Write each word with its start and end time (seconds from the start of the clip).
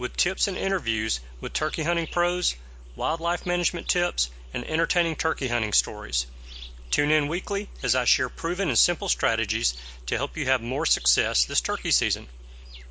with 0.00 0.16
tips 0.16 0.48
and 0.48 0.56
interviews 0.56 1.20
with 1.40 1.52
turkey 1.52 1.84
hunting 1.84 2.08
pros, 2.08 2.56
wildlife 2.96 3.46
management 3.46 3.86
tips, 3.86 4.30
and 4.52 4.64
entertaining 4.64 5.14
turkey 5.14 5.46
hunting 5.46 5.72
stories. 5.72 6.26
Tune 6.90 7.12
in 7.12 7.28
weekly 7.28 7.68
as 7.84 7.94
I 7.94 8.04
share 8.04 8.28
proven 8.28 8.68
and 8.68 8.78
simple 8.78 9.08
strategies 9.08 9.74
to 10.06 10.16
help 10.16 10.36
you 10.36 10.46
have 10.46 10.60
more 10.60 10.86
success 10.86 11.44
this 11.44 11.60
turkey 11.60 11.92
season 11.92 12.26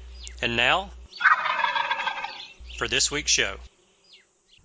And 0.42 0.56
now, 0.56 0.90
for 2.76 2.88
this 2.88 3.12
week's 3.12 3.30
show. 3.30 3.58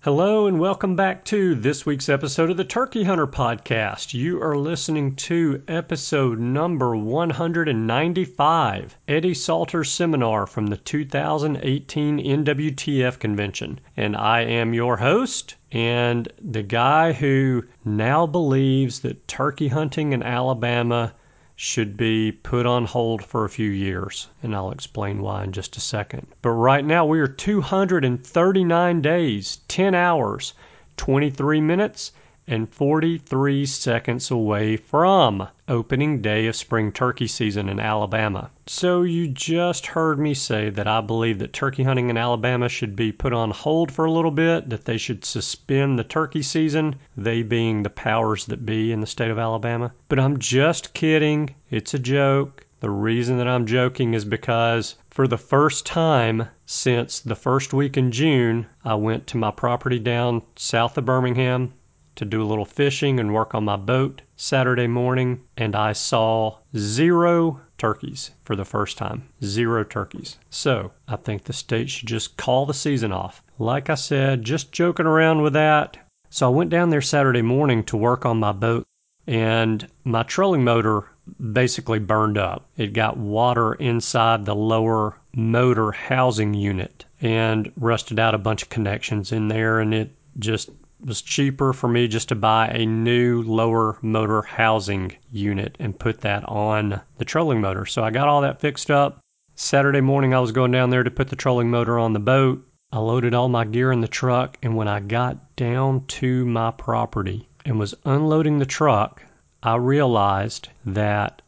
Hello, 0.06 0.46
and 0.46 0.60
welcome 0.60 0.94
back 0.94 1.24
to 1.24 1.56
this 1.56 1.84
week's 1.84 2.08
episode 2.08 2.48
of 2.48 2.56
the 2.56 2.62
Turkey 2.62 3.02
Hunter 3.02 3.26
Podcast. 3.26 4.14
You 4.14 4.40
are 4.40 4.56
listening 4.56 5.16
to 5.16 5.60
episode 5.66 6.38
number 6.38 6.94
195, 6.94 8.96
Eddie 9.08 9.34
Salter's 9.34 9.90
seminar 9.90 10.46
from 10.46 10.68
the 10.68 10.76
2018 10.76 12.20
NWTF 12.20 13.18
convention. 13.18 13.80
And 13.96 14.16
I 14.16 14.42
am 14.42 14.72
your 14.72 14.98
host, 14.98 15.56
and 15.72 16.32
the 16.40 16.62
guy 16.62 17.12
who 17.12 17.64
now 17.84 18.28
believes 18.28 19.00
that 19.00 19.26
turkey 19.26 19.66
hunting 19.66 20.12
in 20.12 20.22
Alabama 20.22 21.14
should 21.58 21.96
be 21.96 22.30
put 22.30 22.66
on 22.66 22.84
hold 22.84 23.24
for 23.24 23.46
a 23.46 23.48
few 23.48 23.70
years, 23.70 24.28
and 24.42 24.54
I'll 24.54 24.70
explain 24.70 25.22
why 25.22 25.42
in 25.42 25.52
just 25.52 25.74
a 25.78 25.80
second. 25.80 26.26
But 26.42 26.50
right 26.50 26.84
now, 26.84 27.06
we 27.06 27.18
are 27.18 27.26
239 27.26 29.00
days, 29.00 29.56
10 29.66 29.94
hours, 29.94 30.52
23 30.98 31.62
minutes, 31.62 32.12
and 32.48 32.72
43 32.72 33.66
seconds 33.66 34.30
away 34.30 34.76
from 34.76 35.48
opening 35.66 36.22
day 36.22 36.46
of 36.46 36.54
spring 36.54 36.92
turkey 36.92 37.26
season 37.26 37.68
in 37.68 37.80
Alabama. 37.80 38.50
So, 38.66 39.02
you 39.02 39.26
just 39.26 39.86
heard 39.86 40.20
me 40.20 40.32
say 40.32 40.70
that 40.70 40.86
I 40.86 41.00
believe 41.00 41.40
that 41.40 41.52
turkey 41.52 41.82
hunting 41.82 42.08
in 42.08 42.16
Alabama 42.16 42.68
should 42.68 42.94
be 42.94 43.10
put 43.10 43.32
on 43.32 43.50
hold 43.50 43.90
for 43.90 44.04
a 44.04 44.12
little 44.12 44.30
bit, 44.30 44.70
that 44.70 44.84
they 44.84 44.96
should 44.96 45.24
suspend 45.24 45.98
the 45.98 46.04
turkey 46.04 46.42
season, 46.42 46.94
they 47.16 47.42
being 47.42 47.82
the 47.82 47.90
powers 47.90 48.46
that 48.46 48.64
be 48.64 48.92
in 48.92 49.00
the 49.00 49.06
state 49.06 49.30
of 49.30 49.38
Alabama. 49.38 49.92
But 50.08 50.20
I'm 50.20 50.38
just 50.38 50.94
kidding. 50.94 51.54
It's 51.70 51.94
a 51.94 51.98
joke. 51.98 52.64
The 52.78 52.90
reason 52.90 53.38
that 53.38 53.48
I'm 53.48 53.66
joking 53.66 54.14
is 54.14 54.24
because 54.24 54.94
for 55.10 55.26
the 55.26 55.38
first 55.38 55.86
time 55.86 56.46
since 56.66 57.20
the 57.20 57.34
first 57.34 57.72
week 57.72 57.96
in 57.96 58.12
June, 58.12 58.66
I 58.84 58.94
went 58.94 59.26
to 59.28 59.36
my 59.36 59.50
property 59.50 59.98
down 59.98 60.42
south 60.54 60.98
of 60.98 61.06
Birmingham 61.06 61.72
to 62.16 62.24
do 62.24 62.42
a 62.42 62.44
little 62.44 62.64
fishing 62.64 63.20
and 63.20 63.32
work 63.32 63.54
on 63.54 63.64
my 63.64 63.76
boat 63.76 64.22
Saturday 64.36 64.86
morning, 64.86 65.42
and 65.56 65.76
I 65.76 65.92
saw 65.92 66.58
zero 66.76 67.60
turkeys 67.78 68.30
for 68.44 68.56
the 68.56 68.64
first 68.64 68.98
time. 68.98 69.28
Zero 69.44 69.84
turkeys. 69.84 70.38
So 70.50 70.92
I 71.08 71.16
think 71.16 71.44
the 71.44 71.52
state 71.52 71.88
should 71.90 72.08
just 72.08 72.36
call 72.36 72.66
the 72.66 72.74
season 72.74 73.12
off. 73.12 73.42
Like 73.58 73.90
I 73.90 73.94
said, 73.94 74.42
just 74.42 74.72
joking 74.72 75.06
around 75.06 75.42
with 75.42 75.52
that. 75.52 75.96
So 76.30 76.46
I 76.46 76.50
went 76.50 76.70
down 76.70 76.90
there 76.90 77.02
Saturday 77.02 77.42
morning 77.42 77.84
to 77.84 77.96
work 77.96 78.26
on 78.26 78.38
my 78.38 78.52
boat, 78.52 78.84
and 79.26 79.86
my 80.04 80.22
trolling 80.22 80.64
motor 80.64 81.04
basically 81.52 81.98
burned 81.98 82.38
up. 82.38 82.68
It 82.76 82.92
got 82.92 83.16
water 83.16 83.74
inside 83.74 84.44
the 84.44 84.54
lower 84.54 85.18
motor 85.34 85.92
housing 85.92 86.54
unit 86.54 87.04
and 87.20 87.72
rusted 87.76 88.18
out 88.18 88.34
a 88.34 88.38
bunch 88.38 88.62
of 88.62 88.68
connections 88.68 89.32
in 89.32 89.48
there, 89.48 89.80
and 89.80 89.92
it 89.94 90.14
just 90.38 90.70
was 91.00 91.22
cheaper 91.22 91.72
for 91.72 91.88
me 91.88 92.08
just 92.08 92.28
to 92.28 92.34
buy 92.34 92.68
a 92.68 92.86
new 92.86 93.42
lower 93.42 93.98
motor 94.02 94.42
housing 94.42 95.12
unit 95.30 95.76
and 95.78 95.98
put 95.98 96.20
that 96.22 96.44
on 96.48 97.00
the 97.18 97.24
trolling 97.24 97.60
motor. 97.60 97.86
So 97.86 98.02
I 98.02 98.10
got 98.10 98.28
all 98.28 98.40
that 98.40 98.60
fixed 98.60 98.90
up. 98.90 99.20
Saturday 99.54 100.00
morning, 100.00 100.34
I 100.34 100.40
was 100.40 100.52
going 100.52 100.70
down 100.70 100.90
there 100.90 101.02
to 101.02 101.10
put 101.10 101.28
the 101.28 101.36
trolling 101.36 101.70
motor 101.70 101.98
on 101.98 102.12
the 102.12 102.18
boat. 102.18 102.66
I 102.92 102.98
loaded 102.98 103.34
all 103.34 103.48
my 103.48 103.64
gear 103.64 103.90
in 103.90 104.00
the 104.00 104.08
truck, 104.08 104.58
and 104.62 104.76
when 104.76 104.88
I 104.88 105.00
got 105.00 105.56
down 105.56 106.06
to 106.06 106.44
my 106.46 106.70
property 106.70 107.48
and 107.64 107.78
was 107.78 107.94
unloading 108.04 108.58
the 108.58 108.66
truck, 108.66 109.24
I 109.62 109.76
realized 109.76 110.68
that 110.84 111.42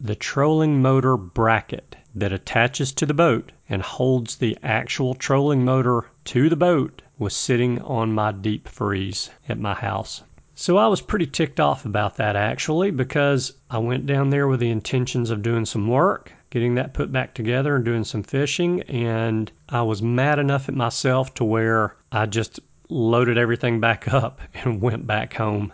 the 0.00 0.14
trolling 0.14 0.80
motor 0.80 1.16
bracket 1.16 1.96
that 2.14 2.32
attaches 2.32 2.92
to 2.92 3.06
the 3.06 3.14
boat 3.14 3.52
and 3.68 3.82
holds 3.82 4.36
the 4.36 4.56
actual 4.62 5.14
trolling 5.14 5.64
motor 5.64 6.06
to 6.24 6.48
the 6.48 6.56
boat 6.56 7.02
was 7.22 7.36
sitting 7.36 7.80
on 7.82 8.12
my 8.12 8.32
deep 8.32 8.68
freeze 8.68 9.30
at 9.48 9.56
my 9.56 9.74
house. 9.74 10.24
So 10.56 10.76
I 10.76 10.88
was 10.88 11.00
pretty 11.00 11.26
ticked 11.26 11.60
off 11.60 11.86
about 11.86 12.16
that 12.16 12.34
actually 12.34 12.90
because 12.90 13.54
I 13.70 13.78
went 13.78 14.06
down 14.06 14.30
there 14.30 14.48
with 14.48 14.58
the 14.58 14.70
intentions 14.70 15.30
of 15.30 15.40
doing 15.40 15.64
some 15.64 15.86
work, 15.86 16.32
getting 16.50 16.74
that 16.74 16.94
put 16.94 17.12
back 17.12 17.32
together 17.32 17.76
and 17.76 17.84
doing 17.84 18.04
some 18.04 18.24
fishing 18.24 18.82
and 18.82 19.50
I 19.68 19.82
was 19.82 20.02
mad 20.02 20.40
enough 20.40 20.68
at 20.68 20.74
myself 20.74 21.32
to 21.34 21.44
where 21.44 21.94
I 22.10 22.26
just 22.26 22.60
loaded 22.88 23.38
everything 23.38 23.78
back 23.78 24.06
up 24.12 24.40
and 24.52 24.82
went 24.82 25.06
back 25.06 25.34
home 25.34 25.72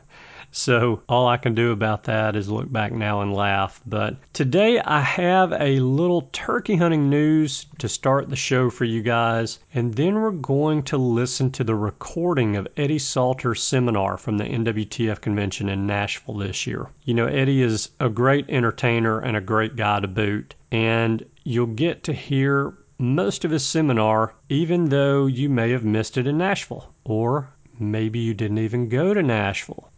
so 0.51 1.03
all 1.09 1.29
I 1.29 1.37
can 1.37 1.55
do 1.55 1.73
about 1.73 2.05
that 2.05 2.35
is 2.35 2.49
look 2.49 2.73
back 2.73 2.91
now 2.93 3.21
and 3.21 3.35
laugh. 3.35 3.83
But 3.87 4.17
today 4.33 4.81
I 4.81 5.01
have 5.01 5.53
a 5.53 5.79
little 5.81 6.31
turkey 6.33 6.77
hunting 6.77 7.11
news 7.11 7.67
to 7.79 7.89
start 7.89 8.31
the 8.31 8.37
show 8.37 8.71
for 8.71 8.85
you 8.85 9.03
guys. 9.03 9.59
And 9.75 9.95
then 9.95 10.15
we're 10.15 10.31
going 10.31 10.83
to 10.85 10.97
listen 10.97 11.51
to 11.53 11.65
the 11.65 11.75
recording 11.75 12.57
of 12.57 12.67
Eddie 12.77 12.99
Salter's 12.99 13.63
seminar 13.63 14.17
from 14.17 14.39
the 14.39 14.45
NWTF 14.45 15.21
convention 15.21 15.69
in 15.69 15.87
Nashville 15.87 16.39
this 16.39 16.67
year. 16.67 16.89
You 17.05 17.15
know, 17.15 17.27
Eddie 17.27 17.63
is 17.63 17.91
a 18.01 18.09
great 18.09 18.49
entertainer 18.49 19.21
and 19.21 19.37
a 19.37 19.43
great 19.43 19.77
guy 19.77 20.01
to 20.01 20.09
boot. 20.09 20.55
And 20.73 21.25
you'll 21.45 21.67
get 21.67 22.05
to 22.05 22.13
hear 22.13 22.75
most 22.99 23.45
of 23.45 23.51
his 23.51 23.67
seminar, 23.67 24.35
even 24.49 24.87
though 24.87 25.27
you 25.27 25.49
may 25.49 25.71
have 25.71 25.85
missed 25.85 26.17
it 26.17 26.27
in 26.27 26.39
Nashville. 26.39 26.93
Or 27.05 27.51
maybe 27.79 28.19
you 28.19 28.35
didn't 28.35 28.59
even 28.59 28.89
go 28.89 29.15
to 29.15 29.23
Nashville. 29.23 29.91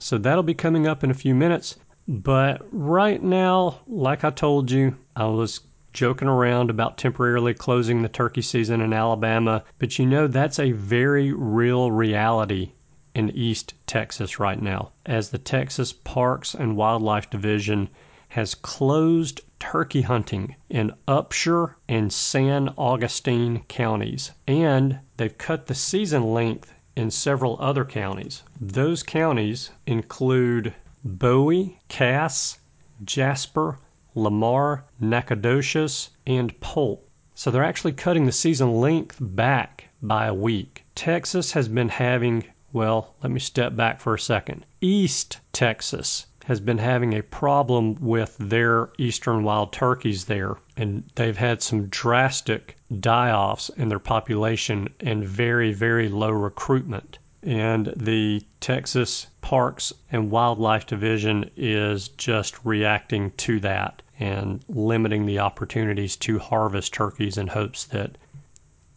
So 0.00 0.18
that'll 0.18 0.42
be 0.42 0.54
coming 0.54 0.86
up 0.86 1.02
in 1.02 1.10
a 1.10 1.14
few 1.14 1.34
minutes. 1.34 1.76
But 2.06 2.66
right 2.70 3.22
now, 3.22 3.80
like 3.86 4.24
I 4.24 4.30
told 4.30 4.70
you, 4.70 4.96
I 5.16 5.26
was 5.26 5.60
joking 5.92 6.28
around 6.28 6.70
about 6.70 6.96
temporarily 6.96 7.52
closing 7.54 8.02
the 8.02 8.08
turkey 8.08 8.42
season 8.42 8.80
in 8.80 8.92
Alabama, 8.92 9.64
but 9.78 9.98
you 9.98 10.06
know 10.06 10.26
that's 10.26 10.58
a 10.58 10.72
very 10.72 11.32
real 11.32 11.90
reality 11.90 12.72
in 13.14 13.30
East 13.30 13.74
Texas 13.86 14.38
right 14.38 14.62
now, 14.62 14.92
as 15.04 15.30
the 15.30 15.38
Texas 15.38 15.92
Parks 15.92 16.54
and 16.54 16.76
Wildlife 16.76 17.28
Division 17.30 17.88
has 18.28 18.54
closed 18.54 19.40
turkey 19.58 20.02
hunting 20.02 20.54
in 20.68 20.92
Upshur 21.08 21.74
and 21.88 22.12
San 22.12 22.68
Augustine 22.76 23.64
counties, 23.66 24.30
and 24.46 25.00
they've 25.16 25.36
cut 25.36 25.66
the 25.66 25.74
season 25.74 26.22
length 26.32 26.72
in 26.98 27.10
several 27.10 27.56
other 27.60 27.84
counties. 27.84 28.42
Those 28.60 29.02
counties 29.02 29.70
include 29.86 30.74
Bowie, 31.04 31.78
Cass, 31.88 32.58
Jasper, 33.04 33.78
Lamar, 34.14 34.84
Nacogdoches, 34.98 36.10
and 36.26 36.58
Polk. 36.60 37.08
So 37.36 37.50
they're 37.52 37.62
actually 37.62 37.92
cutting 37.92 38.26
the 38.26 38.32
season 38.32 38.72
length 38.74 39.16
back 39.20 39.88
by 40.02 40.26
a 40.26 40.34
week. 40.34 40.84
Texas 40.96 41.52
has 41.52 41.68
been 41.68 41.88
having, 41.88 42.44
well, 42.72 43.14
let 43.22 43.30
me 43.30 43.38
step 43.38 43.76
back 43.76 44.00
for 44.00 44.14
a 44.14 44.18
second. 44.18 44.66
East 44.80 45.38
Texas 45.52 46.26
has 46.48 46.60
been 46.60 46.78
having 46.78 47.12
a 47.12 47.22
problem 47.22 47.94
with 48.00 48.34
their 48.38 48.88
eastern 48.96 49.44
wild 49.44 49.70
turkeys 49.70 50.24
there, 50.24 50.56
and 50.78 51.04
they've 51.14 51.36
had 51.36 51.60
some 51.60 51.86
drastic 51.88 52.74
die 53.00 53.30
offs 53.30 53.68
in 53.76 53.90
their 53.90 53.98
population 53.98 54.88
and 55.00 55.28
very, 55.28 55.74
very 55.74 56.08
low 56.08 56.30
recruitment. 56.30 57.18
And 57.42 57.92
the 57.94 58.42
Texas 58.60 59.26
Parks 59.42 59.92
and 60.10 60.30
Wildlife 60.30 60.86
Division 60.86 61.50
is 61.54 62.08
just 62.08 62.64
reacting 62.64 63.30
to 63.32 63.60
that 63.60 64.00
and 64.18 64.64
limiting 64.70 65.26
the 65.26 65.40
opportunities 65.40 66.16
to 66.16 66.38
harvest 66.38 66.94
turkeys 66.94 67.36
in 67.36 67.48
hopes 67.48 67.84
that 67.84 68.16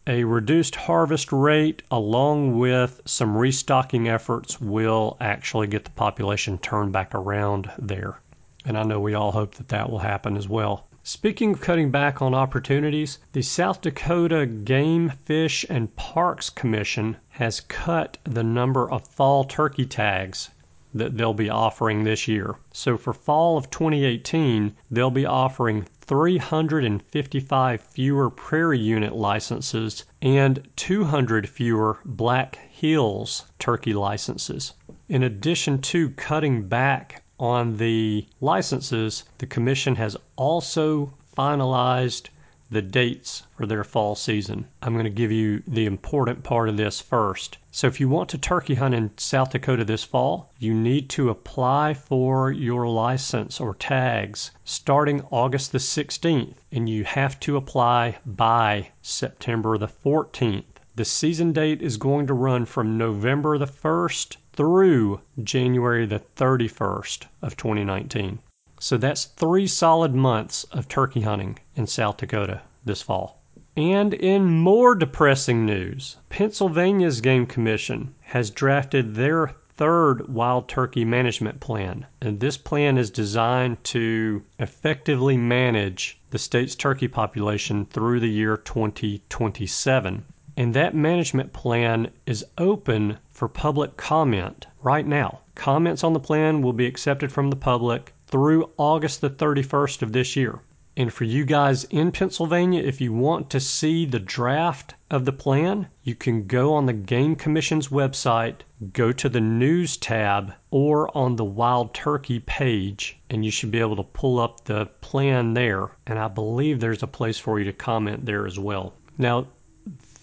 a 0.07 0.23
reduced 0.23 0.75
harvest 0.75 1.31
rate, 1.31 1.83
along 1.91 2.57
with 2.57 3.01
some 3.05 3.37
restocking 3.37 4.07
efforts, 4.07 4.59
will 4.59 5.15
actually 5.19 5.67
get 5.67 5.83
the 5.83 5.91
population 5.91 6.57
turned 6.57 6.91
back 6.91 7.13
around 7.13 7.71
there. 7.77 8.19
And 8.65 8.77
I 8.77 8.83
know 8.83 8.99
we 8.99 9.13
all 9.13 9.31
hope 9.31 9.55
that 9.55 9.69
that 9.69 9.89
will 9.89 9.99
happen 9.99 10.35
as 10.37 10.49
well. 10.49 10.87
Speaking 11.03 11.53
of 11.53 11.61
cutting 11.61 11.89
back 11.89 12.21
on 12.21 12.35
opportunities, 12.35 13.19
the 13.31 13.41
South 13.41 13.81
Dakota 13.81 14.45
Game, 14.45 15.13
Fish, 15.25 15.65
and 15.69 15.95
Parks 15.95 16.49
Commission 16.49 17.17
has 17.29 17.61
cut 17.61 18.17
the 18.23 18.43
number 18.43 18.89
of 18.91 19.07
fall 19.07 19.43
turkey 19.43 19.85
tags 19.85 20.51
that 20.93 21.17
they'll 21.17 21.33
be 21.33 21.49
offering 21.49 22.03
this 22.03 22.27
year. 22.27 22.55
So 22.71 22.97
for 22.97 23.13
fall 23.13 23.57
of 23.57 23.69
2018, 23.69 24.75
they'll 24.91 25.09
be 25.09 25.25
offering 25.25 25.87
355 26.11 27.81
fewer 27.81 28.29
prairie 28.29 28.77
unit 28.77 29.15
licenses 29.15 30.03
and 30.21 30.67
200 30.75 31.47
fewer 31.47 31.99
Black 32.03 32.57
Hills 32.69 33.45
turkey 33.59 33.93
licenses. 33.93 34.73
In 35.07 35.23
addition 35.23 35.79
to 35.83 36.09
cutting 36.09 36.67
back 36.67 37.23
on 37.39 37.77
the 37.77 38.27
licenses, 38.41 39.23
the 39.37 39.47
Commission 39.47 39.95
has 39.95 40.17
also 40.35 41.13
finalized 41.37 42.27
the 42.71 42.81
dates 42.81 43.43
for 43.57 43.65
their 43.65 43.83
fall 43.83 44.15
season. 44.15 44.65
I'm 44.81 44.93
going 44.93 45.03
to 45.03 45.09
give 45.09 45.31
you 45.31 45.61
the 45.67 45.85
important 45.85 46.41
part 46.41 46.69
of 46.69 46.77
this 46.77 47.01
first. 47.01 47.57
So, 47.69 47.87
if 47.87 47.99
you 47.99 48.07
want 48.07 48.29
to 48.29 48.37
turkey 48.37 48.75
hunt 48.75 48.95
in 48.95 49.11
South 49.17 49.51
Dakota 49.51 49.83
this 49.83 50.05
fall, 50.05 50.53
you 50.57 50.73
need 50.73 51.09
to 51.09 51.29
apply 51.29 51.93
for 51.93 52.49
your 52.49 52.87
license 52.87 53.59
or 53.59 53.75
tags 53.75 54.51
starting 54.63 55.21
August 55.31 55.73
the 55.73 55.79
16th, 55.79 56.55
and 56.71 56.87
you 56.87 57.03
have 57.03 57.37
to 57.41 57.57
apply 57.57 58.17
by 58.25 58.87
September 59.01 59.77
the 59.77 59.89
14th. 59.89 60.63
The 60.95 61.03
season 61.05 61.51
date 61.51 61.81
is 61.81 61.97
going 61.97 62.27
to 62.27 62.33
run 62.33 62.65
from 62.65 62.97
November 62.97 63.57
the 63.57 63.65
1st 63.65 64.37
through 64.53 65.19
January 65.43 66.05
the 66.05 66.21
31st 66.37 67.25
of 67.41 67.57
2019. 67.57 68.39
So 68.83 68.97
that's 68.97 69.25
three 69.25 69.67
solid 69.67 70.15
months 70.15 70.63
of 70.71 70.87
turkey 70.87 71.21
hunting 71.21 71.59
in 71.75 71.85
South 71.85 72.17
Dakota 72.17 72.61
this 72.83 73.03
fall. 73.03 73.39
And 73.77 74.11
in 74.15 74.49
more 74.49 74.95
depressing 74.95 75.67
news, 75.67 76.17
Pennsylvania's 76.29 77.21
Game 77.21 77.45
Commission 77.45 78.15
has 78.21 78.49
drafted 78.49 79.13
their 79.13 79.53
third 79.75 80.27
wild 80.27 80.67
turkey 80.67 81.05
management 81.05 81.59
plan. 81.59 82.07
And 82.21 82.39
this 82.39 82.57
plan 82.57 82.97
is 82.97 83.11
designed 83.11 83.83
to 83.83 84.41
effectively 84.57 85.37
manage 85.37 86.19
the 86.31 86.39
state's 86.39 86.73
turkey 86.73 87.07
population 87.07 87.85
through 87.85 88.19
the 88.19 88.31
year 88.31 88.57
2027. 88.57 90.25
And 90.57 90.73
that 90.73 90.95
management 90.95 91.53
plan 91.53 92.09
is 92.25 92.43
open 92.57 93.19
for 93.29 93.47
public 93.47 93.95
comment 93.95 94.65
right 94.81 95.05
now. 95.05 95.41
Comments 95.53 96.03
on 96.03 96.13
the 96.13 96.19
plan 96.19 96.63
will 96.63 96.73
be 96.73 96.87
accepted 96.87 97.31
from 97.31 97.51
the 97.51 97.55
public 97.55 98.13
through 98.31 98.71
August 98.77 99.21
the 99.21 99.29
31st 99.29 100.01
of 100.01 100.13
this 100.13 100.35
year. 100.35 100.59
And 100.97 101.13
for 101.13 101.23
you 101.23 101.45
guys 101.45 101.85
in 101.85 102.11
Pennsylvania, 102.11 102.81
if 102.81 102.99
you 102.99 103.13
want 103.13 103.49
to 103.51 103.61
see 103.61 104.05
the 104.05 104.19
draft 104.19 104.93
of 105.09 105.23
the 105.23 105.31
plan, 105.31 105.87
you 106.03 106.15
can 106.15 106.47
go 106.47 106.73
on 106.73 106.85
the 106.85 106.93
Game 106.93 107.35
Commission's 107.35 107.87
website, 107.87 108.61
go 108.91 109.13
to 109.13 109.29
the 109.29 109.39
News 109.39 109.95
tab, 109.95 110.53
or 110.69 111.15
on 111.15 111.37
the 111.37 111.45
Wild 111.45 111.93
Turkey 111.93 112.39
page, 112.39 113.17
and 113.29 113.45
you 113.45 113.51
should 113.51 113.71
be 113.71 113.79
able 113.79 113.95
to 113.95 114.03
pull 114.03 114.37
up 114.37 114.65
the 114.65 114.87
plan 114.99 115.53
there. 115.53 115.91
And 116.07 116.19
I 116.19 116.27
believe 116.27 116.79
there's 116.79 117.03
a 117.03 117.07
place 117.07 117.37
for 117.37 117.57
you 117.57 117.65
to 117.65 117.73
comment 117.73 118.25
there 118.25 118.45
as 118.45 118.59
well. 118.59 118.93
Now, 119.17 119.47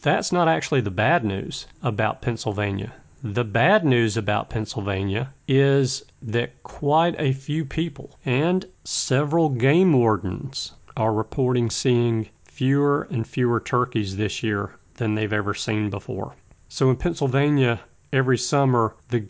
that's 0.03 0.33
not 0.33 0.49
actually 0.49 0.83
the 0.83 0.91
bad 0.91 1.25
news 1.25 1.67
about 1.83 2.21
Pennsylvania. 2.21 2.93
The 3.23 3.45
bad 3.45 3.85
news 3.85 4.17
about 4.17 4.49
Pennsylvania 4.49 5.35
is 5.49 6.05
that 6.23 6.63
quite 6.63 7.17
a 7.19 7.33
few 7.33 7.65
people 7.65 8.17
and 8.25 8.65
several 8.85 9.49
game 9.49 9.93
wardens 9.93 10.75
are 10.97 11.13
reporting 11.13 11.69
seeing 11.69 12.29
fewer 12.45 13.09
and 13.11 13.27
fewer 13.27 13.59
turkeys 13.59 14.17
this 14.17 14.43
year 14.45 14.77
than 14.95 15.17
they've 15.17 15.33
ever 15.33 15.53
seen 15.53 15.91
before. 15.91 16.37
So 16.69 16.91
in 16.91 16.97
Pennsylvania, 16.97 17.81
every 18.13 18.39
summer, 18.39 18.95
the 19.09 19.27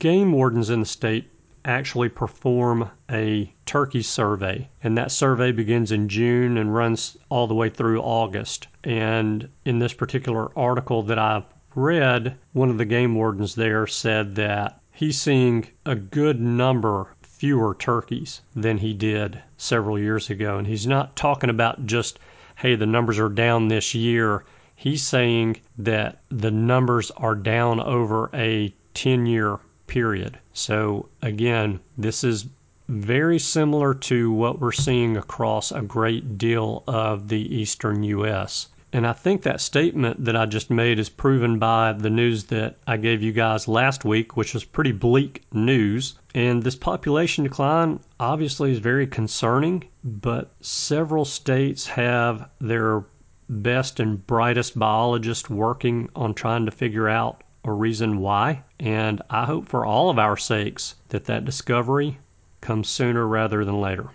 game 0.00 0.32
wardens 0.32 0.68
in 0.68 0.80
the 0.80 0.86
state 0.86 1.30
actually 1.64 2.10
perform 2.10 2.90
a 3.10 3.54
turkey 3.64 4.02
survey. 4.02 4.68
And 4.82 4.98
that 4.98 5.12
survey 5.12 5.52
begins 5.52 5.92
in 5.92 6.08
June 6.10 6.58
and 6.58 6.74
runs 6.74 7.16
all 7.30 7.46
the 7.46 7.54
way 7.54 7.70
through 7.70 8.02
August. 8.02 8.68
And 8.84 9.48
in 9.64 9.78
this 9.78 9.94
particular 9.94 10.56
article 10.58 11.02
that 11.04 11.18
I 11.18 11.42
read, 11.74 12.36
one 12.52 12.70
of 12.70 12.78
the 12.78 12.84
game 12.84 13.14
wardens 13.14 13.54
there 13.54 13.86
said 13.86 14.34
that 14.34 14.80
he's 14.92 15.20
seeing 15.20 15.66
a 15.86 15.94
good 15.94 16.40
number 16.40 17.14
fewer 17.22 17.74
turkeys 17.74 18.42
than 18.54 18.76
he 18.76 18.92
did 18.92 19.42
several 19.56 19.98
years 19.98 20.28
ago. 20.28 20.58
And 20.58 20.66
he's 20.66 20.86
not 20.86 21.16
talking 21.16 21.48
about 21.48 21.86
just, 21.86 22.18
hey, 22.56 22.74
the 22.74 22.86
numbers 22.86 23.18
are 23.18 23.30
down 23.30 23.68
this 23.68 23.94
year. 23.94 24.44
He's 24.76 25.02
saying 25.02 25.56
that 25.78 26.20
the 26.28 26.50
numbers 26.50 27.10
are 27.12 27.34
down 27.34 27.80
over 27.80 28.28
a 28.34 28.74
10 28.94 29.24
year 29.24 29.58
period. 29.86 30.38
So, 30.52 31.08
again, 31.22 31.80
this 31.96 32.24
is 32.24 32.46
very 32.88 33.38
similar 33.38 33.94
to 33.94 34.32
what 34.32 34.60
we're 34.60 34.72
seeing 34.72 35.16
across 35.16 35.72
a 35.72 35.80
great 35.80 36.36
deal 36.36 36.84
of 36.86 37.28
the 37.28 37.54
eastern 37.54 38.02
U.S. 38.02 38.68
And 38.92 39.06
I 39.06 39.12
think 39.12 39.42
that 39.42 39.60
statement 39.60 40.24
that 40.24 40.34
I 40.34 40.46
just 40.46 40.70
made 40.70 40.98
is 40.98 41.08
proven 41.08 41.58
by 41.58 41.92
the 41.92 42.10
news 42.10 42.44
that 42.44 42.76
I 42.86 42.96
gave 42.96 43.22
you 43.22 43.30
guys 43.32 43.68
last 43.68 44.04
week, 44.04 44.36
which 44.36 44.52
was 44.52 44.64
pretty 44.64 44.92
bleak 44.92 45.44
news. 45.52 46.18
And 46.34 46.62
this 46.62 46.74
population 46.74 47.44
decline 47.44 48.00
obviously 48.18 48.72
is 48.72 48.78
very 48.78 49.06
concerning, 49.06 49.84
but 50.02 50.52
several 50.60 51.24
states 51.24 51.86
have 51.86 52.48
their 52.60 53.04
best 53.48 54.00
and 54.00 54.26
brightest 54.26 54.78
biologists 54.78 55.48
working 55.48 56.08
on 56.16 56.34
trying 56.34 56.64
to 56.66 56.72
figure 56.72 57.08
out 57.08 57.42
a 57.64 57.72
reason 57.72 58.18
why. 58.18 58.62
And 58.80 59.22
I 59.30 59.44
hope 59.44 59.68
for 59.68 59.84
all 59.84 60.10
of 60.10 60.18
our 60.18 60.36
sakes 60.36 60.96
that 61.10 61.26
that 61.26 61.44
discovery 61.44 62.18
comes 62.60 62.88
sooner 62.88 63.26
rather 63.26 63.64
than 63.64 63.80
later 63.80 64.10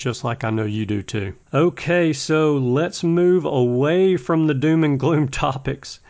just 0.00 0.24
like 0.24 0.44
I 0.44 0.50
know 0.50 0.64
you 0.64 0.86
do 0.86 1.02
too. 1.02 1.34
Okay, 1.52 2.12
so 2.12 2.56
let's 2.56 3.04
move 3.04 3.44
away 3.44 4.16
from 4.16 4.46
the 4.46 4.54
doom 4.54 4.82
and 4.82 4.98
gloom 4.98 5.28
topics 5.46 6.00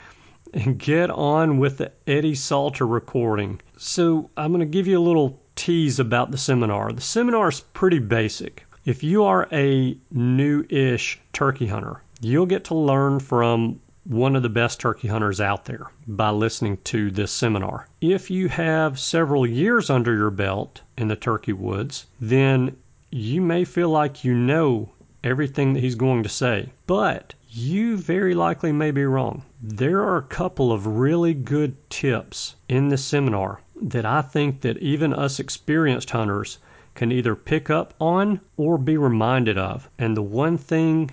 and 0.54 0.78
get 0.78 1.10
on 1.10 1.58
with 1.58 1.78
the 1.78 1.92
Eddie 2.06 2.36
Salter 2.36 2.86
recording. 2.86 3.60
So, 3.76 4.30
I'm 4.36 4.52
going 4.52 4.60
to 4.60 4.66
give 4.66 4.86
you 4.86 4.98
a 4.98 5.02
little 5.02 5.40
tease 5.56 5.98
about 5.98 6.30
the 6.30 6.38
seminar. 6.38 6.92
The 6.92 7.00
seminar 7.00 7.48
is 7.48 7.60
pretty 7.60 7.98
basic. 7.98 8.64
If 8.84 9.02
you 9.02 9.24
are 9.24 9.48
a 9.52 9.98
new 10.10 10.64
ish 10.70 11.20
turkey 11.32 11.66
hunter, 11.66 12.02
you'll 12.20 12.46
get 12.46 12.64
to 12.64 12.74
learn 12.74 13.20
from 13.20 13.80
one 14.04 14.34
of 14.34 14.42
the 14.42 14.48
best 14.48 14.80
turkey 14.80 15.08
hunters 15.08 15.40
out 15.40 15.66
there 15.66 15.86
by 16.06 16.30
listening 16.30 16.78
to 16.84 17.10
this 17.10 17.30
seminar. 17.30 17.86
If 18.00 18.30
you 18.30 18.48
have 18.48 18.98
several 18.98 19.46
years 19.46 19.90
under 19.90 20.14
your 20.14 20.30
belt 20.30 20.80
in 20.96 21.08
the 21.08 21.16
turkey 21.16 21.52
woods, 21.52 22.06
then 22.20 22.76
you 23.10 23.40
may 23.40 23.64
feel 23.64 23.88
like 23.88 24.24
you 24.24 24.34
know 24.34 24.88
everything 25.24 25.72
that 25.72 25.80
he's 25.80 25.96
going 25.96 26.22
to 26.22 26.28
say, 26.28 26.70
but 26.86 27.34
you 27.48 27.96
very 27.96 28.34
likely 28.34 28.70
may 28.70 28.90
be 28.92 29.04
wrong. 29.04 29.42
There 29.60 30.00
are 30.02 30.16
a 30.16 30.22
couple 30.22 30.72
of 30.72 30.86
really 30.86 31.34
good 31.34 31.74
tips 31.90 32.54
in 32.68 32.88
this 32.88 33.04
seminar 33.04 33.60
that 33.82 34.06
I 34.06 34.22
think 34.22 34.60
that 34.60 34.78
even 34.78 35.12
us 35.12 35.40
experienced 35.40 36.10
hunters 36.10 36.58
can 36.94 37.10
either 37.10 37.34
pick 37.34 37.68
up 37.70 37.94
on 38.00 38.40
or 38.56 38.78
be 38.78 38.96
reminded 38.96 39.58
of. 39.58 39.88
And 39.98 40.16
the 40.16 40.22
one 40.22 40.56
thing 40.56 41.10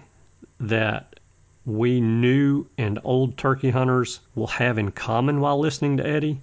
that 0.59 1.19
we 1.65 1.99
new 1.99 2.67
and 2.77 2.99
old 3.03 3.37
turkey 3.37 3.71
hunters 3.71 4.19
will 4.35 4.47
have 4.47 4.77
in 4.77 4.91
common 4.91 5.39
while 5.39 5.59
listening 5.59 5.97
to 5.97 6.07
Eddie 6.07 6.41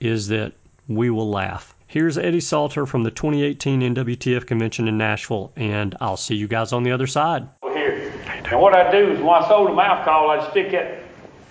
is 0.00 0.28
that 0.28 0.52
we 0.88 1.10
will 1.10 1.28
laugh. 1.28 1.74
Here's 1.92 2.16
Eddie 2.16 2.40
Salter 2.40 2.86
from 2.86 3.02
the 3.02 3.10
2018 3.10 3.94
NWTF 3.94 4.46
convention 4.46 4.88
in 4.88 4.96
Nashville, 4.96 5.52
and 5.56 5.94
I'll 6.00 6.16
see 6.16 6.34
you 6.34 6.48
guys 6.48 6.72
on 6.72 6.84
the 6.84 6.90
other 6.90 7.06
side. 7.06 7.46
Here. 7.64 8.10
And 8.50 8.58
what 8.58 8.74
I 8.74 8.90
do 8.90 9.12
is 9.12 9.18
when 9.20 9.28
I 9.28 9.46
sold 9.46 9.68
a 9.68 9.74
mouth 9.74 10.02
call, 10.02 10.30
I'd 10.30 10.50
stick 10.52 10.72
that 10.72 11.02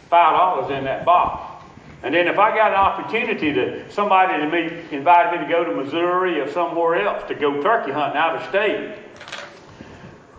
five 0.10 0.36
dollars 0.36 0.76
in 0.76 0.84
that 0.86 1.06
box. 1.06 1.64
And 2.02 2.16
then 2.16 2.28
if 2.28 2.40
I 2.40 2.56
got 2.56 2.72
an 2.72 2.78
opportunity 2.80 3.54
to 3.54 3.92
somebody 3.92 4.42
to 4.42 4.50
me 4.50 4.82
invited 4.90 5.40
me 5.40 5.46
to 5.46 5.54
go 5.54 5.64
to 5.64 5.76
Missouri 5.76 6.40
or 6.40 6.52
somewhere 6.52 6.96
else 7.06 7.24
to 7.28 7.36
go 7.36 7.62
turkey 7.62 7.92
hunting 7.92 8.18
out 8.18 8.38
of 8.38 8.50
state, 8.50 8.96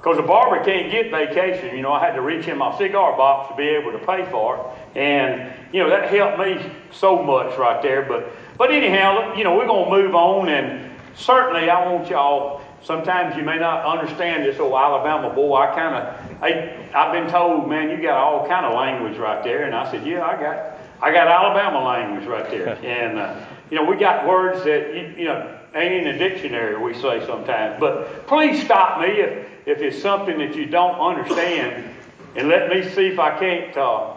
because 0.03 0.19
a 0.19 0.23
barber 0.23 0.65
can't 0.65 0.91
get 0.91 1.13
vacation. 1.13 1.77
You 1.77 1.83
know, 1.83 1.93
I 1.93 2.05
had 2.05 2.15
to 2.15 2.23
reach 2.23 2.49
in 2.49 2.59
my 2.59 2.77
cigar 2.77 3.17
box 3.17 3.51
to 3.51 3.57
be 3.57 3.69
able 3.69 3.93
to 3.93 3.99
pay 3.99 4.29
for 4.33 4.57
it. 4.57 4.99
And, 4.99 5.53
you 5.73 5.79
know, 5.79 5.89
that 5.91 6.11
helped 6.11 6.41
me 6.41 6.73
so 6.91 7.23
much 7.23 7.57
right 7.57 7.81
there. 7.81 8.03
But, 8.03 8.29
but 8.59 8.73
anyhow, 8.73 9.37
you 9.37 9.45
know, 9.45 9.57
we're 9.57 9.69
going 9.69 9.85
to 9.85 10.03
move 10.03 10.15
on. 10.17 10.49
And 10.49 10.91
certainly 11.15 11.71
I 11.71 11.89
want 11.89 12.11
y'all, 12.11 12.63
sometimes 12.83 13.37
you 13.37 13.45
may 13.45 13.61
not 13.61 13.85
understand 13.85 14.45
this 14.45 14.59
old 14.59 14.75
Alabama 14.75 15.33
boy. 15.33 15.55
I 15.55 15.67
kind 15.73 15.95
of, 15.95 16.43
I, 16.43 16.89
I've 16.93 17.13
been 17.13 17.31
told, 17.31 17.69
man, 17.69 17.89
you 17.89 18.03
got 18.03 18.19
all 18.19 18.49
kind 18.49 18.67
of 18.67 18.75
language 18.75 19.19
right 19.19 19.45
there. 19.45 19.67
And 19.67 19.75
I 19.75 19.89
said, 19.89 20.05
yeah, 20.05 20.27
I 20.27 20.35
got, 20.35 20.79
I 21.01 21.13
got 21.13 21.29
Alabama 21.29 21.87
language 21.87 22.27
right 22.27 22.51
there. 22.51 22.71
and, 22.83 23.21
uh, 23.21 23.47
you 23.71 23.77
know, 23.77 23.85
we 23.85 23.97
got 23.97 24.27
words 24.27 24.65
that, 24.65 24.97
you, 24.97 25.15
you 25.17 25.25
know, 25.27 25.61
ain't 25.77 26.07
in 26.07 26.13
the 26.13 26.19
dictionary, 26.19 26.77
we 26.77 26.93
say 26.93 27.25
sometimes. 27.25 27.79
But 27.79 28.27
please 28.27 28.63
stop 28.65 29.01
me 29.01 29.07
if, 29.07 29.52
if 29.67 29.79
it's 29.79 30.01
something 30.01 30.39
that 30.39 30.55
you 30.57 30.67
don't 30.67 30.99
understand 30.99 31.93
and 32.35 32.49
let 32.49 32.71
me 32.71 32.83
see 32.91 33.09
if 33.09 33.19
I 33.19 33.39
can't 33.39 33.77
uh, 33.77 34.15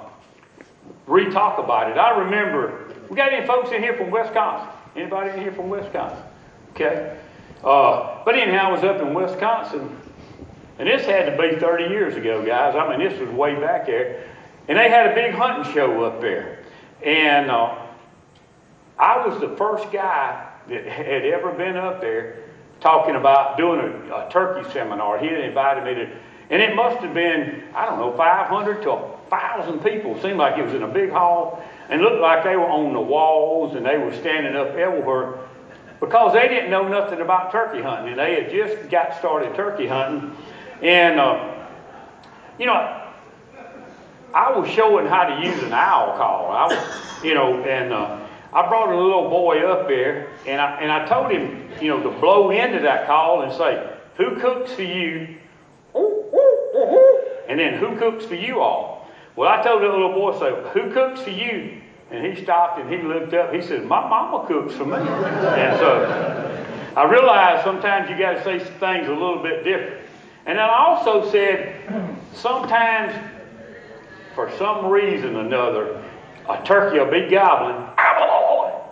re-talk 1.05 1.59
about 1.59 1.91
it. 1.91 1.97
I 1.97 2.17
remember, 2.17 2.93
we 3.09 3.15
got 3.15 3.33
any 3.33 3.45
folks 3.45 3.71
in 3.71 3.81
here 3.81 3.95
from 3.95 4.09
Wisconsin? 4.09 4.69
Anybody 4.95 5.31
in 5.31 5.41
here 5.41 5.51
from 5.51 5.69
Wisconsin? 5.69 6.23
Okay. 6.71 7.17
Uh, 7.63 8.23
but 8.23 8.35
anyhow, 8.35 8.69
I 8.69 8.71
was 8.71 8.83
up 8.83 9.01
in 9.01 9.13
Wisconsin, 9.13 9.97
and 10.79 10.87
this 10.87 11.05
had 11.05 11.25
to 11.25 11.37
be 11.37 11.59
30 11.59 11.85
years 11.85 12.15
ago, 12.15 12.45
guys. 12.45 12.75
I 12.75 12.89
mean, 12.89 13.05
this 13.05 13.19
was 13.19 13.29
way 13.29 13.55
back 13.55 13.85
there. 13.85 14.23
And 14.67 14.77
they 14.77 14.89
had 14.89 15.11
a 15.11 15.15
big 15.15 15.33
hunting 15.33 15.73
show 15.73 16.03
up 16.03 16.21
there. 16.21 16.59
And 17.03 17.51
uh, 17.51 17.85
I 18.97 19.27
was 19.27 19.39
the 19.41 19.55
first 19.57 19.91
guy 19.91 20.51
that 20.69 20.85
had 20.85 21.25
ever 21.25 21.51
been 21.51 21.75
up 21.75 22.01
there 22.01 22.44
talking 22.85 23.15
about 23.15 23.57
doing 23.57 23.79
a, 23.79 24.13
a 24.13 24.29
turkey 24.29 24.69
seminar. 24.71 25.17
He 25.17 25.25
had 25.25 25.39
invited 25.39 25.83
me 25.83 25.95
to, 25.95 26.07
and 26.51 26.61
it 26.61 26.75
must 26.75 26.97
have 26.99 27.15
been, 27.15 27.63
I 27.73 27.83
don't 27.83 27.97
know, 27.97 28.15
500 28.15 28.83
to 28.83 28.91
1,000 28.91 29.79
people. 29.79 30.15
It 30.15 30.21
seemed 30.21 30.37
like 30.37 30.59
it 30.59 30.63
was 30.63 30.75
in 30.75 30.83
a 30.83 30.87
big 30.87 31.09
hall 31.09 31.63
and 31.89 32.03
looked 32.03 32.21
like 32.21 32.43
they 32.43 32.55
were 32.55 32.69
on 32.69 32.93
the 32.93 33.01
walls 33.01 33.75
and 33.75 33.83
they 33.83 33.97
were 33.97 34.13
standing 34.13 34.55
up 34.55 34.67
everywhere 34.75 35.39
because 35.99 36.33
they 36.33 36.47
didn't 36.47 36.69
know 36.69 36.87
nothing 36.87 37.21
about 37.21 37.51
turkey 37.51 37.81
hunting 37.81 38.09
and 38.09 38.19
they 38.19 38.43
had 38.43 38.51
just 38.51 38.87
got 38.91 39.17
started 39.17 39.55
turkey 39.55 39.87
hunting. 39.87 40.37
And, 40.83 41.19
uh, 41.19 41.55
you 42.59 42.67
know, 42.67 43.01
I 44.31 44.55
was 44.55 44.69
showing 44.69 45.07
how 45.07 45.23
to 45.23 45.43
use 45.43 45.63
an 45.63 45.73
owl 45.73 46.15
call. 46.17 46.51
I 46.51 46.67
was, 46.67 47.23
you 47.23 47.33
know, 47.33 47.63
and 47.63 47.91
uh, 47.91 48.19
I 48.53 48.67
brought 48.69 48.89
a 48.89 48.95
little 48.95 49.27
boy 49.27 49.67
up 49.67 49.87
there, 49.87 50.29
and 50.45 50.61
I, 50.61 50.79
and 50.81 50.91
I 50.91 51.07
told 51.07 51.31
him, 51.31 51.64
you 51.81 51.89
know, 51.89 52.01
to 52.01 52.09
blow 52.19 52.51
into 52.51 52.79
that 52.79 53.07
call 53.07 53.41
and 53.41 53.51
say, 53.53 53.93
Who 54.17 54.39
cooks 54.39 54.73
for 54.73 54.83
you? 54.83 55.37
And 57.47 57.59
then, 57.59 57.75
Who 57.79 57.97
cooks 57.97 58.25
for 58.25 58.35
you 58.35 58.59
all? 58.59 59.07
Well, 59.35 59.49
I 59.49 59.63
told 59.63 59.81
the 59.81 59.87
little 59.87 60.13
boy, 60.13 60.37
so, 60.39 60.55
Who 60.73 60.91
cooks 60.91 61.21
for 61.21 61.29
you? 61.29 61.81
And 62.11 62.25
he 62.25 62.43
stopped 62.43 62.79
and 62.79 62.89
he 62.89 63.01
looked 63.01 63.33
up. 63.33 63.53
He 63.53 63.61
said, 63.61 63.85
My 63.85 64.07
mama 64.07 64.47
cooks 64.47 64.75
for 64.75 64.85
me. 64.85 64.95
and 64.97 65.77
so 65.79 66.65
I 66.95 67.03
realized 67.11 67.63
sometimes 67.63 68.09
you 68.09 68.17
got 68.17 68.33
to 68.33 68.43
say 68.43 68.59
things 68.59 69.07
a 69.07 69.11
little 69.11 69.41
bit 69.43 69.63
different. 69.63 70.01
And 70.45 70.57
then 70.57 70.65
I 70.65 70.85
also 70.85 71.29
said, 71.31 71.75
sometimes, 72.33 73.13
for 74.35 74.51
some 74.57 74.85
reason 74.85 75.35
or 75.35 75.41
another, 75.41 76.03
a 76.47 76.63
turkey 76.63 76.99
will 76.99 77.09
be 77.09 77.27
gobbling 77.27 77.83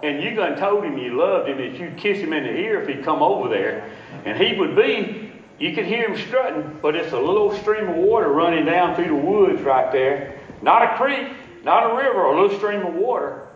and 0.03 0.21
you 0.21 0.35
done 0.35 0.57
told 0.57 0.83
him 0.83 0.97
you 0.97 1.17
loved 1.17 1.49
him, 1.49 1.57
that 1.57 1.79
you'd 1.79 1.97
kiss 1.97 2.19
him 2.19 2.33
in 2.33 2.43
the 2.43 2.51
ear 2.51 2.81
if 2.81 2.87
he'd 2.87 3.05
come 3.05 3.23
over 3.23 3.47
there. 3.47 3.89
And 4.25 4.37
he 4.37 4.59
would 4.59 4.75
be, 4.75 5.31
you 5.59 5.73
could 5.73 5.85
hear 5.85 6.09
him 6.09 6.17
strutting, 6.27 6.79
but 6.81 6.95
it's 6.95 7.13
a 7.13 7.19
little 7.19 7.55
stream 7.57 7.87
of 7.87 7.95
water 7.95 8.27
running 8.27 8.65
down 8.65 8.95
through 8.95 9.07
the 9.07 9.15
woods 9.15 9.61
right 9.61 9.91
there. 9.91 10.39
Not 10.61 10.83
a 10.83 10.97
creek, 10.97 11.29
not 11.63 11.89
a 11.89 11.95
river, 11.95 12.25
a 12.25 12.41
little 12.41 12.57
stream 12.57 12.85
of 12.85 12.93
water. 12.93 13.47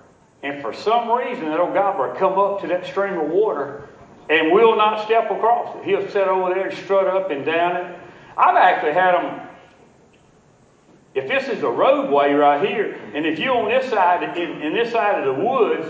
And 0.42 0.62
for 0.62 0.74
some 0.74 1.12
reason, 1.12 1.46
that 1.46 1.60
old 1.60 1.74
gobbler 1.74 2.16
come 2.16 2.40
up 2.40 2.62
to 2.62 2.68
that 2.68 2.86
stream 2.86 3.20
of 3.20 3.30
water 3.30 3.90
and 4.30 4.52
will 4.52 4.78
not 4.78 5.06
step 5.06 5.30
across 5.30 5.76
it. 5.76 5.84
He'll 5.84 6.08
sit 6.10 6.28
over 6.28 6.54
there 6.54 6.70
and 6.70 6.78
strut 6.78 7.08
up 7.08 7.30
and 7.30 7.46
down 7.46 7.76
it. 7.76 8.00
I've 8.38 8.56
actually 8.56 8.94
had 8.94 9.14
them 9.16 9.48
if 11.18 11.28
this 11.28 11.48
is 11.50 11.64
a 11.64 11.70
roadway 11.70 12.32
right 12.34 12.64
here, 12.64 12.96
and 13.16 13.26
if 13.26 13.40
you're 13.40 13.58
on 13.58 13.70
this 13.70 13.90
side, 13.90 14.38
in, 14.38 14.62
in 14.62 14.74
this 14.74 14.92
side 14.92 15.18
of 15.18 15.26
the 15.26 15.44
woods, 15.44 15.90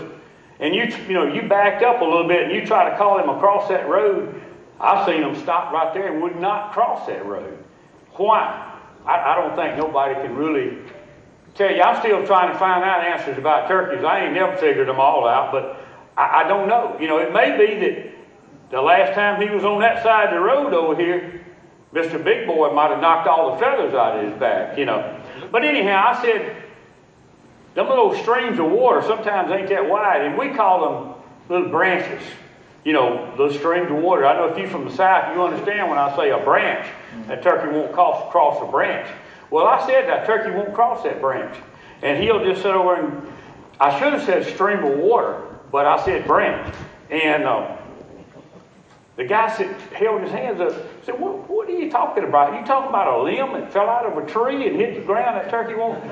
and 0.60 0.74
you 0.74 0.84
you 1.06 1.14
know 1.14 1.24
you 1.24 1.48
backed 1.48 1.82
up 1.82 2.00
a 2.00 2.04
little 2.04 2.28
bit 2.28 2.44
and 2.44 2.52
you 2.52 2.66
try 2.66 2.90
to 2.90 2.96
call 2.96 3.18
him 3.18 3.28
across 3.28 3.68
that 3.68 3.88
road, 3.88 4.42
I've 4.80 5.06
seen 5.06 5.20
them 5.20 5.36
stop 5.36 5.72
right 5.72 5.92
there 5.94 6.12
and 6.12 6.22
would 6.22 6.36
not 6.36 6.72
cross 6.72 7.06
that 7.06 7.24
road. 7.26 7.58
Why? 8.12 8.76
I, 9.06 9.32
I 9.32 9.34
don't 9.36 9.56
think 9.56 9.76
nobody 9.76 10.14
can 10.14 10.36
really 10.36 10.78
tell 11.54 11.74
you. 11.74 11.82
I'm 11.82 11.98
still 12.00 12.26
trying 12.26 12.52
to 12.52 12.58
find 12.58 12.84
out 12.84 13.04
answers 13.04 13.38
about 13.38 13.68
turkeys. 13.68 14.04
I 14.04 14.24
ain't 14.24 14.34
never 14.34 14.56
figured 14.56 14.88
them 14.88 15.00
all 15.00 15.26
out, 15.26 15.52
but 15.52 15.84
I, 16.16 16.44
I 16.44 16.48
don't 16.48 16.68
know. 16.68 16.96
You 17.00 17.08
know, 17.08 17.18
it 17.18 17.32
may 17.32 17.56
be 17.56 17.80
that 17.80 18.14
the 18.70 18.82
last 18.82 19.14
time 19.14 19.40
he 19.40 19.48
was 19.48 19.64
on 19.64 19.80
that 19.80 20.02
side 20.02 20.28
of 20.28 20.34
the 20.34 20.40
road 20.40 20.74
over 20.74 21.00
here, 21.00 21.44
Mr. 21.94 22.22
Big 22.22 22.46
Boy 22.46 22.72
might 22.72 22.90
have 22.90 23.00
knocked 23.00 23.26
all 23.26 23.52
the 23.52 23.58
feathers 23.58 23.94
out 23.94 24.18
of 24.18 24.30
his 24.30 24.38
back, 24.38 24.76
you 24.76 24.84
know. 24.84 25.20
But 25.50 25.64
anyhow, 25.64 26.04
I 26.08 26.22
said, 26.22 26.64
them 27.78 27.88
little 27.88 28.12
streams 28.16 28.58
of 28.58 28.68
water 28.72 29.02
sometimes 29.02 29.52
ain't 29.52 29.68
that 29.68 29.88
wide, 29.88 30.22
and 30.22 30.36
we 30.36 30.48
call 30.48 30.80
them 30.80 31.14
little 31.48 31.68
branches. 31.70 32.20
You 32.84 32.92
know, 32.92 33.32
those 33.36 33.54
streams 33.56 33.88
of 33.88 33.98
water. 33.98 34.26
I 34.26 34.34
know 34.34 34.48
if 34.48 34.58
you're 34.58 34.68
from 34.68 34.84
the 34.84 34.90
south, 34.90 35.32
you 35.32 35.40
understand 35.40 35.88
when 35.88 35.96
I 35.96 36.14
say 36.16 36.30
a 36.30 36.38
branch. 36.38 36.88
That 37.28 37.40
turkey 37.40 37.68
won't 37.68 37.92
cross, 37.92 38.32
cross 38.32 38.60
a 38.60 38.68
branch. 38.68 39.08
Well, 39.50 39.68
I 39.68 39.86
said 39.86 40.08
that 40.08 40.26
turkey 40.26 40.50
won't 40.50 40.74
cross 40.74 41.04
that 41.04 41.20
branch. 41.20 41.56
And 42.02 42.20
he'll 42.20 42.44
just 42.44 42.62
sit 42.62 42.72
over 42.72 42.96
and, 42.96 43.32
I 43.78 43.96
should 43.96 44.12
have 44.12 44.24
said 44.24 44.44
stream 44.44 44.82
of 44.82 44.98
water, 44.98 45.40
but 45.70 45.86
I 45.86 46.04
said 46.04 46.26
branch. 46.26 46.74
And 47.10 47.44
uh, 47.44 47.76
the 49.14 49.24
guy 49.24 49.56
said, 49.56 49.72
held 49.92 50.22
his 50.22 50.32
hands 50.32 50.60
up, 50.60 50.72
said, 51.04 51.20
what, 51.20 51.48
what 51.48 51.68
are 51.68 51.78
you 51.78 51.92
talking 51.92 52.24
about? 52.24 52.58
You 52.58 52.66
talking 52.66 52.88
about 52.88 53.20
a 53.20 53.22
limb 53.22 53.52
that 53.52 53.72
fell 53.72 53.88
out 53.88 54.04
of 54.04 54.18
a 54.18 54.26
tree 54.28 54.66
and 54.66 54.74
hit 54.74 54.96
the 54.96 55.02
ground? 55.02 55.36
That 55.36 55.48
turkey 55.48 55.74
won't. 55.74 56.02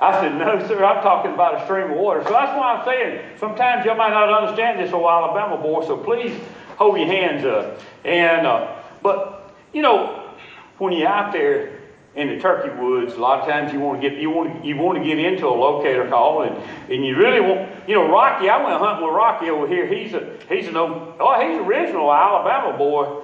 I 0.02 0.20
said, 0.20 0.38
No, 0.38 0.66
sir, 0.66 0.82
I'm 0.82 1.02
talking 1.02 1.32
about 1.32 1.60
a 1.60 1.64
stream 1.64 1.90
of 1.90 1.96
water. 1.98 2.22
So 2.24 2.30
that's 2.30 2.56
why 2.56 2.74
I'm 2.74 2.84
saying 2.84 3.38
sometimes 3.38 3.84
you 3.84 3.94
might 3.94 4.10
not 4.10 4.32
understand 4.32 4.80
this 4.80 4.92
old 4.92 5.04
Alabama 5.04 5.60
boy, 5.60 5.84
so 5.86 5.96
please 5.96 6.40
hold 6.76 6.98
your 6.98 7.06
hands 7.06 7.44
up. 7.44 7.78
And, 8.04 8.46
uh, 8.46 8.80
but, 9.02 9.54
you 9.74 9.82
know, 9.82 10.32
when 10.78 10.94
you're 10.94 11.06
out 11.06 11.32
there 11.32 11.80
in 12.14 12.28
the 12.28 12.40
turkey 12.40 12.70
woods, 12.80 13.14
a 13.14 13.18
lot 13.18 13.40
of 13.40 13.48
times 13.48 13.72
you 13.72 13.80
want 13.80 14.00
to 14.00 14.08
get 14.08 14.18
you 14.18 14.30
want 14.30 14.62
to, 14.62 14.66
you 14.66 14.76
want 14.76 14.98
to 14.98 15.04
get 15.04 15.18
into 15.18 15.46
a 15.46 15.48
locator 15.48 16.08
call, 16.08 16.42
and, 16.42 16.56
and 16.90 17.04
you 17.04 17.16
really 17.16 17.40
want 17.40 17.70
you 17.86 17.94
know 17.94 18.10
Rocky. 18.10 18.48
I 18.48 18.64
went 18.64 18.80
hunting 18.80 19.06
with 19.06 19.14
Rocky 19.14 19.48
over 19.48 19.68
here. 19.68 19.86
He's 19.86 20.12
a 20.14 20.36
he's 20.48 20.66
an 20.66 20.76
oh 20.76 21.36
he's 21.40 21.60
original 21.60 22.12
Alabama 22.12 22.76
boy, 22.76 23.22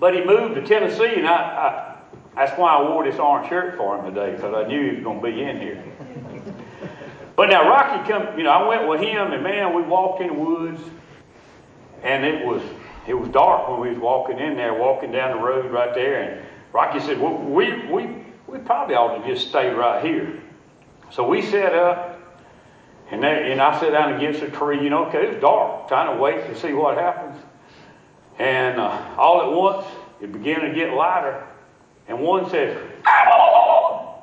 but 0.00 0.14
he 0.14 0.24
moved 0.24 0.56
to 0.56 0.66
Tennessee, 0.66 1.14
and 1.16 1.28
I, 1.28 1.34
I 1.34 1.89
that's 2.34 2.56
why 2.58 2.76
I 2.76 2.82
wore 2.88 3.04
this 3.04 3.18
orange 3.18 3.48
shirt 3.48 3.76
for 3.76 3.98
him 3.98 4.14
today, 4.14 4.34
because 4.34 4.54
I 4.54 4.68
knew 4.68 4.90
he 4.90 4.94
was 4.96 5.04
going 5.04 5.20
to 5.20 5.26
be 5.26 5.42
in 5.42 5.60
here. 5.60 5.82
But 7.36 7.48
now 7.48 7.68
Rocky 7.68 8.06
come, 8.10 8.36
you 8.36 8.44
know, 8.44 8.50
I 8.50 8.66
went 8.68 8.86
with 8.86 9.00
him, 9.00 9.32
and 9.32 9.42
man, 9.42 9.74
we 9.74 9.82
walked 9.82 10.20
in 10.20 10.28
the 10.28 10.34
woods, 10.34 10.80
and 12.02 12.24
it 12.24 12.44
was 12.44 12.62
it 13.06 13.14
was 13.14 13.30
dark 13.30 13.68
when 13.68 13.80
we 13.80 13.88
was 13.88 13.98
walking 13.98 14.38
in 14.38 14.56
there, 14.56 14.74
walking 14.74 15.10
down 15.10 15.36
the 15.36 15.42
road 15.42 15.70
right 15.72 15.94
there, 15.94 16.22
and 16.22 16.46
Rocky 16.72 17.00
said, 17.00 17.18
well, 17.18 17.38
we 17.38 17.86
we 17.86 18.24
we 18.46 18.58
probably 18.58 18.94
ought 18.94 19.18
to 19.18 19.26
just 19.26 19.48
stay 19.48 19.70
right 19.70 20.04
here. 20.04 20.38
So 21.10 21.26
we 21.26 21.40
set 21.40 21.74
up, 21.74 22.20
and 23.10 23.22
they, 23.22 23.52
and 23.52 23.60
I 23.60 23.78
sat 23.80 23.92
down 23.92 24.12
against 24.14 24.42
a 24.42 24.50
tree, 24.50 24.82
you 24.82 24.90
know, 24.90 25.06
because 25.06 25.24
it 25.24 25.32
was 25.32 25.40
dark, 25.40 25.88
trying 25.88 26.14
to 26.14 26.22
wait 26.22 26.46
to 26.46 26.54
see 26.54 26.72
what 26.72 26.98
happens. 26.98 27.40
And 28.38 28.78
uh, 28.78 29.14
all 29.16 29.40
at 29.42 29.50
once, 29.50 29.86
it 30.20 30.30
began 30.30 30.60
to 30.60 30.74
get 30.74 30.92
lighter. 30.92 31.46
And 32.10 32.20
one 32.20 32.50
says, 32.50 32.76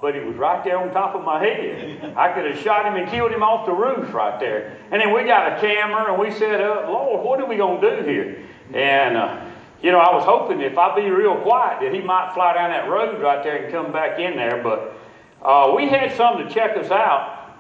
but 0.02 0.14
he 0.14 0.22
was 0.22 0.36
right 0.36 0.64
there 0.64 0.78
on 0.78 0.92
top 0.92 1.16
of 1.16 1.24
my 1.24 1.44
head. 1.44 2.14
I 2.16 2.32
could 2.34 2.46
have 2.46 2.60
shot 2.60 2.86
him 2.86 2.96
and 2.96 3.10
killed 3.10 3.32
him 3.32 3.42
off 3.42 3.66
the 3.66 3.72
roof 3.72 4.14
right 4.14 4.40
there. 4.40 4.78
And 4.92 5.02
then 5.02 5.14
we 5.14 5.24
got 5.24 5.58
a 5.58 5.62
camera 5.62 6.12
and 6.12 6.22
we 6.22 6.32
said, 6.32 6.62
uh, 6.62 6.86
Lord, 6.88 7.26
what 7.26 7.40
are 7.40 7.46
we 7.46 7.58
going 7.58 7.82
to 7.82 8.04
do 8.04 8.10
here? 8.10 8.44
And, 8.74 9.18
uh, 9.18 9.46
you 9.82 9.92
know, 9.92 10.00
I 10.00 10.14
was 10.14 10.26
hoping 10.26 10.62
if 10.62 10.78
I 10.78 10.96
be 10.96 11.10
real 11.10 11.38
quiet 11.38 11.82
that 11.82 11.94
he 11.94 12.02
might 12.02 12.34
fly 12.34 12.54
down 12.54 12.72
that 12.72 12.90
road 12.90 13.22
right 13.22 13.44
there 13.44 13.64
and 13.64 13.74
come 13.74 13.92
back 13.92 14.20
in 14.20 14.36
there. 14.36 14.62
But 14.62 14.98
uh, 15.42 15.74
we 15.76 15.88
had 15.88 16.16
some 16.16 16.38
to 16.40 16.54
check 16.54 16.78
us 16.78 16.92
out. 16.92 17.58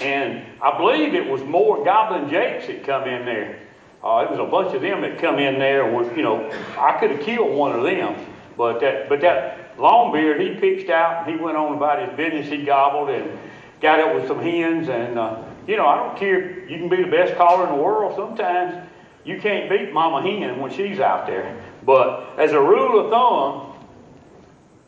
And 0.00 0.44
I 0.62 0.76
believe 0.78 1.14
it 1.14 1.28
was 1.28 1.42
more 1.42 1.84
Goblin 1.84 2.30
Jakes 2.30 2.66
that 2.68 2.84
come 2.84 3.08
in 3.08 3.24
there. 3.24 3.58
Uh, 4.02 4.26
it 4.28 4.30
was 4.30 4.38
a 4.38 4.50
bunch 4.50 4.74
of 4.74 4.82
them 4.82 5.02
that 5.02 5.18
come 5.18 5.38
in 5.38 5.58
there. 5.58 5.84
And 5.86 5.94
was, 5.94 6.16
you 6.16 6.22
know, 6.22 6.48
I 6.78 6.96
could 6.98 7.10
have 7.10 7.20
killed 7.20 7.54
one 7.56 7.72
of 7.72 7.82
them. 7.82 8.14
But 8.56 8.80
that, 8.80 9.08
but 9.08 9.20
that 9.22 9.63
Longbeard, 9.76 10.40
he 10.40 10.60
pitched 10.60 10.90
out 10.90 11.26
and 11.26 11.36
he 11.36 11.42
went 11.42 11.56
on 11.56 11.76
about 11.76 12.06
his 12.06 12.16
business. 12.16 12.48
He 12.48 12.64
gobbled 12.64 13.10
and 13.10 13.38
got 13.80 14.00
up 14.00 14.14
with 14.14 14.28
some 14.28 14.40
hens, 14.40 14.88
and 14.88 15.18
uh, 15.18 15.42
you 15.66 15.76
know, 15.76 15.86
I 15.86 15.96
don't 15.96 16.16
care. 16.16 16.60
You 16.68 16.78
can 16.78 16.88
be 16.88 17.02
the 17.02 17.10
best 17.10 17.36
caller 17.36 17.66
in 17.66 17.76
the 17.76 17.82
world. 17.82 18.14
Sometimes 18.16 18.88
you 19.24 19.40
can't 19.40 19.68
beat 19.68 19.92
Mama 19.92 20.22
Hen 20.22 20.60
when 20.60 20.72
she's 20.72 21.00
out 21.00 21.26
there. 21.26 21.60
But 21.84 22.38
as 22.38 22.52
a 22.52 22.60
rule 22.60 23.04
of 23.04 23.10
thumb, 23.10 23.86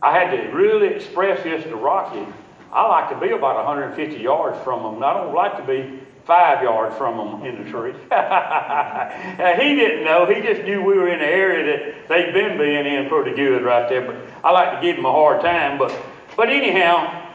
I 0.03 0.13
had 0.13 0.31
to 0.31 0.49
really 0.57 0.89
express 0.89 1.43
this 1.43 1.65
to 1.65 1.77
Rocky. 1.77 2.27
I 2.73 2.87
like 2.87 3.11
to 3.11 3.19
be 3.19 3.33
about 3.33 3.57
150 3.57 4.23
yards 4.23 4.63
from 4.63 4.83
them. 4.83 5.03
I 5.03 5.15
don't 5.15 5.35
like 5.35 5.57
to 5.57 5.65
be 5.65 6.06
five 6.27 6.63
yards 6.63 6.97
from 6.97 7.17
them 7.17 7.47
in 7.47 7.65
the 7.65 7.71
tree. 7.71 7.93
he 7.93 9.77
didn't 9.77 10.05
know. 10.05 10.27
He 10.27 10.43
just 10.43 10.63
knew 10.63 10.83
we 10.83 10.95
were 10.95 11.09
in 11.09 11.21
the 11.21 11.27
area 11.27 11.65
that 11.65 12.09
they'd 12.09 12.33
been 12.33 12.59
being 12.59 12.85
in 12.85 13.09
pretty 13.09 13.35
good 13.37 13.65
right 13.65 13.89
there. 13.89 14.05
But 14.05 14.17
I 14.45 14.51
like 14.51 14.81
to 14.81 14.83
give 14.87 14.97
him 14.97 15.05
a 15.05 15.13
hard 15.13 15.41
time. 15.41 15.79
But 15.79 15.97
but 16.37 16.51
anyhow, 16.51 17.27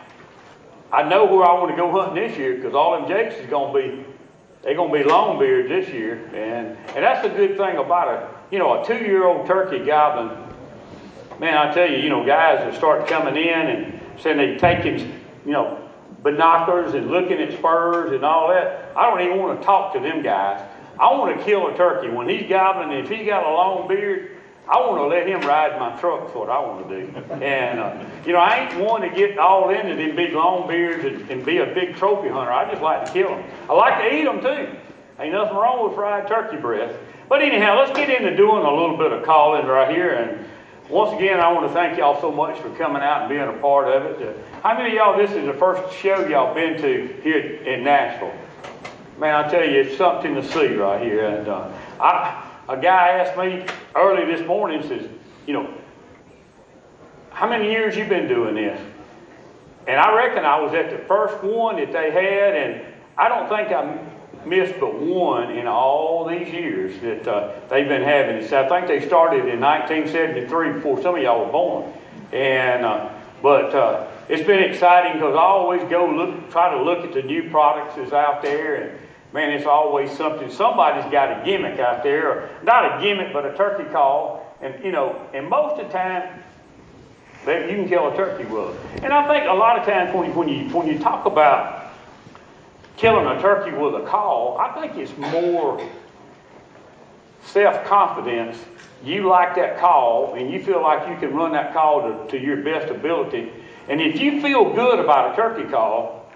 I 0.91 1.03
know 1.03 1.25
where 1.25 1.45
I 1.45 1.53
want 1.53 1.71
to 1.71 1.77
go 1.77 1.89
hunting 1.91 2.15
this 2.15 2.37
year 2.37 2.55
because 2.55 2.75
all 2.75 2.99
them 2.99 3.07
jakes 3.07 3.35
is 3.35 3.49
going 3.49 3.73
to 3.73 3.81
be 3.81 4.05
they're 4.61 4.75
going 4.75 4.91
to 4.91 5.03
be 5.03 5.09
long 5.09 5.39
beards 5.39 5.69
this 5.69 5.89
year, 5.89 6.23
and 6.35 6.77
and 6.95 7.03
that's 7.03 7.23
the 7.23 7.29
good 7.29 7.57
thing 7.57 7.77
about 7.77 8.07
a 8.09 8.29
you 8.51 8.59
know 8.59 8.81
a 8.81 8.85
two 8.85 8.97
year 8.97 9.25
old 9.25 9.47
turkey 9.47 9.79
gobbling. 9.85 10.37
Man, 11.39 11.57
I 11.57 11.73
tell 11.73 11.89
you, 11.89 11.97
you 11.97 12.09
know, 12.09 12.23
guys 12.25 12.61
are 12.61 12.77
start 12.77 13.07
coming 13.07 13.35
in 13.35 13.47
and 13.47 14.01
saying 14.19 14.37
they 14.37 14.57
taking 14.57 14.99
you 15.45 15.53
know 15.53 15.80
binoculars 16.23 16.93
and 16.93 17.09
looking 17.09 17.39
at 17.39 17.53
spurs 17.53 18.11
and 18.11 18.23
all 18.23 18.49
that. 18.49 18.91
I 18.95 19.09
don't 19.09 19.21
even 19.21 19.39
want 19.39 19.59
to 19.59 19.65
talk 19.65 19.93
to 19.93 19.99
them 19.99 20.21
guys. 20.21 20.61
I 20.99 21.11
want 21.13 21.37
to 21.37 21.43
kill 21.43 21.67
a 21.67 21.75
turkey 21.75 22.09
when 22.09 22.29
he's 22.29 22.47
gobbling. 22.47 22.91
If 22.97 23.09
he's 23.09 23.25
got 23.25 23.45
a 23.45 23.49
long 23.49 23.87
beard, 23.87 24.37
I 24.67 24.79
want 24.79 24.97
to 24.97 25.07
let 25.07 25.27
him 25.27 25.41
ride 25.41 25.79
my 25.79 25.99
truck. 25.99 26.25
That's 26.25 26.35
what 26.35 26.49
I 26.49 26.59
want 26.59 26.87
to 26.87 27.01
do. 27.01 27.17
And, 27.43 27.79
uh, 27.79 28.05
you 28.25 28.33
know, 28.33 28.39
I 28.39 28.69
ain't 28.69 28.79
one 28.79 29.01
to 29.01 29.09
get 29.09 29.37
all 29.37 29.69
into 29.69 29.95
them 29.95 30.15
big 30.15 30.33
long 30.33 30.67
beards 30.67 31.03
and, 31.03 31.29
and, 31.31 31.45
be 31.45 31.57
a 31.57 31.65
big 31.65 31.95
trophy 31.95 32.29
hunter. 32.29 32.51
I 32.51 32.69
just 32.69 32.81
like 32.81 33.05
to 33.05 33.11
kill 33.11 33.29
them. 33.29 33.43
I 33.69 33.73
like 33.73 33.97
to 33.97 34.15
eat 34.15 34.25
them 34.25 34.41
too. 34.41 34.77
Ain't 35.19 35.33
nothing 35.33 35.57
wrong 35.57 35.87
with 35.87 35.95
fried 35.95 36.27
turkey 36.27 36.57
breast. 36.57 36.95
But 37.27 37.41
anyhow, 37.41 37.79
let's 37.79 37.97
get 37.97 38.09
into 38.09 38.35
doing 38.35 38.63
a 38.63 38.71
little 38.73 38.97
bit 38.97 39.11
of 39.11 39.23
calling 39.23 39.65
right 39.65 39.93
here. 39.93 40.13
And 40.13 40.45
once 40.91 41.17
again, 41.17 41.39
I 41.39 41.51
want 41.51 41.67
to 41.67 41.73
thank 41.73 41.97
y'all 41.97 42.19
so 42.19 42.31
much 42.31 42.59
for 42.59 42.69
coming 42.75 43.01
out 43.01 43.21
and 43.21 43.29
being 43.29 43.47
a 43.47 43.61
part 43.61 43.87
of 43.87 44.21
it. 44.21 44.37
How 44.61 44.77
many 44.77 44.89
of 44.89 44.95
y'all, 44.95 45.17
this 45.17 45.31
is 45.31 45.45
the 45.45 45.53
first 45.53 45.97
show 45.97 46.27
y'all 46.27 46.53
been 46.53 46.79
to 46.81 47.21
here 47.23 47.63
in 47.63 47.83
Nashville? 47.83 48.33
Man, 49.17 49.33
I 49.33 49.49
tell 49.49 49.63
you, 49.63 49.81
it's 49.81 49.97
something 49.97 50.35
to 50.35 50.43
see 50.43 50.75
right 50.75 51.01
here. 51.01 51.25
And 51.25 51.47
uh, 51.47 51.71
I 51.99 52.47
a 52.67 52.77
guy 52.77 53.09
asked 53.09 53.37
me 53.37 53.65
early 53.95 54.25
this 54.33 54.45
morning, 54.47 54.81
says, 54.87 55.07
you 55.47 55.53
know, 55.53 55.73
how 57.31 57.49
many 57.49 57.71
years 57.71 57.95
you 57.95 58.05
been 58.05 58.27
doing 58.27 58.55
this? 58.55 58.79
And 59.87 59.99
I 59.99 60.15
reckon 60.15 60.45
I 60.45 60.59
was 60.59 60.73
at 60.73 60.89
the 60.89 60.99
first 61.05 61.43
one 61.43 61.77
that 61.77 61.91
they 61.91 62.11
had, 62.11 62.55
and 62.55 62.85
I 63.17 63.29
don't 63.29 63.49
think 63.49 63.71
I 63.71 63.97
missed 64.45 64.79
but 64.79 64.95
one 64.95 65.51
in 65.51 65.67
all 65.67 66.27
these 66.27 66.51
years 66.51 66.99
that 67.01 67.27
uh, 67.27 67.59
they've 67.69 67.87
been 67.87 68.03
having 68.03 68.41
this. 68.41 68.51
I 68.51 68.67
think 68.67 68.87
they 68.87 69.05
started 69.05 69.47
in 69.47 69.59
1973 69.59 70.73
before 70.73 71.01
some 71.01 71.15
of 71.15 71.21
y'all 71.21 71.45
were 71.45 71.51
born. 71.51 71.93
And 72.31 72.85
uh, 72.85 73.09
but 73.41 73.73
uh, 73.73 74.07
it's 74.29 74.45
been 74.45 74.63
exciting 74.63 75.13
because 75.13 75.35
I 75.35 75.41
always 75.41 75.81
go 75.89 76.05
look, 76.05 76.51
try 76.51 76.73
to 76.73 76.83
look 76.83 77.03
at 77.05 77.13
the 77.13 77.23
new 77.23 77.49
products 77.49 77.95
that's 77.95 78.13
out 78.13 78.41
there 78.41 78.75
and 78.75 78.99
Man, 79.33 79.51
it's 79.51 79.65
always 79.65 80.11
something. 80.11 80.51
Somebody's 80.51 81.09
got 81.09 81.31
a 81.31 81.45
gimmick 81.45 81.79
out 81.79 82.03
there, 82.03 82.29
or 82.29 82.49
not 82.63 82.97
a 82.97 83.01
gimmick, 83.01 83.31
but 83.31 83.45
a 83.45 83.55
turkey 83.55 83.89
call. 83.89 84.57
And 84.61 84.83
you 84.83 84.91
know, 84.91 85.25
and 85.33 85.47
most 85.47 85.79
of 85.79 85.87
the 85.87 85.93
time, 85.93 86.43
you 87.45 87.75
can 87.75 87.87
kill 87.87 88.11
a 88.11 88.15
turkey 88.15 88.43
with. 88.43 88.77
And 89.03 89.13
I 89.13 89.27
think 89.27 89.49
a 89.49 89.53
lot 89.53 89.79
of 89.79 89.85
times 89.85 90.13
when 90.13 90.29
you, 90.29 90.33
when 90.33 90.49
you 90.49 90.69
when 90.75 90.87
you 90.87 90.99
talk 90.99 91.25
about 91.25 91.80
killing 93.01 93.25
a 93.25 93.41
turkey 93.41 93.71
with 93.71 93.95
a 93.95 94.05
call, 94.05 94.59
I 94.59 94.79
think 94.79 94.95
it's 94.95 95.17
more 95.17 95.83
self 97.43 97.83
confidence. 97.85 98.57
You 99.03 99.27
like 99.27 99.55
that 99.55 99.79
call, 99.79 100.35
and 100.35 100.51
you 100.51 100.63
feel 100.63 100.83
like 100.83 101.09
you 101.09 101.17
can 101.17 101.35
run 101.35 101.53
that 101.53 101.73
call 101.73 102.03
to, 102.03 102.29
to 102.29 102.39
your 102.39 102.57
best 102.57 102.91
ability. 102.91 103.51
And 103.89 103.99
if 103.99 104.21
you 104.21 104.39
feel 104.39 104.71
good 104.75 104.99
about 104.99 105.33
a 105.33 105.35
turkey 105.35 105.67
call, 105.67 106.31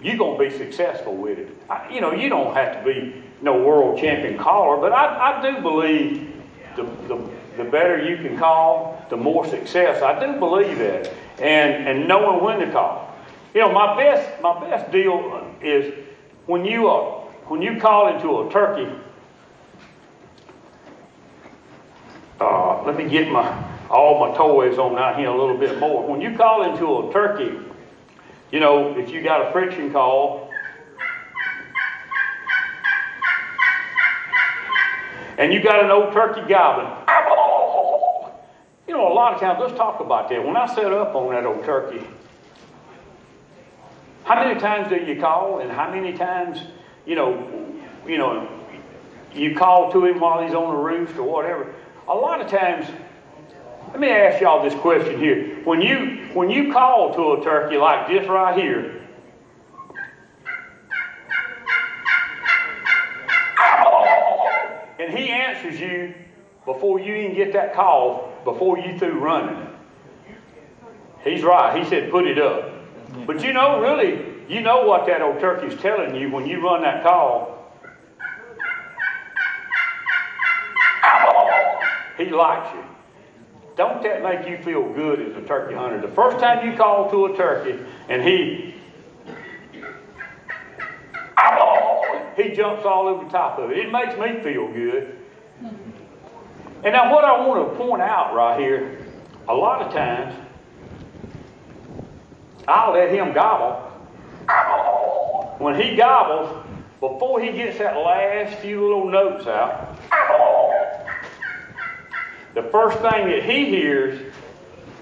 you're 0.00 0.16
going 0.16 0.38
to 0.38 0.48
be 0.48 0.56
successful 0.56 1.16
with 1.16 1.40
it. 1.40 1.48
I, 1.68 1.92
you 1.92 2.00
know, 2.00 2.12
you 2.12 2.28
don't 2.28 2.54
have 2.54 2.78
to 2.78 2.84
be 2.84 3.24
no 3.42 3.60
world 3.60 3.98
champion 3.98 4.38
caller, 4.38 4.76
but 4.76 4.92
I, 4.92 5.40
I 5.40 5.42
do 5.42 5.60
believe 5.60 6.32
the, 6.76 6.84
the, 7.08 7.28
the 7.56 7.64
better 7.64 8.08
you 8.08 8.16
can 8.16 8.38
call, 8.38 9.04
the 9.10 9.16
more 9.16 9.44
success. 9.44 10.00
I 10.00 10.24
do 10.24 10.38
believe 10.38 10.78
that. 10.78 11.12
And, 11.40 11.88
and 11.88 12.06
knowing 12.06 12.44
when 12.44 12.60
to 12.60 12.70
call. 12.70 13.09
You 13.52 13.62
know, 13.62 13.72
my 13.72 13.96
best, 13.96 14.40
my 14.40 14.60
best 14.60 14.92
deal 14.92 15.44
is 15.60 15.92
when 16.46 16.64
you, 16.64 16.88
uh, 16.88 17.20
when 17.46 17.60
you 17.60 17.80
call 17.80 18.14
into 18.14 18.42
a 18.42 18.50
turkey, 18.52 18.88
uh, 22.40 22.82
let 22.84 22.96
me 22.96 23.08
get 23.08 23.30
my 23.30 23.70
all 23.90 24.20
my 24.20 24.36
toys 24.36 24.78
on 24.78 24.96
out 24.96 25.18
here 25.18 25.28
a 25.28 25.36
little 25.36 25.56
bit 25.56 25.80
more. 25.80 26.06
When 26.06 26.20
you 26.20 26.36
call 26.36 26.62
into 26.62 27.08
a 27.08 27.12
turkey, 27.12 27.58
you 28.52 28.60
know, 28.60 28.96
if 28.96 29.10
you 29.10 29.20
got 29.20 29.48
a 29.48 29.52
friction 29.52 29.90
call, 29.90 30.48
and 35.38 35.52
you 35.52 35.60
got 35.60 35.82
an 35.84 35.90
old 35.90 36.12
turkey 36.12 36.42
gobbling, 36.48 36.92
you 38.86 38.94
know, 38.94 39.10
a 39.10 39.14
lot 39.14 39.34
of 39.34 39.40
times, 39.40 39.58
let's 39.60 39.76
talk 39.76 40.00
about 40.00 40.28
that. 40.28 40.44
When 40.44 40.56
I 40.56 40.72
set 40.72 40.92
up 40.92 41.16
on 41.16 41.32
that 41.32 41.44
old 41.44 41.64
turkey, 41.64 42.06
how 44.30 44.44
many 44.44 44.60
times 44.60 44.88
do 44.88 44.94
you 44.94 45.20
call, 45.20 45.58
and 45.58 45.72
how 45.72 45.90
many 45.90 46.12
times, 46.12 46.60
you 47.04 47.16
know, 47.16 47.74
you 48.06 48.16
know, 48.16 48.48
you 49.34 49.56
call 49.56 49.90
to 49.90 50.04
him 50.04 50.20
while 50.20 50.40
he's 50.40 50.54
on 50.54 50.72
the 50.72 50.80
roost 50.80 51.16
or 51.16 51.24
whatever? 51.24 51.74
A 52.06 52.14
lot 52.14 52.40
of 52.40 52.48
times, 52.48 52.86
let 53.88 53.98
me 53.98 54.08
ask 54.08 54.40
y'all 54.40 54.62
this 54.62 54.78
question 54.80 55.18
here. 55.18 55.58
When 55.64 55.82
you 55.82 56.28
when 56.32 56.48
you 56.48 56.72
call 56.72 57.12
to 57.14 57.40
a 57.40 57.44
turkey 57.44 57.76
like 57.76 58.06
this 58.06 58.28
right 58.28 58.56
here, 58.56 59.04
and 65.00 65.12
he 65.12 65.28
answers 65.28 65.80
you 65.80 66.14
before 66.64 67.00
you 67.00 67.16
even 67.16 67.34
get 67.34 67.52
that 67.54 67.74
call, 67.74 68.32
before 68.44 68.78
you 68.78 68.96
through 68.96 69.18
running. 69.18 69.66
He's 71.24 71.42
right. 71.42 71.82
He 71.82 71.88
said, 71.90 72.12
put 72.12 72.28
it 72.28 72.38
up. 72.38 72.69
But 73.26 73.42
you 73.42 73.52
know, 73.52 73.80
really, 73.80 74.24
you 74.48 74.60
know 74.60 74.86
what 74.86 75.06
that 75.06 75.22
old 75.22 75.40
turkey's 75.40 75.80
telling 75.80 76.14
you 76.14 76.30
when 76.30 76.46
you 76.46 76.60
run 76.62 76.82
that 76.82 77.02
call. 77.02 77.58
He 82.16 82.26
likes 82.26 82.74
you. 82.74 82.84
Don't 83.76 84.02
that 84.02 84.22
make 84.22 84.46
you 84.46 84.62
feel 84.62 84.92
good 84.92 85.20
as 85.20 85.42
a 85.42 85.46
turkey 85.46 85.74
hunter? 85.74 86.00
The 86.00 86.14
first 86.14 86.38
time 86.38 86.68
you 86.68 86.76
call 86.76 87.10
to 87.10 87.26
a 87.26 87.36
turkey 87.36 87.78
and 88.08 88.22
he 88.22 88.74
he 92.36 92.50
jumps 92.54 92.84
all 92.84 93.08
over 93.08 93.24
the 93.24 93.30
top 93.30 93.58
of 93.58 93.70
it. 93.70 93.78
It 93.78 93.92
makes 93.92 94.18
me 94.18 94.40
feel 94.42 94.70
good. 94.72 95.16
And 96.82 96.94
now 96.94 97.12
what 97.12 97.24
I 97.24 97.46
want 97.46 97.70
to 97.70 97.76
point 97.78 98.02
out 98.02 98.34
right 98.34 98.58
here, 98.58 99.06
a 99.48 99.54
lot 99.54 99.82
of 99.82 99.92
times 99.92 100.34
I'll 102.68 102.92
let 102.92 103.10
him 103.12 103.32
gobble. 103.32 103.86
When 105.58 105.80
he 105.80 105.96
gobbles, 105.96 106.66
before 107.00 107.40
he 107.40 107.52
gets 107.52 107.78
that 107.78 107.96
last 107.96 108.58
few 108.58 108.82
little 108.82 109.08
notes 109.08 109.46
out, 109.46 109.96
the 112.54 112.62
first 112.64 112.98
thing 112.98 113.28
that 113.28 113.42
he 113.44 113.66
hears 113.66 114.32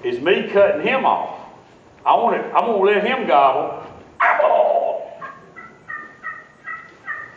is 0.05 0.21
me 0.21 0.49
cutting 0.49 0.87
him 0.87 1.05
off. 1.05 1.41
I 2.05 2.15
want 2.15 2.37
to, 2.37 2.45
I'm 2.53 2.67
going 2.67 2.95
to 2.95 3.01
let 3.01 3.07
him 3.07 3.27
gobble. 3.27 3.85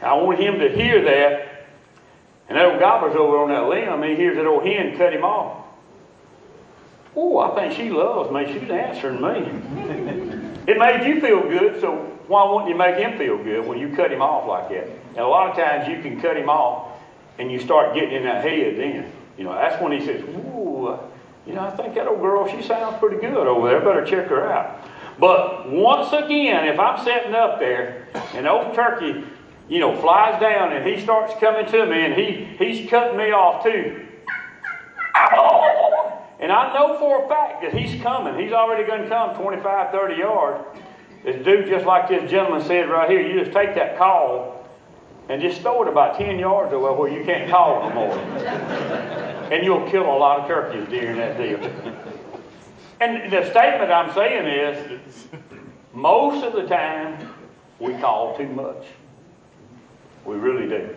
I 0.01 0.13
want 0.13 0.39
him 0.39 0.59
to 0.59 0.69
hear 0.69 1.03
that. 1.03 1.67
And 2.49 2.57
that 2.57 2.65
old 2.65 2.79
gobbler's 2.79 3.15
over 3.15 3.37
on 3.37 3.49
that 3.49 3.67
limb. 3.67 4.03
He 4.03 4.15
hears 4.15 4.35
that 4.35 4.45
old 4.45 4.65
hen 4.65 4.97
cut 4.97 5.13
him 5.13 5.23
off. 5.23 5.60
Oh, 7.15 7.39
I 7.39 7.55
think 7.55 7.73
she 7.73 7.89
loves 7.89 8.31
me. 8.31 8.45
She's 8.53 8.69
answering 8.69 9.21
me. 9.21 10.63
it 10.67 10.77
made 10.77 11.05
you 11.05 11.19
feel 11.19 11.41
good, 11.41 11.81
so 11.81 11.95
why 12.27 12.49
wouldn't 12.49 12.69
you 12.69 12.77
make 12.77 12.95
him 12.95 13.17
feel 13.17 13.37
good 13.43 13.65
when 13.65 13.77
you 13.77 13.93
cut 13.95 14.11
him 14.11 14.21
off 14.21 14.47
like 14.47 14.69
that? 14.69 14.87
And 15.09 15.19
a 15.19 15.27
lot 15.27 15.49
of 15.49 15.55
times 15.57 15.89
you 15.89 16.01
can 16.01 16.21
cut 16.21 16.37
him 16.37 16.49
off 16.49 16.97
and 17.37 17.51
you 17.51 17.59
start 17.59 17.93
getting 17.93 18.13
in 18.13 18.23
that 18.23 18.43
head 18.43 18.77
then. 18.77 19.11
You 19.37 19.43
know, 19.43 19.53
that's 19.53 19.81
when 19.81 19.91
he 19.91 20.05
says, 20.05 20.21
Ooh, 20.21 20.97
you 21.45 21.53
know, 21.53 21.61
I 21.61 21.71
think 21.75 21.95
that 21.95 22.07
old 22.07 22.21
girl, 22.21 22.47
she 22.47 22.61
sounds 22.61 22.97
pretty 22.99 23.17
good 23.17 23.47
over 23.47 23.67
there. 23.67 23.81
Better 23.81 24.05
check 24.05 24.27
her 24.27 24.49
out. 24.49 24.79
But 25.19 25.69
once 25.69 26.13
again, 26.13 26.67
if 26.67 26.79
I'm 26.79 27.03
sitting 27.03 27.33
up 27.33 27.59
there 27.59 28.07
and 28.33 28.47
old 28.47 28.73
turkey, 28.73 29.23
you 29.67 29.79
know, 29.79 29.99
flies 29.99 30.39
down 30.39 30.71
and 30.73 30.87
he 30.87 31.01
starts 31.01 31.33
coming 31.39 31.65
to 31.65 31.85
me 31.85 32.05
and 32.05 32.13
he, 32.13 32.45
he's 32.57 32.89
cutting 32.89 33.17
me 33.17 33.31
off 33.31 33.63
too. 33.63 34.05
And 36.41 36.51
I 36.51 36.73
know 36.73 36.97
for 36.97 37.23
a 37.23 37.27
fact 37.29 37.61
that 37.61 37.73
he's 37.73 38.01
coming. 38.01 38.37
He's 38.43 38.51
already 38.51 38.83
going 38.85 39.03
to 39.03 39.09
come 39.09 39.35
25, 39.35 39.91
30 39.91 40.15
yards. 40.15 40.79
is 41.23 41.45
do 41.45 41.65
just 41.67 41.85
like 41.85 42.09
this 42.09 42.29
gentleman 42.29 42.65
said 42.65 42.89
right 42.89 43.09
here. 43.09 43.21
You 43.21 43.39
just 43.39 43.53
take 43.53 43.75
that 43.75 43.97
call 43.97 44.67
and 45.29 45.39
just 45.39 45.61
throw 45.61 45.83
it 45.83 45.87
about 45.87 46.17
10 46.17 46.39
yards 46.39 46.73
away 46.73 46.91
where 46.91 47.11
you 47.11 47.23
can't 47.23 47.49
call 47.49 47.87
no 47.87 47.93
more. 47.93 48.17
and 49.51 49.63
you'll 49.63 49.87
kill 49.91 50.03
a 50.03 50.17
lot 50.17 50.39
of 50.39 50.47
turkeys 50.47 50.87
during 50.89 51.15
that 51.17 51.37
deal. 51.37 51.59
And 52.99 53.31
the 53.31 53.47
statement 53.51 53.91
I'm 53.91 54.11
saying 54.13 54.47
is 54.47 55.27
most 55.93 56.43
of 56.43 56.53
the 56.53 56.67
time 56.67 57.33
we 57.79 57.93
call 57.95 58.35
too 58.35 58.47
much. 58.47 58.85
We 60.25 60.35
really 60.35 60.67
do. 60.67 60.95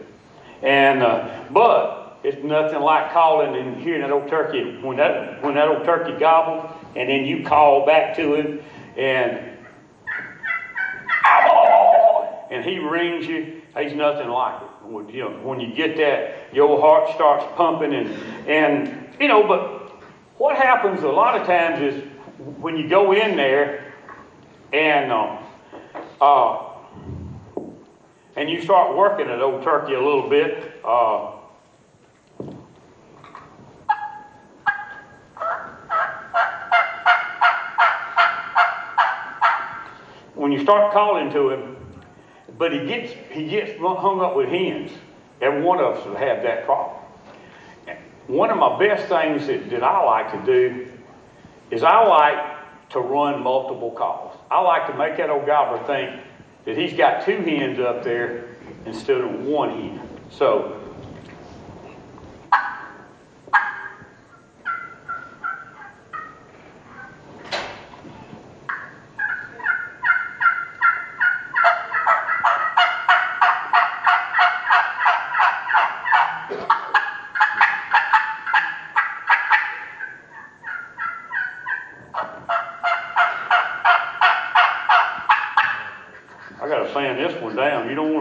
And 0.63 1.03
uh, 1.03 1.45
but 1.51 2.04
it's 2.25 2.43
nothing 2.43 2.81
like 2.81 3.13
calling 3.13 3.55
and 3.55 3.77
hearing 3.77 4.01
that 4.01 4.11
old 4.11 4.29
turkey 4.29 4.79
when 4.79 4.97
that 4.97 5.43
when 5.43 5.55
that 5.55 5.69
old 5.69 5.85
turkey 5.85 6.19
gobbles, 6.19 6.71
and 6.97 7.09
then 7.09 7.27
you 7.27 7.45
call 7.45 7.85
back 7.85 8.17
to 8.17 8.35
him, 8.35 8.63
and 8.97 9.55
and 12.51 12.65
he 12.65 12.79
rings 12.79 13.27
you. 13.27 13.61
He's 13.79 13.93
nothing 13.93 14.29
like 14.29 14.63
it. 14.63 14.69
When, 14.87 15.09
you 15.09 15.21
know, 15.21 15.31
when 15.43 15.61
you 15.61 15.75
get 15.75 15.97
that, 15.97 16.55
your 16.55 16.81
heart 16.81 17.11
starts 17.15 17.45
pumping, 17.57 17.93
and 17.93 18.09
and 18.49 19.09
you 19.21 19.29
know. 19.29 19.47
But 19.47 19.93
what 20.39 20.57
happens 20.57 21.03
a 21.03 21.09
lot 21.09 21.39
of 21.39 21.47
times 21.47 21.81
is 21.83 22.03
when 22.59 22.79
you 22.79 22.89
go 22.89 23.13
in 23.13 23.37
there, 23.37 23.93
and 24.73 25.13
uh, 25.13 25.43
uh, 26.23 26.71
and 28.37 28.49
you 28.49 28.63
start 28.63 28.97
working 28.97 29.29
at 29.29 29.43
old 29.43 29.63
turkey 29.63 29.93
a 29.93 30.01
little 30.01 30.31
bit. 30.31 30.81
Uh, 30.83 31.33
when 40.35 40.53
you 40.53 40.54
start 40.64 40.92
calling 40.92 41.31
to 41.33 41.50
him, 41.50 41.77
but 42.59 42.72
he 42.72 42.87
gets 42.87 43.12
he 43.31 43.46
gets 43.46 43.79
hung 43.79 44.20
up 44.20 44.37
with 44.37 44.48
hens. 44.48 44.90
Every 45.40 45.62
one 45.62 45.79
of 45.79 45.96
us 45.96 46.07
will 46.07 46.16
have 46.16 46.42
that 46.42 46.64
problem. 46.64 47.00
One 48.27 48.50
of 48.50 48.57
my 48.57 48.79
best 48.79 49.09
things 49.09 49.46
that, 49.46 49.68
that 49.70 49.83
I 49.83 50.03
like 50.03 50.33
to 50.33 50.46
do 50.46 50.90
is 51.70 51.83
I 51.83 52.03
like 52.05 52.90
to 52.90 53.00
run 53.00 53.42
multiple 53.42 53.90
calls. 53.90 54.37
I 54.50 54.61
like 54.61 54.87
to 54.87 54.96
make 54.96 55.16
that 55.18 55.29
old 55.29 55.46
gobbler 55.46 55.85
think 55.87 56.22
that 56.64 56.79
he's 56.79 56.94
got 56.94 57.24
two 57.24 57.37
hens 57.37 57.79
up 57.79 58.03
there 58.03 58.57
instead 58.87 59.20
of 59.20 59.42
one 59.42 59.70
hen. 59.70 60.09
So 60.31 60.81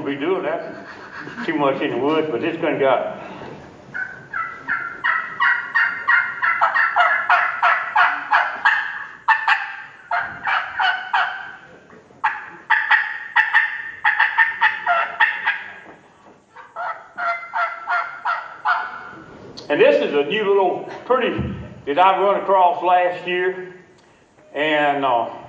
be 0.06 0.16
doing 0.16 0.44
that 0.44 0.88
too 1.46 1.56
much 1.56 1.82
in 1.82 1.92
the 1.92 1.98
woods, 1.98 2.28
but 2.30 2.42
this 2.42 2.58
gun 2.58 2.80
got 2.80 3.22
And 19.70 19.82
this 19.82 19.96
is 20.04 20.14
a 20.14 20.24
new 20.26 20.48
little 20.48 20.88
pretty 21.06 21.36
that 21.88 21.98
I've 21.98 22.22
run 22.22 22.40
across 22.42 22.84
last 22.84 23.26
year. 23.28 23.74
And 24.54 25.04
uh, 25.04 25.43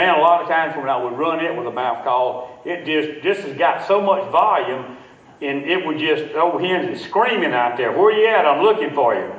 man, 0.00 0.18
a 0.18 0.22
lot 0.22 0.40
of 0.40 0.48
times 0.48 0.74
when 0.76 0.88
I 0.88 0.96
would 0.96 1.12
run 1.12 1.44
it 1.44 1.54
with 1.54 1.66
a 1.66 1.70
mouth 1.70 2.04
call, 2.04 2.62
it 2.64 2.86
just 2.86 3.22
just 3.22 3.46
has 3.46 3.54
got 3.58 3.86
so 3.86 4.00
much 4.00 4.30
volume, 4.32 4.96
and 5.42 5.64
it 5.64 5.84
would 5.84 5.98
just 5.98 6.24
oh, 6.34 6.52
old 6.52 6.62
hens 6.62 6.98
is 6.98 7.04
screaming 7.06 7.52
out 7.52 7.76
there. 7.76 7.92
Where 7.92 8.10
you 8.10 8.26
at? 8.26 8.46
I'm 8.46 8.62
looking 8.62 8.94
for 8.94 9.14
you. 9.14 9.30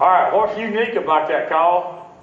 All 0.00 0.08
right, 0.08 0.32
what's 0.32 0.58
unique 0.58 0.96
about 1.22 1.28
that 1.28 1.48
call? 1.48 2.16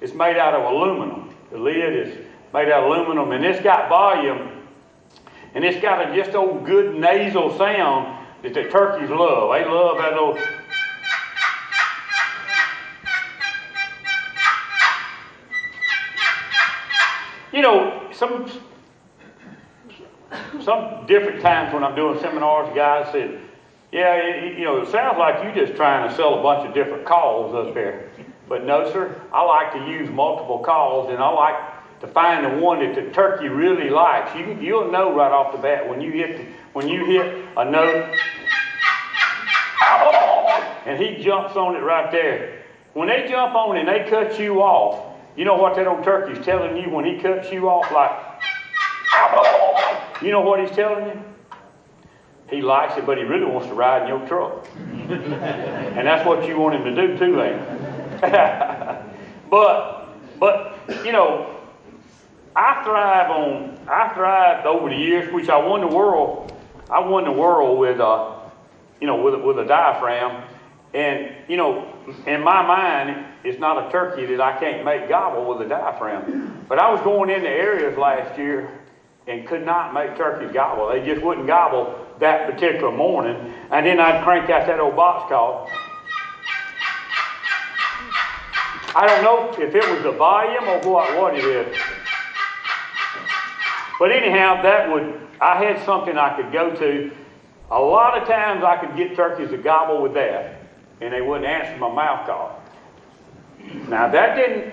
It's 0.00 0.14
made 0.14 0.36
out 0.36 0.54
of 0.54 0.72
aluminum. 0.72 1.34
The 1.50 1.58
lid 1.58 2.08
is 2.08 2.18
made 2.52 2.68
out 2.68 2.84
of 2.84 2.90
aluminum, 2.90 3.32
and 3.32 3.44
it's 3.44 3.62
got 3.62 3.88
volume, 3.88 4.50
and 5.54 5.64
it's 5.64 5.80
got 5.80 6.10
a 6.10 6.14
just 6.14 6.34
old 6.34 6.64
good 6.64 6.94
nasal 6.96 7.56
sound 7.56 8.26
that 8.42 8.54
the 8.54 8.64
turkeys 8.64 9.10
love. 9.10 9.52
They 9.52 9.64
love 9.64 9.98
that 9.98 10.12
little. 10.12 10.38
You 17.52 17.62
know, 17.62 18.10
some 18.12 18.50
some 20.60 21.06
different 21.06 21.40
times 21.40 21.72
when 21.72 21.84
I'm 21.84 21.94
doing 21.94 22.18
seminars, 22.20 22.74
guys 22.74 23.10
said, 23.12 23.40
"Yeah, 23.92 24.14
it, 24.16 24.58
you 24.58 24.64
know, 24.64 24.82
it 24.82 24.88
sounds 24.88 25.16
like 25.16 25.42
you 25.42 25.50
are 25.50 25.66
just 25.66 25.76
trying 25.76 26.06
to 26.08 26.14
sell 26.14 26.38
a 26.38 26.42
bunch 26.42 26.68
of 26.68 26.74
different 26.74 27.06
calls 27.06 27.54
up 27.54 27.72
there." 27.72 28.10
But 28.48 28.64
no, 28.64 28.90
sir, 28.92 29.20
I 29.32 29.42
like 29.42 29.72
to 29.72 29.90
use 29.90 30.08
multiple 30.10 30.60
calls, 30.60 31.10
and 31.10 31.18
I 31.18 31.28
like 31.28 32.00
to 32.00 32.06
find 32.06 32.44
the 32.44 32.62
one 32.62 32.80
that 32.80 32.94
the 32.94 33.10
turkey 33.10 33.48
really 33.48 33.90
likes. 33.90 34.36
You, 34.36 34.56
you'll 34.60 34.92
know 34.92 35.14
right 35.14 35.32
off 35.32 35.52
the 35.52 35.58
bat 35.58 35.88
when 35.88 36.00
you 36.00 36.12
hit 36.12 36.36
the, 36.36 36.44
when 36.72 36.88
you 36.88 37.04
hit 37.06 37.44
a 37.56 37.64
note, 37.64 38.14
and 40.86 41.02
he 41.02 41.22
jumps 41.22 41.56
on 41.56 41.74
it 41.74 41.80
right 41.80 42.10
there. 42.12 42.62
When 42.92 43.08
they 43.08 43.26
jump 43.28 43.54
on 43.54 43.76
and 43.76 43.88
they 43.88 44.08
cut 44.08 44.38
you 44.38 44.62
off, 44.62 45.16
you 45.36 45.44
know 45.44 45.56
what 45.56 45.74
that 45.76 45.86
old 45.86 46.04
turkey's 46.04 46.42
telling 46.44 46.76
you 46.76 46.88
when 46.88 47.04
he 47.04 47.18
cuts 47.18 47.50
you 47.50 47.68
off? 47.68 47.90
Like, 47.92 48.10
you 50.22 50.30
know 50.30 50.40
what 50.40 50.60
he's 50.60 50.70
telling 50.70 51.06
you? 51.06 51.22
He 52.48 52.62
likes 52.62 52.96
it, 52.96 53.04
but 53.04 53.18
he 53.18 53.24
really 53.24 53.44
wants 53.44 53.66
to 53.68 53.74
ride 53.74 54.02
in 54.02 54.08
your 54.08 54.26
truck. 54.28 54.66
and 54.76 56.06
that's 56.06 56.24
what 56.24 56.46
you 56.48 56.58
want 56.58 56.76
him 56.76 56.84
to 56.84 57.08
do 57.08 57.18
too, 57.18 57.42
ain't 57.42 57.75
but, 59.50 60.08
but, 60.38 60.78
you 61.04 61.12
know, 61.12 61.56
I 62.54 62.82
thrive 62.84 63.30
on, 63.30 63.78
I 63.88 64.14
thrived 64.14 64.66
over 64.66 64.88
the 64.88 64.96
years, 64.96 65.32
which 65.32 65.48
I 65.48 65.58
won 65.58 65.80
the 65.80 65.88
world. 65.88 66.52
I 66.90 67.00
won 67.00 67.24
the 67.24 67.32
world 67.32 67.78
with, 67.78 68.00
a 68.00 68.36
you 69.00 69.06
know, 69.06 69.22
with, 69.22 69.34
with 69.42 69.58
a 69.58 69.64
diaphragm. 69.64 70.42
And, 70.94 71.34
you 71.48 71.56
know, 71.56 71.92
in 72.26 72.42
my 72.42 72.62
mind, 72.62 73.26
it's 73.44 73.58
not 73.58 73.86
a 73.86 73.90
turkey 73.90 74.26
that 74.26 74.40
I 74.40 74.58
can't 74.58 74.84
make 74.84 75.08
gobble 75.08 75.46
with 75.46 75.66
a 75.66 75.68
diaphragm. 75.68 76.64
But 76.68 76.78
I 76.78 76.90
was 76.90 77.00
going 77.02 77.30
into 77.30 77.48
areas 77.48 77.98
last 77.98 78.38
year 78.38 78.70
and 79.26 79.46
could 79.46 79.64
not 79.64 79.92
make 79.92 80.16
turkeys 80.16 80.52
gobble. 80.52 80.88
They 80.88 81.04
just 81.04 81.22
wouldn't 81.22 81.46
gobble 81.46 82.06
that 82.20 82.50
particular 82.50 82.92
morning. 82.92 83.52
And 83.70 83.84
then 83.84 84.00
I'd 84.00 84.24
crank 84.24 84.48
out 84.48 84.66
that 84.66 84.80
old 84.80 84.96
box 84.96 85.28
call. 85.28 85.68
I 88.96 89.06
don't 89.06 89.22
know 89.22 89.62
if 89.62 89.74
it 89.74 89.90
was 89.90 90.02
the 90.02 90.12
volume 90.12 90.64
or 90.64 90.78
what, 90.90 91.20
what 91.20 91.34
it 91.34 91.44
is. 91.44 91.76
But 93.98 94.10
anyhow, 94.10 94.62
that 94.62 94.90
would, 94.90 95.20
I 95.38 95.62
had 95.62 95.84
something 95.84 96.16
I 96.16 96.34
could 96.34 96.50
go 96.50 96.74
to. 96.74 97.10
A 97.70 97.78
lot 97.78 98.16
of 98.16 98.26
times 98.26 98.64
I 98.64 98.78
could 98.78 98.96
get 98.96 99.14
turkeys 99.14 99.50
to 99.50 99.58
gobble 99.58 100.00
with 100.00 100.14
that, 100.14 100.62
and 101.02 101.12
they 101.12 101.20
wouldn't 101.20 101.46
answer 101.46 101.76
my 101.76 101.94
mouth 101.94 102.26
call. 102.26 102.58
Now, 103.86 104.08
that 104.08 104.34
didn't, 104.34 104.72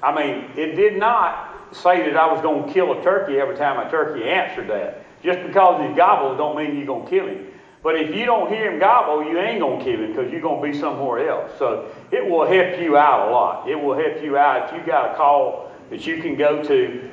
I 0.00 0.14
mean, 0.14 0.44
it 0.56 0.76
did 0.76 0.96
not 0.96 1.74
say 1.74 2.08
that 2.08 2.16
I 2.16 2.32
was 2.32 2.40
going 2.40 2.68
to 2.68 2.72
kill 2.72 2.92
a 2.96 3.02
turkey 3.02 3.40
every 3.40 3.56
time 3.56 3.84
a 3.84 3.90
turkey 3.90 4.22
answered 4.28 4.68
that. 4.68 5.04
Just 5.24 5.44
because 5.44 5.88
he 5.88 5.96
gobbles 5.96 6.38
don't 6.38 6.56
mean 6.56 6.76
you're 6.76 6.86
going 6.86 7.04
to 7.04 7.10
kill 7.10 7.26
him. 7.26 7.49
But 7.82 7.96
if 7.96 8.14
you 8.14 8.26
don't 8.26 8.52
hear 8.52 8.70
him 8.70 8.78
gobble, 8.78 9.24
you 9.24 9.38
ain't 9.38 9.60
going 9.60 9.78
to 9.78 9.84
kill 9.84 10.00
him 10.00 10.08
because 10.08 10.30
you're 10.30 10.42
going 10.42 10.62
to 10.62 10.72
be 10.72 10.78
somewhere 10.78 11.30
else. 11.30 11.50
So 11.58 11.90
it 12.10 12.24
will 12.24 12.46
help 12.46 12.80
you 12.80 12.98
out 12.98 13.28
a 13.28 13.30
lot. 13.30 13.68
It 13.68 13.74
will 13.74 13.96
help 13.96 14.22
you 14.22 14.36
out 14.36 14.68
if 14.68 14.78
you 14.78 14.86
got 14.86 15.12
a 15.12 15.16
call 15.16 15.72
that 15.88 16.06
you 16.06 16.20
can 16.20 16.36
go 16.36 16.62
to 16.64 17.10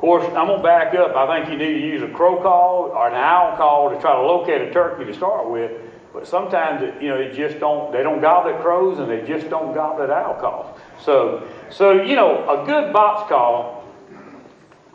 of 0.00 0.02
course, 0.02 0.24
I'm 0.28 0.46
going 0.46 0.60
to 0.60 0.62
back 0.62 0.94
up. 0.94 1.14
I 1.14 1.42
think 1.42 1.52
you 1.52 1.58
need 1.58 1.78
to 1.78 1.86
use 1.86 2.00
a 2.00 2.08
crow 2.08 2.40
call 2.40 2.84
or 2.84 3.08
an 3.08 3.14
owl 3.14 3.54
call 3.58 3.90
to 3.90 4.00
try 4.00 4.14
to 4.14 4.22
locate 4.22 4.62
a 4.62 4.72
turkey 4.72 5.04
to 5.04 5.12
start 5.12 5.50
with. 5.50 5.72
But 6.14 6.26
sometimes, 6.26 6.82
it, 6.82 7.02
you 7.02 7.10
know, 7.10 7.16
it 7.16 7.34
just 7.34 7.60
don't, 7.60 7.92
they 7.92 8.02
don't 8.02 8.22
gobble 8.22 8.48
at 8.48 8.62
crows 8.62 8.98
and 8.98 9.10
they 9.10 9.20
just 9.26 9.50
don't 9.50 9.74
gobble 9.74 10.02
at 10.02 10.08
owl 10.08 10.40
calls. 10.40 10.80
So, 11.04 11.46
so 11.68 12.00
you 12.00 12.16
know, 12.16 12.48
a 12.48 12.64
good 12.64 12.94
box 12.94 13.28
call. 13.28 13.84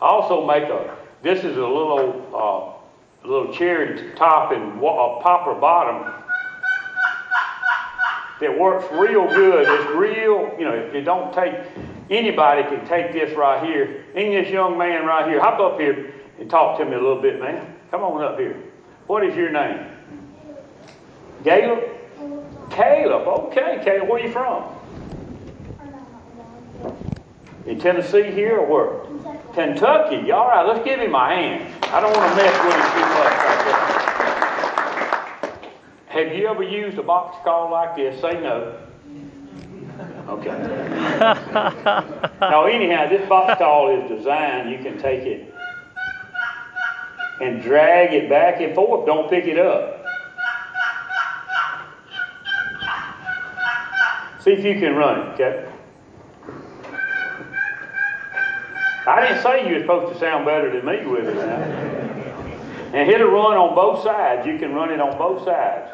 Also 0.02 0.44
make 0.44 0.64
a. 0.64 0.98
This 1.22 1.44
is 1.44 1.56
a 1.56 1.68
little 1.68 2.28
uh, 2.34 2.75
little 3.26 3.54
cherry 3.54 4.12
top 4.16 4.52
and 4.52 4.78
a 4.78 5.20
popper 5.22 5.54
bottom 5.60 6.14
that 8.40 8.58
works 8.58 8.86
real 8.92 9.28
good. 9.28 9.68
It's 9.68 9.92
real. 9.92 10.56
You 10.60 10.66
know, 10.66 10.74
it 10.74 11.02
don't 11.02 11.34
take 11.34 11.54
anybody 12.10 12.64
can 12.64 12.86
take 12.88 13.14
this 13.14 13.36
right 13.36 13.66
here. 13.66 14.04
This 14.14 14.50
young 14.50 14.78
man 14.78 15.06
right 15.06 15.28
here? 15.28 15.40
Hop 15.40 15.60
up 15.60 15.80
here 15.80 16.14
and 16.40 16.50
talk 16.50 16.78
to 16.80 16.86
me 16.86 16.94
a 16.94 17.00
little 17.00 17.22
bit, 17.22 17.40
man. 17.40 17.76
Come 17.92 18.02
on 18.02 18.24
up 18.24 18.38
here. 18.40 18.62
What 19.08 19.26
is 19.26 19.36
your 19.36 19.52
name? 19.52 19.88
Caleb? 21.44 21.84
Caleb. 22.72 23.28
Okay, 23.28 23.82
Caleb. 23.84 24.10
Where 24.10 24.22
are 24.22 24.26
you 24.26 24.32
from? 24.32 24.64
In 27.66 27.80
Tennessee 27.80 28.32
here 28.32 28.60
or 28.60 28.66
where? 28.66 29.25
Kentucky. 29.56 30.32
All 30.32 30.50
right, 30.50 30.68
let's 30.68 30.86
give 30.86 31.00
him 31.00 31.12
my 31.12 31.34
hand. 31.34 31.74
I 31.86 32.02
don't 32.02 32.16
want 32.16 32.30
to 32.30 32.36
mess 32.36 32.64
with 32.64 32.76
him 32.76 32.82
too 32.94 33.06
much 33.16 33.34
right 33.42 33.66
there. 33.66 33.96
Have 36.26 36.38
you 36.38 36.48
ever 36.48 36.64
used 36.64 36.98
a 36.98 37.04
box 37.04 37.38
call 37.44 37.72
like 37.72 37.96
this? 37.96 38.20
Say 38.22 38.34
no. 38.42 38.78
Okay. 40.28 40.50
now, 42.42 42.66
anyhow, 42.66 43.08
this 43.08 43.26
box 43.30 43.58
call 43.58 43.98
is 43.98 44.10
designed, 44.10 44.70
you 44.72 44.80
can 44.80 44.98
take 45.00 45.22
it 45.22 45.54
and 47.42 47.62
drag 47.62 48.14
it 48.14 48.30
back 48.30 48.62
and 48.62 48.76
forth. 48.76 49.06
Don't 49.06 49.30
pick 49.30 49.46
it 49.46 49.60
up. 49.60 50.06
See 54.42 54.52
if 54.52 54.64
you 54.64 54.80
can 54.80 54.96
run 54.96 55.20
it, 55.20 55.28
okay? 55.34 55.70
I 59.08 59.28
didn't 59.28 59.44
say 59.44 59.68
you 59.68 59.76
were 59.76 59.82
supposed 59.82 60.14
to 60.14 60.20
sound 60.20 60.46
better 60.46 60.72
than 60.72 60.86
me 60.86 61.06
with 61.06 61.28
it 61.28 61.36
now. 61.36 61.62
And 62.94 63.10
hit 63.10 63.22
a 63.22 63.28
run 63.28 63.58
on 63.58 63.76
both 63.76 64.04
sides. 64.04 64.48
You 64.48 64.58
can 64.58 64.74
run 64.74 64.92
it 64.92 65.00
on 65.00 65.18
both 65.18 65.44
sides. 65.46 65.92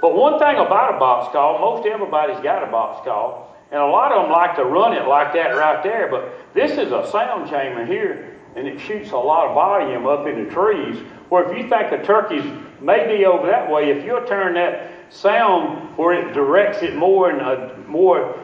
But 0.00 0.14
one 0.14 0.38
thing 0.38 0.56
about 0.56 0.96
a 0.96 0.98
box 0.98 1.32
call, 1.32 1.58
most 1.58 1.86
everybody's 1.86 2.40
got 2.40 2.62
a 2.62 2.70
box 2.70 3.02
call, 3.04 3.56
and 3.72 3.80
a 3.80 3.86
lot 3.86 4.12
of 4.12 4.22
them 4.22 4.32
like 4.32 4.54
to 4.56 4.64
run 4.64 4.92
it 4.92 5.08
like 5.08 5.32
that 5.32 5.56
right 5.56 5.82
there. 5.82 6.08
But 6.10 6.30
this 6.52 6.72
is 6.72 6.92
a 6.92 7.08
sound 7.10 7.48
chamber 7.48 7.86
here, 7.86 8.36
and 8.54 8.68
it 8.68 8.78
shoots 8.78 9.12
a 9.12 9.16
lot 9.16 9.48
of 9.48 9.54
volume 9.54 10.06
up 10.06 10.26
in 10.26 10.44
the 10.44 10.50
trees. 10.50 10.98
Where 11.30 11.50
if 11.50 11.56
you 11.56 11.70
think 11.70 11.90
a 11.90 12.04
turkey's 12.04 12.44
maybe 12.82 13.24
over 13.24 13.46
that 13.46 13.70
way, 13.70 13.90
if 13.90 14.04
you'll 14.04 14.26
turn 14.26 14.54
that 14.54 14.90
sound 15.08 15.96
where 15.96 16.12
it 16.12 16.34
directs 16.34 16.82
it 16.82 16.96
more 16.96 17.30
and 17.30 17.40
a 17.40 17.76
more 17.88 18.43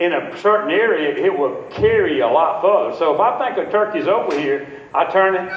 in 0.00 0.12
a 0.12 0.40
certain 0.40 0.70
area, 0.70 1.16
it 1.16 1.36
will 1.36 1.62
carry 1.70 2.20
a 2.20 2.26
lot 2.26 2.62
further. 2.62 2.96
So 2.98 3.14
if 3.14 3.20
I 3.20 3.38
think 3.38 3.68
a 3.68 3.70
turkey's 3.70 4.08
over 4.08 4.38
here, 4.38 4.88
I 4.92 5.10
turn 5.10 5.36
it. 5.36 5.52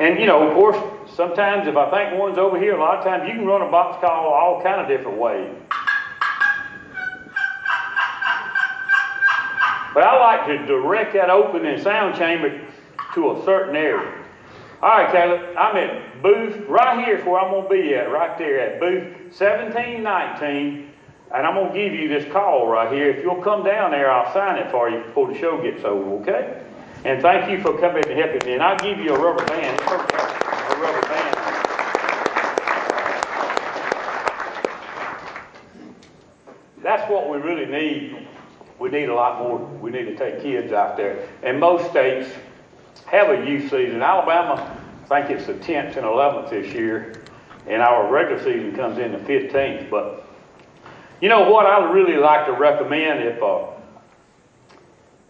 And 0.00 0.18
you 0.18 0.26
know, 0.26 0.48
of 0.48 0.54
course, 0.54 0.76
sometimes 1.14 1.68
if 1.68 1.76
I 1.76 1.90
think 1.90 2.18
one's 2.18 2.38
over 2.38 2.58
here, 2.58 2.74
a 2.74 2.80
lot 2.80 2.98
of 2.98 3.04
times 3.04 3.28
you 3.28 3.34
can 3.34 3.46
run 3.46 3.62
a 3.62 3.70
box 3.70 4.00
call 4.00 4.32
all 4.32 4.62
kind 4.62 4.80
of 4.80 4.88
different 4.88 5.18
ways. 5.18 5.54
But 9.94 10.02
I 10.02 10.18
like 10.18 10.46
to 10.48 10.66
direct 10.66 11.12
that 11.14 11.30
opening 11.30 11.80
sound 11.80 12.16
chamber 12.16 12.66
to 13.14 13.30
a 13.30 13.44
certain 13.44 13.76
area. 13.76 14.23
All 14.82 14.90
right, 14.90 15.10
Caleb, 15.10 15.56
I'm 15.56 15.76
at 15.76 16.22
booth, 16.22 16.68
right 16.68 17.04
here's 17.04 17.24
where 17.24 17.40
I'm 17.40 17.50
going 17.50 17.62
to 17.64 17.68
be 17.68 17.94
at, 17.94 18.10
right 18.10 18.36
there 18.36 18.60
at 18.60 18.80
booth 18.80 19.38
1719. 19.38 20.90
And 21.34 21.46
I'm 21.46 21.54
going 21.54 21.72
to 21.72 21.78
give 21.78 21.92
you 21.98 22.08
this 22.08 22.30
call 22.32 22.68
right 22.68 22.92
here. 22.92 23.10
If 23.10 23.24
you'll 23.24 23.42
come 23.42 23.64
down 23.64 23.90
there, 23.90 24.10
I'll 24.10 24.32
sign 24.32 24.56
it 24.56 24.70
for 24.70 24.88
you 24.88 25.02
before 25.02 25.32
the 25.32 25.38
show 25.38 25.60
gets 25.60 25.84
over, 25.84 26.22
okay? 26.22 26.62
And 27.04 27.20
thank 27.20 27.50
you 27.50 27.60
for 27.60 27.78
coming 27.78 28.04
and 28.08 28.18
helping 28.18 28.46
me. 28.46 28.54
And 28.54 28.62
I'll 28.62 28.78
give 28.78 28.98
you 28.98 29.14
a 29.14 29.18
rubber 29.18 29.44
band. 29.46 29.80
A 29.80 30.76
rubber 30.80 31.06
band. 31.08 31.36
That's 36.82 37.10
what 37.10 37.30
we 37.30 37.38
really 37.38 37.66
need. 37.66 38.28
We 38.78 38.90
need 38.90 39.08
a 39.08 39.14
lot 39.14 39.38
more. 39.38 39.58
We 39.58 39.90
need 39.90 40.04
to 40.04 40.16
take 40.16 40.42
kids 40.42 40.72
out 40.72 40.96
there. 40.96 41.28
And 41.42 41.58
most 41.58 41.90
states, 41.90 42.30
have 43.06 43.30
a 43.30 43.48
youth 43.48 43.70
season. 43.70 44.02
Alabama, 44.02 44.80
I 45.10 45.22
think 45.22 45.38
it's 45.38 45.46
the 45.46 45.54
10th 45.54 45.96
and 45.96 46.06
11th 46.06 46.50
this 46.50 46.72
year, 46.72 47.22
and 47.66 47.82
our 47.82 48.10
regular 48.10 48.42
season 48.42 48.74
comes 48.74 48.98
in 48.98 49.12
the 49.12 49.18
15th. 49.18 49.90
But 49.90 50.26
you 51.20 51.28
know 51.28 51.50
what 51.50 51.66
I 51.66 51.78
would 51.78 51.94
really 51.94 52.16
like 52.16 52.46
to 52.46 52.52
recommend 52.52 53.22
if 53.22 53.42
uh, 53.42 53.66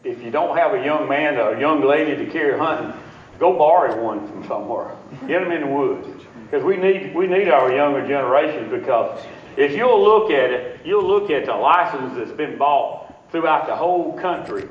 if 0.04 0.22
you 0.22 0.30
don't 0.30 0.56
have 0.56 0.74
a 0.74 0.84
young 0.84 1.08
man 1.08 1.36
or 1.36 1.54
a 1.54 1.60
young 1.60 1.82
lady 1.82 2.24
to 2.24 2.30
carry 2.30 2.58
hunting, 2.58 2.92
go 3.38 3.56
borrow 3.56 4.02
one 4.02 4.26
from 4.28 4.46
somewhere. 4.46 4.94
Get 5.26 5.40
them 5.40 5.50
in 5.50 5.62
the 5.62 5.66
woods 5.66 6.06
because 6.44 6.64
we 6.64 6.76
need 6.76 7.14
we 7.14 7.26
need 7.26 7.48
our 7.48 7.74
younger 7.74 8.06
generations 8.06 8.70
because 8.70 9.24
if 9.56 9.72
you'll 9.72 10.02
look 10.02 10.30
at 10.30 10.50
it, 10.50 10.80
you'll 10.84 11.06
look 11.06 11.30
at 11.30 11.46
the 11.46 11.54
license 11.54 12.16
that's 12.16 12.32
been 12.32 12.58
bought 12.58 13.30
throughout 13.30 13.66
the 13.66 13.74
whole 13.74 14.12
country 14.18 14.68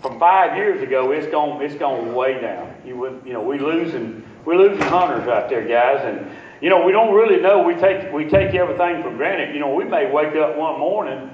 from 0.00 0.18
five 0.18 0.56
years 0.56 0.82
ago, 0.82 1.12
it's 1.12 1.26
gone 1.26 1.62
it's 1.62 1.74
gone 1.74 2.14
way 2.14 2.40
down. 2.40 2.74
You 2.84 2.96
would 2.96 3.22
you 3.24 3.32
know 3.32 3.42
we 3.42 3.58
losing 3.58 4.22
we're 4.44 4.56
losing 4.56 4.86
hunters 4.86 5.28
out 5.28 5.48
there, 5.48 5.66
guys, 5.66 6.00
and 6.04 6.30
you 6.60 6.70
know 6.70 6.84
we 6.84 6.92
don't 6.92 7.14
really 7.14 7.40
know. 7.40 7.62
We 7.62 7.74
take 7.74 8.12
we 8.12 8.24
take 8.24 8.54
everything 8.54 9.02
for 9.02 9.14
granted. 9.14 9.54
You 9.54 9.60
know 9.60 9.74
we 9.74 9.84
may 9.84 10.10
wake 10.10 10.34
up 10.36 10.56
one 10.56 10.78
morning, 10.78 11.30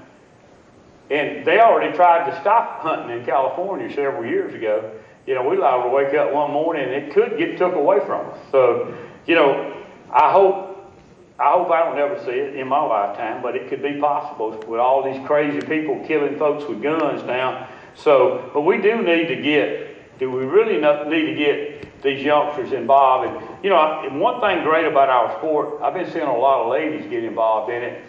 and 1.10 1.46
they 1.46 1.60
already 1.60 1.94
tried 1.96 2.28
to 2.30 2.40
stop 2.40 2.80
hunting 2.80 3.18
in 3.18 3.24
California 3.24 3.88
several 3.94 4.24
years 4.24 4.54
ago. 4.54 4.92
You 5.26 5.34
know 5.34 5.48
we 5.48 5.56
liable 5.56 5.90
to 5.90 5.94
wake 5.94 6.14
up 6.14 6.32
one 6.32 6.52
morning 6.52 6.84
and 6.84 6.92
it 6.92 7.14
could 7.14 7.38
get 7.38 7.58
took 7.58 7.74
away 7.74 8.00
from 8.00 8.30
us. 8.30 8.38
So 8.50 8.96
you 9.26 9.34
know 9.34 9.84
I 10.10 10.32
hope. 10.32 10.64
I 11.38 11.50
hope 11.52 11.70
I 11.70 11.84
don't 11.84 11.98
ever 11.98 12.18
see 12.24 12.30
it 12.30 12.56
in 12.56 12.66
my 12.66 12.80
lifetime, 12.80 13.42
but 13.42 13.54
it 13.56 13.68
could 13.68 13.82
be 13.82 14.00
possible 14.00 14.52
with 14.66 14.80
all 14.80 15.02
these 15.04 15.22
crazy 15.26 15.60
people 15.60 16.02
killing 16.06 16.38
folks 16.38 16.64
with 16.66 16.82
guns 16.82 17.22
now 17.24 17.68
so, 17.96 18.50
but 18.54 18.60
we 18.60 18.80
do 18.80 19.02
need 19.02 19.26
to 19.28 19.36
get, 19.36 20.18
do 20.18 20.30
we 20.30 20.44
really 20.44 20.74
need 20.74 21.26
to 21.26 21.34
get 21.34 22.02
these 22.02 22.22
youngsters 22.22 22.72
involved? 22.72 23.28
And, 23.28 23.64
you 23.64 23.70
know, 23.70 24.08
one 24.12 24.40
thing 24.40 24.62
great 24.62 24.86
about 24.86 25.08
our 25.08 25.36
sport, 25.38 25.80
I've 25.82 25.94
been 25.94 26.10
seeing 26.10 26.26
a 26.26 26.36
lot 26.36 26.62
of 26.62 26.70
ladies 26.70 27.08
get 27.10 27.24
involved 27.24 27.72
in 27.72 27.82
it. 27.82 28.02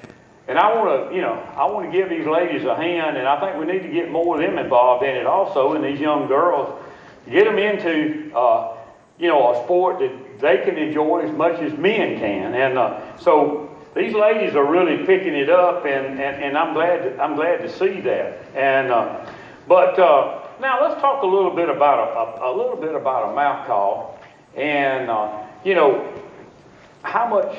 And 0.47 0.57
I 0.57 0.73
want 0.75 1.09
to, 1.09 1.15
you 1.15 1.21
know, 1.21 1.33
I 1.57 1.65
want 1.65 1.91
to 1.91 1.97
give 1.97 2.09
these 2.09 2.25
ladies 2.25 2.63
a 2.63 2.75
hand, 2.75 3.17
and 3.17 3.27
I 3.27 3.39
think 3.39 3.59
we 3.59 3.65
need 3.71 3.83
to 3.83 3.91
get 3.91 4.09
more 4.11 4.35
of 4.35 4.41
them 4.41 4.57
involved 4.57 5.03
in 5.03 5.15
it 5.15 5.25
also, 5.25 5.73
and 5.73 5.83
these 5.83 5.99
young 5.99 6.27
girls, 6.27 6.81
get 7.29 7.43
them 7.43 7.57
into, 7.57 8.33
uh, 8.33 8.77
you 9.19 9.27
know, 9.27 9.53
a 9.53 9.63
sport 9.63 9.99
that 9.99 10.39
they 10.39 10.63
can 10.63 10.77
enjoy 10.77 11.21
as 11.21 11.35
much 11.35 11.59
as 11.59 11.77
men 11.77 12.17
can. 12.19 12.53
And 12.53 12.77
uh, 12.77 13.17
so 13.17 13.75
these 13.93 14.13
ladies 14.13 14.55
are 14.55 14.65
really 14.65 15.05
picking 15.05 15.35
it 15.35 15.49
up, 15.49 15.85
and, 15.85 16.19
and, 16.19 16.43
and 16.43 16.57
I'm 16.57 16.73
glad 16.73 17.03
to, 17.03 17.21
I'm 17.21 17.35
glad 17.35 17.57
to 17.57 17.69
see 17.69 17.99
that. 18.01 18.39
And 18.55 18.89
uh, 18.89 19.25
but 19.67 19.99
uh, 19.99 20.47
now 20.59 20.81
let's 20.81 20.99
talk 21.01 21.23
a 21.23 21.25
little 21.25 21.55
bit 21.55 21.69
about 21.69 22.39
a, 22.39 22.45
a, 22.45 22.51
little 22.55 22.77
bit 22.77 22.95
about 22.95 23.31
a 23.31 23.35
mouth 23.35 23.67
call, 23.67 24.19
and 24.55 25.09
uh, 25.09 25.45
you 25.63 25.75
know 25.75 26.13
how 27.03 27.27
much 27.27 27.57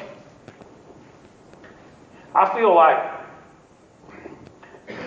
I 2.34 2.54
feel 2.54 2.74
like 2.74 3.18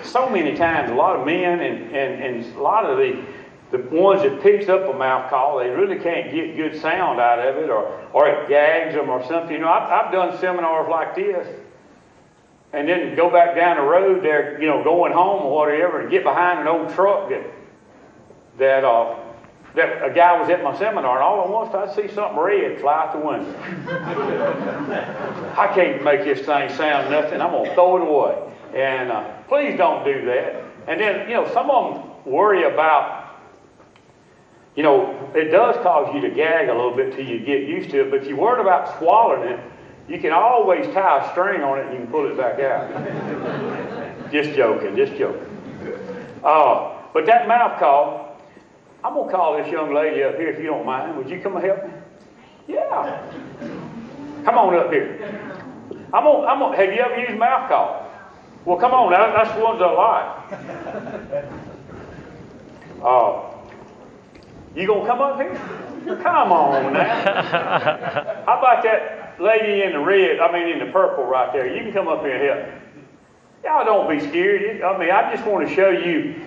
so 0.04 0.30
many 0.30 0.56
times 0.56 0.92
a 0.92 0.94
lot 0.94 1.16
of 1.16 1.26
men 1.26 1.60
and, 1.60 1.96
and, 1.96 2.24
and 2.24 2.56
a 2.56 2.62
lot 2.62 2.86
of 2.86 2.98
the 2.98 3.24
the 3.72 3.78
ones 3.96 4.22
that 4.22 4.42
picks 4.42 4.68
up 4.68 4.94
a 4.94 4.98
mouth 4.98 5.30
call, 5.30 5.60
they 5.60 5.70
really 5.70 5.98
can't 5.98 6.30
get 6.30 6.58
good 6.58 6.80
sound 6.82 7.22
out 7.22 7.40
of 7.40 7.56
it, 7.56 7.70
or 7.70 8.00
or 8.14 8.28
it 8.28 8.50
gags 8.50 8.94
them 8.94 9.10
or 9.10 9.26
something. 9.26 9.54
You 9.54 9.60
know, 9.60 9.70
I've, 9.70 10.06
I've 10.06 10.12
done 10.12 10.38
seminars 10.40 10.90
like 10.90 11.16
this 11.16 11.48
and 12.74 12.88
then 12.88 13.16
go 13.16 13.30
back 13.30 13.56
down 13.56 13.78
the 13.78 13.84
road 13.84 14.24
there, 14.24 14.60
you 14.62 14.68
know, 14.68 14.84
going 14.84 15.12
home 15.12 15.44
or 15.44 15.56
whatever, 15.56 16.02
and 16.02 16.10
get 16.10 16.24
behind 16.24 16.60
an 16.60 16.68
old 16.68 16.94
truck 16.94 17.30
that 17.30 17.44
that 18.58 18.84
uh, 18.84 19.18
that 19.76 20.04
a 20.04 20.14
guy 20.14 20.40
was 20.40 20.50
at 20.50 20.64
my 20.64 20.78
seminar, 20.78 21.16
and 21.16 21.24
all 21.24 21.44
at 21.44 21.50
once 21.50 21.74
I 21.74 21.94
see 21.94 22.14
something 22.14 22.38
red 22.38 22.80
fly 22.80 22.94
out 22.94 23.14
the 23.14 23.20
window. 23.20 23.54
I 25.58 25.72
can't 25.74 26.04
make 26.04 26.24
this 26.24 26.46
thing 26.46 26.70
sound 26.76 27.12
nothing. 27.12 27.42
I'm 27.42 27.52
gonna 27.52 27.74
throw 27.74 27.98
it 27.98 28.08
away. 28.08 28.48
And 28.74 29.12
uh, 29.12 29.24
please 29.50 29.78
don't 29.78 30.06
do 30.06 30.26
that. 30.26 30.64
And 30.88 31.00
then 31.00 31.30
you 31.30 31.36
know, 31.36 31.52
some 31.54 31.70
of 31.70 31.94
them 31.94 32.32
worry 32.32 32.64
about. 32.64 33.20
You 34.74 34.84
know, 34.84 35.30
it 35.36 35.52
does 35.52 35.76
cause 35.84 36.16
you 36.16 36.22
to 36.22 36.30
gag 36.30 36.70
a 36.70 36.74
little 36.74 36.96
bit 36.96 37.14
till 37.14 37.26
you 37.26 37.40
get 37.40 37.68
used 37.68 37.90
to 37.90 38.04
it, 38.04 38.10
but 38.10 38.26
you 38.26 38.38
worry 38.38 38.62
about 38.62 38.98
swallowing 39.00 39.50
it 39.50 39.60
you 40.08 40.20
can 40.20 40.32
always 40.32 40.86
tie 40.94 41.26
a 41.26 41.32
string 41.32 41.62
on 41.62 41.80
it 41.80 41.86
and 41.88 41.94
you 41.94 42.00
can 42.00 42.12
pull 42.12 42.30
it 42.30 42.38
back 42.38 42.60
out. 42.60 44.32
just 44.32 44.52
joking, 44.52 44.96
just 44.96 45.16
joking. 45.18 45.48
Uh, 46.44 46.98
but 47.14 47.26
that 47.26 47.48
mouth 47.48 47.80
call, 47.80 48.38
I'm 49.04 49.14
going 49.14 49.30
to 49.30 49.36
call 49.36 49.58
this 49.58 49.72
young 49.72 49.94
lady 49.94 50.24
up 50.24 50.36
here 50.36 50.50
if 50.50 50.58
you 50.60 50.66
don't 50.66 50.86
mind. 50.86 51.18
Would 51.18 51.30
you 51.30 51.40
come 51.42 51.56
and 51.56 51.66
help 51.66 51.86
me? 51.86 51.94
Yeah. 52.68 53.32
Come 54.44 54.58
on 54.58 54.76
up 54.76 54.92
here. 54.92 55.52
I'm 56.14 56.26
on, 56.26 56.48
I'm 56.48 56.62
on, 56.62 56.74
have 56.76 56.94
you 56.94 57.00
ever 57.00 57.20
used 57.20 57.40
mouth 57.40 57.70
call? 57.70 58.08
Well, 58.66 58.78
come 58.78 58.92
on, 58.92 59.12
that, 59.12 59.34
that's 59.34 59.56
the 59.56 59.64
ones 59.64 59.82
I 59.82 59.92
like. 59.92 61.46
Uh, 63.02 63.50
you 64.76 64.86
gonna 64.86 65.08
come 65.08 65.22
up 65.22 65.42
here? 65.42 65.56
Come 66.22 66.52
on 66.52 66.94
now. 66.94 67.24
How 68.46 68.60
about 68.60 68.84
that 68.84 69.31
lady 69.42 69.84
in 69.84 69.94
the 69.94 70.00
red, 70.00 70.40
I 70.40 70.52
mean 70.52 70.70
in 70.70 70.86
the 70.86 70.92
purple 70.92 71.26
right 71.26 71.52
there? 71.52 71.74
You 71.74 71.84
can 71.84 71.94
come 71.94 72.08
up 72.08 72.22
here 72.22 72.36
and 72.36 72.44
help. 72.44 72.82
Y'all 73.64 73.86
don't 73.86 74.10
be 74.10 74.20
scared. 74.28 74.82
I 74.82 74.98
mean, 74.98 75.12
I 75.12 75.34
just 75.34 75.48
want 75.48 75.68
to 75.68 75.76
show 75.76 75.90
you 75.90 76.42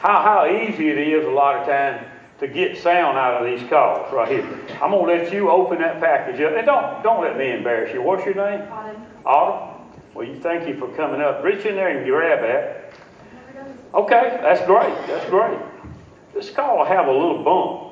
how, 0.00 0.22
how 0.22 0.46
easy 0.46 0.88
it 0.88 0.98
is 0.98 1.26
a 1.26 1.30
lot 1.30 1.56
of 1.56 1.66
times 1.66 2.06
to 2.38 2.48
get 2.48 2.78
sound 2.78 3.18
out 3.18 3.42
of 3.42 3.46
these 3.46 3.68
calls 3.68 4.12
right 4.12 4.28
here. 4.28 4.44
I'm 4.82 4.92
gonna 4.92 5.02
let 5.02 5.32
you 5.32 5.50
open 5.50 5.78
that 5.78 6.00
package 6.00 6.40
up, 6.40 6.56
and 6.56 6.66
don't 6.66 7.02
don't 7.02 7.22
let 7.22 7.36
me 7.36 7.52
embarrass 7.52 7.92
you. 7.92 8.02
What's 8.02 8.24
your 8.24 8.34
name? 8.34 8.66
Autumn. 8.72 9.06
Autumn. 9.24 9.86
Well, 10.14 10.26
you 10.26 10.40
thank 10.40 10.66
you 10.66 10.76
for 10.76 10.88
coming 10.94 11.20
up. 11.20 11.44
Reach 11.44 11.64
in 11.66 11.76
there 11.76 11.96
and 11.96 12.06
grab 12.06 12.40
that. 12.40 12.92
Okay, 13.92 14.38
that's 14.42 14.64
great. 14.66 14.94
That's 15.06 15.28
great. 15.28 15.58
This 16.32 16.50
call 16.50 16.78
will 16.78 16.84
have 16.84 17.08
a 17.08 17.12
little 17.12 17.42
bump 17.42 17.89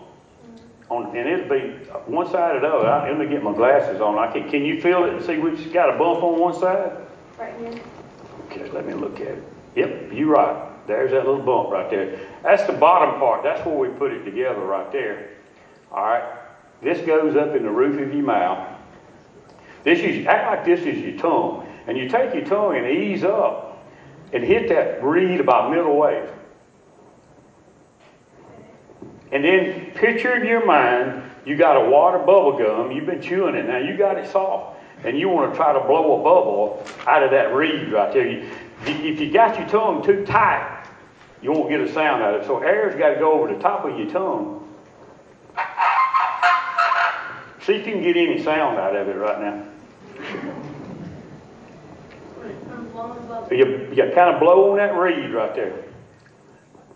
on, 0.90 1.16
and 1.16 1.28
it'll 1.28 1.48
be 1.48 1.68
one 2.06 2.28
side 2.30 2.56
or 2.56 2.60
the 2.60 2.68
other. 2.68 2.88
I, 2.88 3.10
let 3.10 3.18
me 3.18 3.26
get 3.26 3.42
my 3.42 3.52
glasses 3.52 4.00
on. 4.00 4.18
I 4.18 4.32
can. 4.32 4.48
Can 4.48 4.64
you 4.64 4.80
feel 4.80 5.04
it 5.04 5.14
and 5.14 5.24
see 5.24 5.38
which 5.38 5.72
got 5.72 5.94
a 5.94 5.98
bump 5.98 6.22
on 6.22 6.38
one 6.38 6.54
side? 6.54 6.92
Right 7.38 7.54
here. 7.58 7.80
Okay, 8.46 8.70
let 8.70 8.86
me 8.86 8.94
look 8.94 9.20
at 9.20 9.28
it. 9.28 9.44
Yep, 9.76 10.12
you're 10.12 10.28
right. 10.28 10.64
There's 10.86 11.10
that 11.10 11.26
little 11.26 11.42
bump 11.42 11.70
right 11.70 11.90
there. 11.90 12.18
That's 12.42 12.64
the 12.64 12.72
bottom 12.72 13.20
part. 13.20 13.42
That's 13.42 13.64
where 13.66 13.76
we 13.76 13.88
put 13.88 14.12
it 14.12 14.24
together 14.24 14.60
right 14.60 14.90
there. 14.90 15.30
All 15.92 16.02
right. 16.02 16.24
This 16.82 17.04
goes 17.06 17.36
up 17.36 17.54
in 17.54 17.62
the 17.62 17.70
roof 17.70 18.00
of 18.00 18.14
your 18.14 18.24
mouth. 18.24 18.76
This 19.84 20.00
is 20.00 20.26
act 20.26 20.46
like 20.46 20.64
this 20.64 20.86
is 20.86 20.98
your 20.98 21.18
tongue, 21.18 21.66
and 21.86 21.96
you 21.96 22.08
take 22.08 22.34
your 22.34 22.44
tongue 22.44 22.76
and 22.76 22.86
ease 22.86 23.24
up 23.24 23.86
and 24.32 24.42
hit 24.42 24.68
that 24.68 25.02
reed 25.02 25.40
about 25.40 25.70
middle 25.70 25.96
way. 25.96 26.28
And 29.30 29.44
then 29.44 29.92
picture 29.92 30.34
in 30.36 30.46
your 30.46 30.64
mind 30.64 31.22
you 31.48 31.56
got 31.56 31.76
a 31.76 31.88
water 31.88 32.18
bubble 32.18 32.58
gum. 32.58 32.92
You've 32.92 33.06
been 33.06 33.22
chewing 33.22 33.54
it 33.54 33.66
now. 33.66 33.78
You 33.78 33.96
got 33.96 34.18
it 34.18 34.30
soft, 34.30 34.78
and 35.02 35.18
you 35.18 35.30
want 35.30 35.50
to 35.50 35.56
try 35.56 35.72
to 35.72 35.80
blow 35.80 36.20
a 36.20 36.22
bubble 36.22 36.84
out 37.06 37.22
of 37.22 37.30
that 37.30 37.54
reed 37.54 37.90
right 37.90 38.12
there. 38.12 38.28
You, 38.28 38.50
if 38.84 39.18
you 39.18 39.30
got 39.30 39.58
your 39.58 39.66
tongue 39.66 40.04
too 40.04 40.26
tight, 40.26 40.86
you 41.40 41.50
won't 41.52 41.70
get 41.70 41.80
a 41.80 41.90
sound 41.92 42.22
out 42.22 42.34
of 42.34 42.42
it. 42.42 42.46
So 42.46 42.58
air's 42.58 42.94
got 42.96 43.14
to 43.14 43.18
go 43.18 43.32
over 43.32 43.52
the 43.52 43.58
top 43.60 43.86
of 43.86 43.98
your 43.98 44.10
tongue. 44.10 44.68
See 47.62 47.74
if 47.74 47.86
you 47.86 47.92
can 47.94 48.02
get 48.02 48.16
any 48.16 48.42
sound 48.42 48.78
out 48.78 48.94
of 48.94 49.08
it 49.08 49.16
right 49.16 49.40
now. 49.40 49.64
You, 53.50 53.88
you 53.90 54.12
kind 54.14 54.34
of 54.34 54.40
blow 54.40 54.70
on 54.72 54.76
that 54.76 54.96
reed 54.96 55.32
right 55.32 55.54
there. 55.54 55.84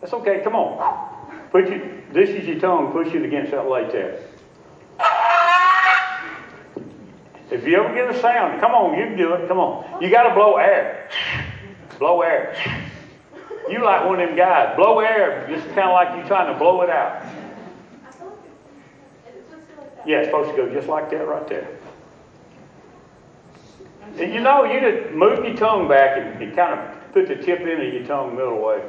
That's 0.01 0.13
okay. 0.13 0.41
Come 0.45 0.57
on. 0.57 1.12
Put 1.53 1.69
your, 1.69 1.81
this 2.13 2.31
is 2.31 2.47
your 2.47 2.59
tongue. 2.59 2.93
Push 2.93 3.15
it 3.15 3.23
against 3.25 3.53
that 3.53 3.69
latex. 3.69 4.23
If 7.51 7.67
you 7.67 7.77
ever 7.77 7.95
get 7.95 8.09
a 8.09 8.19
sound, 8.19 8.59
come 8.63 8.73
on, 8.73 8.99
you 8.99 9.05
can 9.05 9.17
do 9.19 9.35
it. 9.35 9.47
Come 9.47 9.59
on. 9.59 10.03
You 10.03 10.09
got 10.09 10.23
to 10.23 10.35
blow 10.35 10.57
air. 10.57 11.11
Blow 11.99 12.23
air. 12.23 12.57
You 13.69 13.85
like 13.85 14.07
one 14.07 14.19
of 14.21 14.29
them 14.29 14.37
guys. 14.37 14.75
Blow 14.77 15.01
air, 15.01 15.47
just 15.51 15.67
kind 15.69 15.81
of 15.81 15.93
like 15.93 16.17
you 16.17 16.27
trying 16.27 16.51
to 16.51 16.59
blow 16.59 16.81
it 16.81 16.89
out. 16.89 17.23
Yeah, 20.07 20.19
it's 20.21 20.29
supposed 20.29 20.51
to 20.51 20.57
go 20.57 20.73
just 20.73 20.89
like 20.89 21.11
that 21.11 21.29
right 21.29 21.47
there. 21.47 21.69
And 24.19 24.33
you 24.33 24.41
know, 24.41 24.65
you 24.65 24.81
just 24.81 25.13
move 25.15 25.45
your 25.45 25.55
tongue 25.55 25.89
back 25.89 26.19
and, 26.19 26.43
and 26.43 26.57
kind 26.57 26.81
of 26.81 27.13
put 27.13 27.29
the 27.29 27.37
tip 27.37 27.61
into 27.61 27.85
your 27.85 28.07
tongue 28.07 28.35
middle 28.35 28.63
way. 28.63 28.83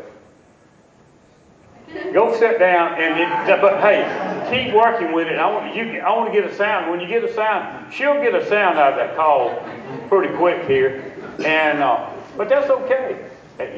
Go 2.12 2.38
sit 2.38 2.60
down 2.60 3.00
and 3.00 3.20
then, 3.20 3.62
but 3.62 3.80
hey, 3.82 4.04
keep 4.50 4.74
working 4.74 5.12
with 5.12 5.28
it. 5.28 5.38
I 5.38 5.50
want 5.52 5.76
you. 5.76 6.00
I 6.00 6.16
want 6.16 6.34
to 6.34 6.42
get 6.42 6.50
a 6.50 6.56
sound. 6.56 6.90
When 6.90 7.00
you 7.00 7.08
get 7.08 7.24
a 7.24 7.34
sound, 7.34 7.94
she'll 7.94 8.22
get 8.22 8.34
a 8.34 8.48
sound 8.48 8.80
out 8.80 8.94
of 8.94 8.98
that 8.98 9.16
call 9.16 9.64
pretty 10.10 10.34
quick 10.36 10.66
here. 10.68 11.14
And 11.46 11.84
uh, 11.84 12.10
but 12.36 12.50
that's 12.50 12.70
okay. 12.70 13.30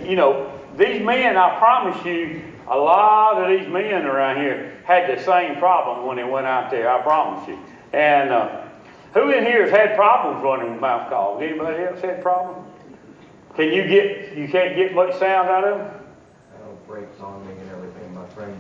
You 0.03 0.15
know, 0.15 0.59
these 0.77 1.01
men. 1.03 1.35
I 1.35 1.57
promise 1.57 2.05
you, 2.05 2.41
a 2.67 2.77
lot 2.77 3.41
of 3.41 3.49
these 3.49 3.67
men 3.67 4.05
around 4.05 4.37
here 4.37 4.77
had 4.85 5.17
the 5.17 5.21
same 5.23 5.57
problem 5.57 6.05
when 6.05 6.17
they 6.17 6.23
went 6.23 6.47
out 6.47 6.71
there. 6.71 6.89
I 6.89 7.01
promise 7.01 7.47
you. 7.47 7.59
And 7.91 8.31
uh, 8.31 8.65
who 9.13 9.29
in 9.31 9.45
here 9.45 9.63
has 9.63 9.71
had 9.71 9.95
problems 9.95 10.43
running 10.43 10.71
with 10.71 10.79
mouth 10.79 11.09
calls? 11.09 11.41
Anybody 11.41 11.83
else 11.83 12.01
had 12.01 12.21
problems? 12.21 12.69
Can 13.55 13.73
you 13.73 13.87
get? 13.87 14.37
You 14.37 14.47
can't 14.47 14.75
get 14.75 14.93
much 14.93 15.17
sound 15.19 15.49
out 15.49 15.67
of 15.67 15.77
them. 15.79 16.01
Brakes 16.87 17.19
on 17.19 17.43
me 17.47 17.53
and 17.53 17.71
everything. 17.71 18.13
My 18.13 18.27
friend 18.27 18.55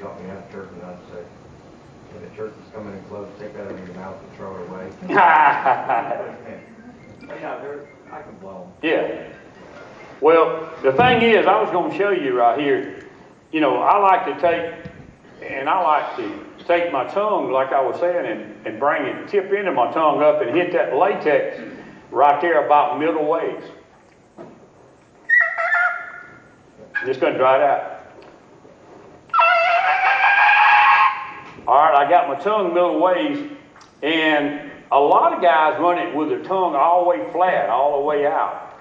taught 0.00 0.22
me 0.22 0.30
out 0.30 0.48
to 0.48 0.52
chirp 0.56 0.72
and 0.72 0.82
I'd 0.82 0.98
say, 1.12 1.22
when 2.12 2.28
the 2.28 2.36
church 2.36 2.52
is 2.52 2.72
coming 2.74 2.94
in 2.96 3.04
close, 3.04 3.28
take 3.38 3.52
that 3.54 3.66
out 3.66 3.72
of 3.72 3.86
your 3.86 3.96
mouth 3.96 4.16
and 4.22 4.36
throw 4.36 4.56
it 4.56 4.68
away. 4.68 4.90
But 7.28 7.40
yeah, 7.42 7.60
I 8.10 8.22
can 8.22 8.34
blow 8.38 8.70
them. 8.80 8.90
Yeah. 8.90 9.28
Well, 10.20 10.72
the 10.82 10.92
thing 10.92 11.22
is, 11.22 11.46
I 11.46 11.60
was 11.60 11.70
going 11.70 11.90
to 11.90 11.96
show 11.96 12.10
you 12.10 12.36
right 12.36 12.58
here. 12.58 13.04
You 13.52 13.60
know, 13.60 13.76
I 13.76 13.98
like 13.98 14.24
to 14.26 14.40
take, 14.40 14.90
and 15.42 15.68
I 15.68 15.82
like 15.82 16.16
to 16.16 16.64
take 16.64 16.90
my 16.90 17.04
tongue, 17.04 17.52
like 17.52 17.72
I 17.72 17.80
was 17.80 18.00
saying, 18.00 18.26
and, 18.26 18.66
and 18.66 18.80
bring 18.80 19.02
it, 19.02 19.28
tip 19.28 19.52
into 19.52 19.72
my 19.72 19.92
tongue 19.92 20.22
up 20.22 20.40
and 20.40 20.56
hit 20.56 20.72
that 20.72 20.96
latex 20.96 21.60
right 22.10 22.40
there 22.40 22.64
about 22.64 22.98
middle 22.98 23.26
ways. 23.26 23.62
Just 27.06 27.20
going 27.20 27.34
to 27.34 27.38
dry 27.38 27.56
it 27.56 27.62
out. 27.62 27.97
I 31.98 32.08
got 32.08 32.28
my 32.28 32.36
tongue 32.36 32.74
middle 32.74 33.00
ways, 33.00 33.50
and 34.04 34.70
a 34.92 35.00
lot 35.00 35.32
of 35.32 35.42
guys 35.42 35.80
run 35.80 35.98
it 35.98 36.14
with 36.14 36.28
their 36.28 36.44
tongue 36.44 36.76
all 36.76 37.02
the 37.02 37.10
way 37.10 37.28
flat, 37.32 37.68
all 37.68 37.98
the 37.98 38.04
way 38.04 38.24
out. 38.24 38.72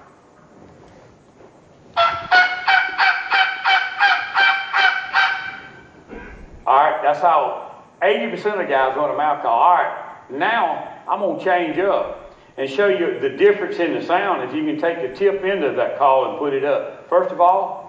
All 6.67 6.75
right, 6.75 7.01
that's 7.01 7.19
how 7.19 7.85
80% 8.03 8.35
of 8.35 8.57
the 8.59 8.65
guys 8.65 8.95
run 8.95 9.09
a 9.09 9.17
mouth 9.17 9.41
call. 9.41 9.51
All 9.51 9.73
right, 9.77 10.29
now 10.29 11.01
I'm 11.09 11.19
going 11.19 11.39
to 11.39 11.43
change 11.43 11.79
up 11.79 12.35
and 12.55 12.69
show 12.69 12.87
you 12.87 13.19
the 13.19 13.29
difference 13.29 13.77
in 13.77 13.95
the 13.95 14.03
sound 14.03 14.47
if 14.47 14.55
you 14.55 14.63
can 14.63 14.79
take 14.79 15.01
the 15.01 15.17
tip 15.17 15.43
end 15.43 15.63
of 15.63 15.75
that 15.77 15.97
call 15.97 16.29
and 16.29 16.37
put 16.37 16.53
it 16.53 16.63
up. 16.63 17.09
First 17.09 17.31
of 17.31 17.41
all, 17.41 17.86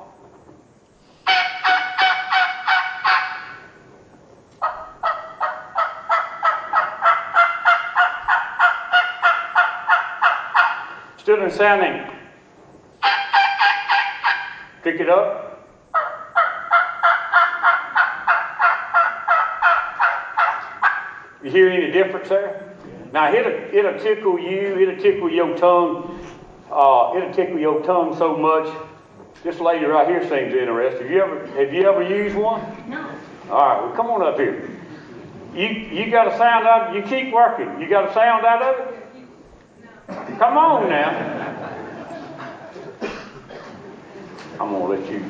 in. 11.56 12.10
Pick 14.82 15.00
it 15.00 15.08
up. 15.08 15.48
You 21.42 21.50
hear 21.50 21.68
any 21.68 21.90
difference 21.90 22.28
there? 22.28 22.74
Now 23.12 23.32
it'll, 23.32 23.74
it'll 23.74 23.98
tickle 23.98 24.38
you, 24.38 24.78
it'll 24.78 25.00
tickle 25.00 25.30
your 25.30 25.56
tongue, 25.56 26.20
uh, 26.70 27.12
it'll 27.16 27.32
tickle 27.32 27.58
your 27.58 27.82
tongue 27.84 28.16
so 28.16 28.36
much. 28.36 28.68
This 29.42 29.60
lady 29.60 29.86
right 29.86 30.06
here 30.06 30.22
seems 30.22 30.52
interested. 30.52 31.02
Have 31.02 31.10
you 31.10 31.22
ever 31.22 31.46
have 31.46 31.72
you 31.72 31.88
ever 31.88 32.02
used 32.02 32.36
one? 32.36 32.60
No. 32.88 33.08
All 33.50 33.68
right, 33.68 33.82
well 33.82 33.92
come 33.92 34.08
on 34.08 34.22
up 34.22 34.38
here. 34.38 34.68
You 35.54 35.68
you 35.68 36.10
got 36.10 36.32
a 36.32 36.36
sound 36.36 36.66
out 36.66 36.94
you 36.94 37.02
keep 37.02 37.32
working. 37.32 37.80
You 37.80 37.88
got 37.88 38.10
a 38.10 38.14
sound 38.14 38.44
out 38.44 38.62
of 38.62 38.88
it? 38.88 40.38
Come 40.38 40.56
on 40.56 40.88
now. 40.88 41.27
I'm 44.68 44.74
gonna 44.74 45.00
let 45.00 45.10
you 45.10 45.24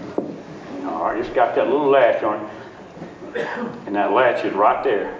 all 0.82 1.04
right, 1.04 1.18
it's 1.18 1.28
got 1.28 1.54
that 1.54 1.68
little 1.68 1.88
latch 1.88 2.24
on 2.24 2.44
it. 2.44 3.46
And 3.86 3.94
that 3.94 4.12
latch 4.12 4.44
is 4.44 4.52
right 4.52 4.82
there. 4.82 5.14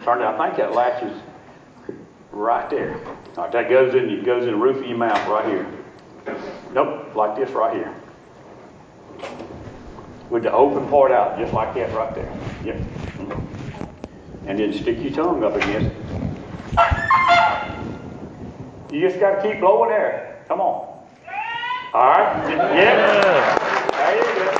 It, 0.00 0.06
I 0.06 0.46
think 0.46 0.56
that 0.58 0.74
latch 0.74 1.02
is 1.02 1.20
right 2.30 2.70
there. 2.70 3.00
All 3.36 3.44
right, 3.44 3.52
that 3.52 3.68
goes 3.68 3.94
in, 3.94 4.10
it 4.10 4.24
goes 4.24 4.44
in 4.44 4.50
the 4.50 4.56
roof 4.56 4.76
of 4.76 4.86
your 4.86 4.96
mouth 4.96 5.26
right 5.26 5.44
here. 5.46 5.66
Nope, 6.72 7.16
like 7.16 7.34
this 7.34 7.50
right 7.50 7.74
here. 7.74 7.92
With 10.30 10.44
the 10.44 10.52
open 10.52 10.88
part 10.88 11.10
out, 11.10 11.36
just 11.36 11.52
like 11.52 11.74
that 11.74 11.92
right 11.96 12.14
there. 12.14 12.32
Yep. 12.64 12.80
And 14.46 14.56
then 14.58 14.72
stick 14.72 15.02
your 15.02 15.12
tongue 15.12 15.42
up 15.42 15.56
against 15.56 15.96
it. 15.96 15.96
You 18.92 19.00
just 19.00 19.18
got 19.18 19.42
to 19.42 19.50
keep 19.50 19.58
blowing 19.58 19.90
air. 19.90 20.44
Come 20.46 20.60
on. 20.60 20.97
All 21.94 22.02
right. 22.02 22.50
Yeah. 22.76 23.58
There 23.96 24.16
you 24.16 24.22
go. 24.44 24.50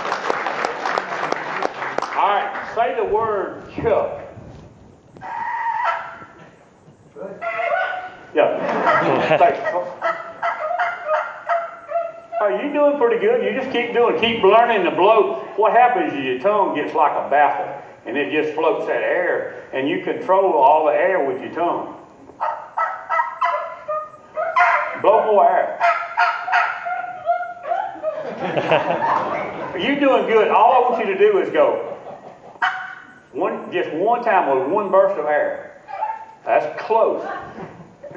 All 2.18 2.28
right. 2.28 2.48
Say 2.74 2.94
the 2.96 3.04
word 3.04 3.70
chuck. 3.74 4.20
Yeah. 8.34 9.36
Thanks. 9.36 9.60
Oh, 12.40 12.48
you 12.48 12.72
doing 12.72 12.96
pretty 12.96 13.18
good. 13.20 13.44
You 13.44 13.60
just 13.60 13.70
keep 13.72 13.92
doing, 13.92 14.18
keep 14.20 14.42
learning 14.42 14.84
to 14.84 14.90
blow. 14.92 15.44
What 15.56 15.72
happens 15.72 16.14
is 16.14 16.24
your 16.24 16.38
tongue 16.38 16.76
gets 16.76 16.94
like 16.94 17.12
a 17.12 17.28
baffle, 17.28 17.82
and 18.06 18.16
it 18.16 18.30
just 18.30 18.54
floats 18.54 18.86
that 18.86 19.02
air, 19.02 19.68
and 19.74 19.88
you 19.88 20.02
control 20.02 20.52
all 20.54 20.86
the 20.86 20.92
air 20.92 21.24
with 21.26 21.42
your 21.42 21.52
tongue. 21.52 21.96
Blow 25.02 25.26
more 25.26 25.50
air. 25.50 25.78
You're 29.78 30.00
doing 30.00 30.26
good. 30.26 30.48
All 30.48 30.72
I 30.72 30.90
want 30.90 31.06
you 31.06 31.12
to 31.12 31.18
do 31.18 31.38
is 31.38 31.50
go 31.50 31.96
one, 33.32 33.70
just 33.72 33.92
one 33.92 34.24
time 34.24 34.58
with 34.58 34.68
one 34.68 34.90
burst 34.90 35.18
of 35.18 35.26
air. 35.26 35.82
That's 36.44 36.80
close. 36.82 37.22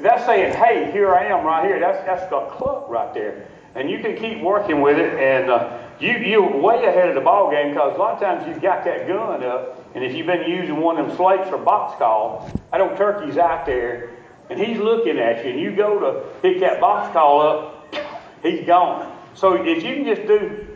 That's 0.00 0.24
saying, 0.24 0.56
"Hey, 0.56 0.90
here 0.90 1.14
I 1.14 1.26
am, 1.26 1.44
right 1.44 1.64
here." 1.64 1.78
That's 1.78 2.04
that's 2.04 2.24
a 2.24 2.48
cluck 2.56 2.88
right 2.88 3.12
there, 3.14 3.46
and 3.74 3.90
you 3.90 4.00
can 4.00 4.16
keep 4.16 4.40
working 4.40 4.80
with 4.80 4.98
it, 4.98 5.14
and 5.14 5.50
uh, 5.50 5.78
you 6.00 6.12
you're 6.12 6.56
way 6.60 6.86
ahead 6.86 7.08
of 7.08 7.14
the 7.14 7.20
ball 7.20 7.50
game 7.50 7.68
because 7.68 7.94
a 7.94 7.98
lot 7.98 8.14
of 8.14 8.20
times 8.20 8.48
you've 8.48 8.62
got 8.62 8.84
that 8.84 9.06
gun 9.06 9.44
up, 9.44 9.86
and 9.94 10.02
if 10.02 10.14
you've 10.14 10.26
been 10.26 10.50
using 10.50 10.78
one 10.78 10.98
of 10.98 11.06
them 11.06 11.16
slates 11.16 11.50
or 11.50 11.58
box 11.58 11.96
call, 11.98 12.50
that 12.72 12.80
old 12.80 12.96
turkey's 12.96 13.36
out 13.36 13.66
there, 13.66 14.10
and 14.50 14.58
he's 14.58 14.78
looking 14.78 15.18
at 15.18 15.44
you, 15.44 15.52
and 15.52 15.60
you 15.60 15.76
go 15.76 16.00
to 16.00 16.26
pick 16.40 16.58
that 16.60 16.80
box 16.80 17.12
call 17.12 17.40
up, 17.42 17.94
he's 18.42 18.66
gone. 18.66 19.11
So 19.34 19.54
if 19.54 19.82
you 19.82 19.94
can 19.96 20.04
just 20.04 20.26
do 20.26 20.66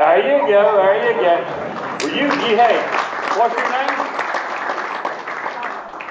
There 0.00 0.16
you 0.16 0.48
go, 0.48 0.76
there 0.76 1.12
you 1.12 1.20
go. 1.20 1.34
Well, 2.00 2.16
you, 2.16 2.24
you 2.24 2.56
hey, 2.56 2.80
what's 3.36 3.54
your 3.54 3.70
name? 3.70 3.88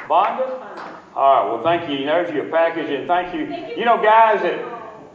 Bonda? 0.08 0.70
All 1.16 1.34
right, 1.34 1.52
well, 1.52 1.64
thank 1.64 1.90
you. 1.90 2.06
There's 2.06 2.32
your 2.32 2.50
package, 2.52 2.92
and 2.92 3.08
thank 3.08 3.34
you. 3.34 3.48
You 3.76 3.86
know, 3.86 4.00
guys, 4.00 4.44
that, 4.44 4.60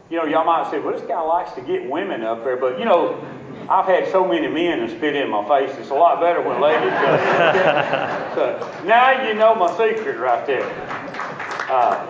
you 0.09 0.17
know, 0.17 0.25
y'all 0.25 0.43
might 0.43 0.69
say, 0.69 0.79
well, 0.79 0.91
this 0.91 1.07
guy 1.07 1.21
likes 1.21 1.53
to 1.53 1.61
get 1.61 1.89
women 1.89 2.23
up 2.23 2.43
there, 2.43 2.57
but, 2.57 2.77
you 2.77 2.83
know, 2.83 3.17
I've 3.69 3.85
had 3.85 4.11
so 4.11 4.27
many 4.27 4.47
men 4.47 4.79
that 4.79 4.95
spit 4.95 5.15
in 5.15 5.29
my 5.29 5.47
face. 5.47 5.75
It's 5.77 5.89
a 5.89 5.93
lot 5.93 6.19
better 6.19 6.41
when 6.41 6.61
ladies 6.61 6.89
do 6.89 6.89
so, 8.35 8.83
now 8.85 9.27
you 9.27 9.33
know 9.33 9.55
my 9.55 9.71
secret 9.71 10.19
right 10.19 10.45
there. 10.45 10.69
Uh, 11.69 12.05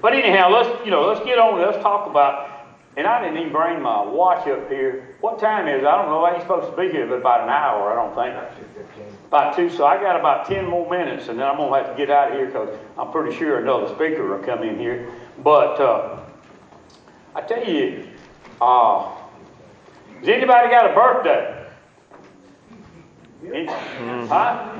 but 0.00 0.14
anyhow, 0.14 0.50
let's, 0.50 0.84
you 0.84 0.90
know, 0.90 1.06
let's 1.06 1.24
get 1.24 1.38
on. 1.38 1.54
With 1.54 1.64
it. 1.64 1.66
Let's 1.72 1.82
talk 1.82 2.08
about 2.08 2.54
and 2.96 3.06
I 3.08 3.20
didn't 3.22 3.38
even 3.38 3.52
bring 3.52 3.82
my 3.82 4.02
watch 4.02 4.46
up 4.46 4.68
here. 4.68 5.16
What 5.20 5.40
time 5.40 5.66
is 5.66 5.82
it? 5.82 5.86
I 5.86 6.00
don't 6.00 6.10
know. 6.10 6.24
I 6.24 6.34
ain't 6.34 6.42
supposed 6.42 6.70
to 6.70 6.76
be 6.80 6.92
here 6.92 7.06
but 7.06 7.18
about 7.18 7.42
an 7.42 7.48
hour, 7.48 7.90
I 7.90 7.94
don't 7.96 8.14
think. 8.14 9.16
About 9.26 9.56
two. 9.56 9.68
So 9.68 9.84
I 9.84 10.00
got 10.00 10.18
about 10.18 10.46
10 10.46 10.66
more 10.66 10.88
minutes, 10.88 11.28
and 11.28 11.38
then 11.38 11.46
I'm 11.46 11.56
going 11.56 11.72
to 11.72 11.88
have 11.88 11.96
to 11.96 11.98
get 12.00 12.10
out 12.10 12.30
of 12.30 12.38
here 12.38 12.46
because 12.46 12.78
I'm 12.96 13.10
pretty 13.10 13.36
sure 13.36 13.58
another 13.58 13.92
speaker 13.94 14.24
will 14.24 14.44
come 14.44 14.62
in 14.62 14.78
here. 14.78 15.10
But 15.42 15.80
uh, 15.80 16.20
I 17.34 17.40
tell 17.40 17.64
you, 17.64 18.08
uh, 18.60 19.10
has 20.24 20.36
anybody 20.36 20.70
got 20.70 20.90
a 20.90 20.94
birthday? 20.94 21.66
Huh? 24.28 24.72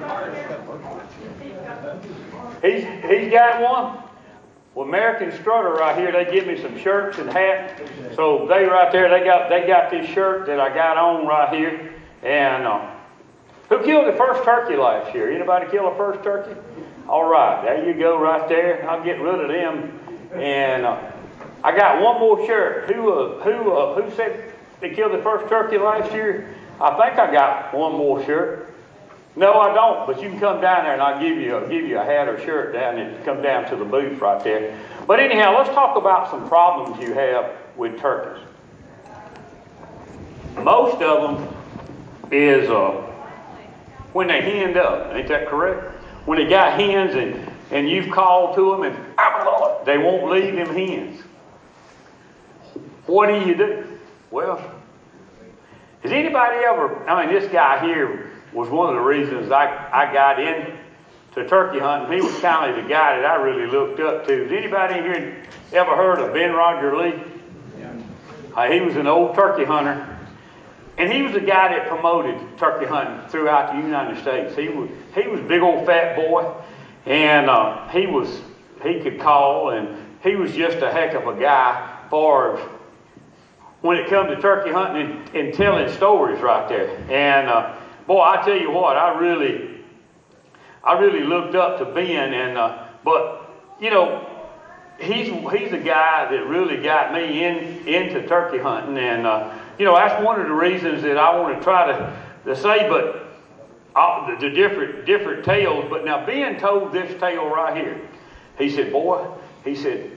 He's, 2.62 2.82
he's 2.82 3.30
got 3.30 3.61
one? 3.61 4.03
Well, 4.74 4.88
American 4.88 5.32
Strutter 5.40 5.74
right 5.74 5.97
here, 5.97 6.11
they 6.11 6.32
give 6.32 6.47
me 6.47 6.61
some 6.61 6.78
shirts 6.78 7.18
and 7.18 7.30
hats. 7.30 7.80
So 8.16 8.47
they 8.49 8.64
right 8.64 8.90
there, 8.90 9.11
they 9.11 9.24
got 9.24 9.51
they 9.51 9.66
got 9.66 9.90
this 9.90 10.09
shirt 10.09 10.47
that 10.47 10.59
I 10.59 10.74
got 10.74 10.97
on 10.97 11.26
right 11.26 11.55
here. 11.55 11.92
And 12.22 12.64
uh, 12.66 12.90
who 13.68 13.84
killed 13.84 14.12
the 14.12 14.16
first 14.16 14.45
turkey 14.45 14.76
last 14.76 15.14
year? 15.14 15.30
Anybody 15.30 15.70
kill 15.70 15.86
a 15.92 15.97
first 15.97 16.24
turkey? 16.24 16.59
All 17.07 17.30
right, 17.30 17.62
there 17.62 17.86
you 17.86 17.95
go, 17.95 18.18
right 18.18 18.49
there. 18.49 18.88
I'll 18.88 19.05
get 19.05 19.20
rid 19.20 19.40
of 19.40 19.49
them. 19.49 20.01
And 20.32 20.86
uh, 20.86 21.12
I 21.62 21.76
got 21.76 22.03
one 22.03 22.18
more 22.18 22.45
shirt. 22.47 22.90
Who 22.90 23.12
uh, 23.12 23.45
who 23.45 23.72
uh, 23.72 24.03
who 24.03 24.11
said 24.16 24.53
they 24.85 24.95
killed 24.95 25.12
the 25.12 25.22
first 25.22 25.49
turkey 25.49 25.78
last 25.78 26.12
year? 26.12 26.55
I 26.80 26.91
think 26.91 27.18
I 27.18 27.32
got 27.32 27.72
one 27.72 27.93
more 27.93 28.22
shirt. 28.24 28.74
No, 29.37 29.55
I 29.55 29.74
don't. 29.74 30.07
But 30.07 30.22
you 30.22 30.28
can 30.28 30.39
come 30.39 30.61
down 30.61 30.85
there 30.85 30.93
and 30.93 31.03
I'll 31.03 31.20
give 31.20 31.39
you, 31.39 31.57
I'll 31.57 31.68
give 31.68 31.87
you 31.87 31.99
a 31.99 32.05
hat 32.05 32.28
or 32.28 32.39
shirt 32.45 32.72
down 32.72 32.99
and 32.99 33.24
come 33.24 33.43
down 33.43 33.68
to 33.70 33.76
the 33.76 33.85
booth 33.85 34.20
right 34.20 34.43
there. 34.45 34.78
But 35.07 35.20
anyhow, 35.20 35.57
let's 35.57 35.70
talk 35.70 35.97
about 35.97 36.30
some 36.30 36.47
problems 36.49 37.03
you 37.03 37.14
have 37.14 37.53
with 37.76 37.99
turkeys. 37.99 38.45
Most 40.62 41.03
of 41.03 41.39
them 41.39 41.57
is 42.30 42.70
uh, 42.70 42.93
when 44.12 44.28
they 44.28 44.41
henned 44.41 44.76
up. 44.76 45.12
Ain't 45.14 45.28
that 45.28 45.49
correct? 45.49 45.97
When 46.26 46.39
they 46.39 46.49
got 46.49 46.78
hens 46.78 47.14
and, 47.14 47.51
and 47.70 47.89
you've 47.89 48.11
called 48.11 48.55
to 48.57 48.70
them 48.70 48.82
and 48.85 48.97
oh, 49.18 49.82
they 49.85 49.99
won't 49.99 50.30
leave 50.30 50.55
them 50.55 50.74
hens. 50.74 51.22
What 53.07 53.26
do 53.26 53.49
you 53.49 53.55
do? 53.57 53.85
Well, 54.30 54.74
has 56.05 56.12
anybody 56.12 56.59
ever, 56.59 57.09
I 57.09 57.24
mean, 57.24 57.34
this 57.34 57.50
guy 57.50 57.84
here 57.84 58.30
was 58.52 58.68
one 58.68 58.90
of 58.90 58.94
the 58.94 59.00
reasons 59.00 59.50
I, 59.50 59.88
I 59.90 60.12
got 60.12 60.38
in 60.38 60.76
to 61.32 61.48
turkey 61.48 61.78
hunting. 61.78 62.12
He 62.12 62.24
was 62.24 62.38
kind 62.40 62.70
of 62.70 62.76
the 62.76 62.88
guy 62.88 63.20
that 63.20 63.24
I 63.24 63.36
really 63.36 63.66
looked 63.66 63.98
up 64.00 64.26
to. 64.26 64.42
Has 64.42 64.52
anybody 64.52 64.94
here 64.94 65.42
ever 65.72 65.96
heard 65.96 66.18
of 66.18 66.34
Ben 66.34 66.52
Rodgers 66.52 67.16
Lee? 67.16 67.22
Uh, 68.55 68.70
he 68.70 68.80
was 68.80 68.96
an 68.96 69.07
old 69.07 69.34
turkey 69.34 69.64
hunter. 69.64 70.14
And 70.98 71.11
he 71.11 71.22
was 71.22 71.32
the 71.32 71.40
guy 71.40 71.76
that 71.76 71.88
promoted 71.88 72.36
turkey 72.59 72.86
hunting 72.86 73.26
throughout 73.28 73.74
the 73.74 73.80
United 73.80 74.20
States. 74.20 74.55
He 74.55 74.68
was 74.68 74.90
he 75.14 75.26
was 75.26 75.40
a 75.40 75.42
big 75.42 75.61
old 75.61 75.86
fat 75.86 76.14
boy, 76.14 76.55
and 77.05 77.50
uh, 77.50 77.88
he 77.88 78.07
was 78.07 78.42
he 78.82 79.00
could 79.00 79.18
call, 79.18 79.70
and 79.70 79.96
he 80.22 80.36
was 80.36 80.52
just 80.52 80.76
a 80.78 80.92
heck 80.92 81.14
of 81.14 81.26
a 81.26 81.40
guy 81.40 81.98
for 82.11 82.61
when 83.85 83.99
it 83.99 84.09
comes 84.09 84.30
to 84.30 84.41
turkey 84.41 84.72
hunting 84.72 85.11
and, 85.11 85.37
and 85.37 85.55
telling 85.55 85.93
stories 85.93 86.41
right 86.41 86.66
there. 86.70 86.97
And 87.11 87.51
uh, 87.51 87.76
boy, 88.07 88.22
I 88.22 88.43
tell 88.43 88.57
you 88.57 88.70
what, 88.70 88.97
I 88.97 89.18
really, 89.18 89.85
I 90.82 90.95
really 90.95 91.22
looked 91.22 91.55
up 91.55 91.76
to 91.80 91.85
Ben, 91.85 92.32
and 92.32 92.57
uh, 92.57 92.87
but 93.05 93.47
you 93.78 93.91
know, 93.91 94.26
he's 94.99 95.26
he's 95.28 95.72
a 95.72 95.78
guy 95.78 96.30
that 96.30 96.47
really 96.47 96.82
got 96.82 97.12
me 97.12 97.45
in 97.45 97.87
into 97.87 98.26
turkey 98.26 98.57
hunting, 98.57 98.97
and 98.97 99.26
uh, 99.26 99.55
you 99.78 99.85
know, 99.85 99.95
that's 99.95 100.24
one 100.24 100.41
of 100.41 100.47
the 100.47 100.55
reasons 100.55 101.03
that 101.03 101.18
I 101.18 101.39
want 101.39 101.59
to 101.59 101.62
try 101.62 101.93
to, 101.93 102.16
to 102.47 102.57
say, 102.57 102.89
but. 102.89 103.20
Uh, 103.97 104.26
the, 104.28 104.49
the 104.49 104.51
different 104.51 105.07
different 105.07 105.45
tales, 105.45 105.87
but 105.89 106.05
now 106.05 106.26
Ben 106.26 106.59
told 106.59 106.93
this 106.93 107.16
tale 107.20 107.47
right 107.49 107.76
here. 107.76 108.01
He 108.59 108.68
said, 108.68 108.91
"Boy," 108.91 109.24
he 109.64 109.76
said, 109.76 110.11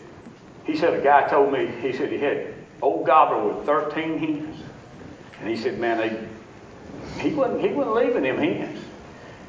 he 0.64 0.76
said 0.76 0.96
a 0.96 1.04
guy 1.04 1.30
told 1.30 1.54
me. 1.54 1.68
He 1.80 1.94
said 1.94 2.12
he 2.12 2.18
had 2.18 2.57
old 2.82 3.06
gobbler 3.06 3.54
with 3.54 3.66
13 3.66 4.18
hens, 4.18 4.64
and 5.40 5.50
he 5.50 5.56
said, 5.56 5.80
"Man, 5.80 5.98
they 5.98 6.28
he 7.20 7.30
wasn't, 7.32 7.62
he 7.62 7.70
wasn't 7.70 7.96
leaving 7.96 8.24
them 8.24 8.38
hens. 8.38 8.80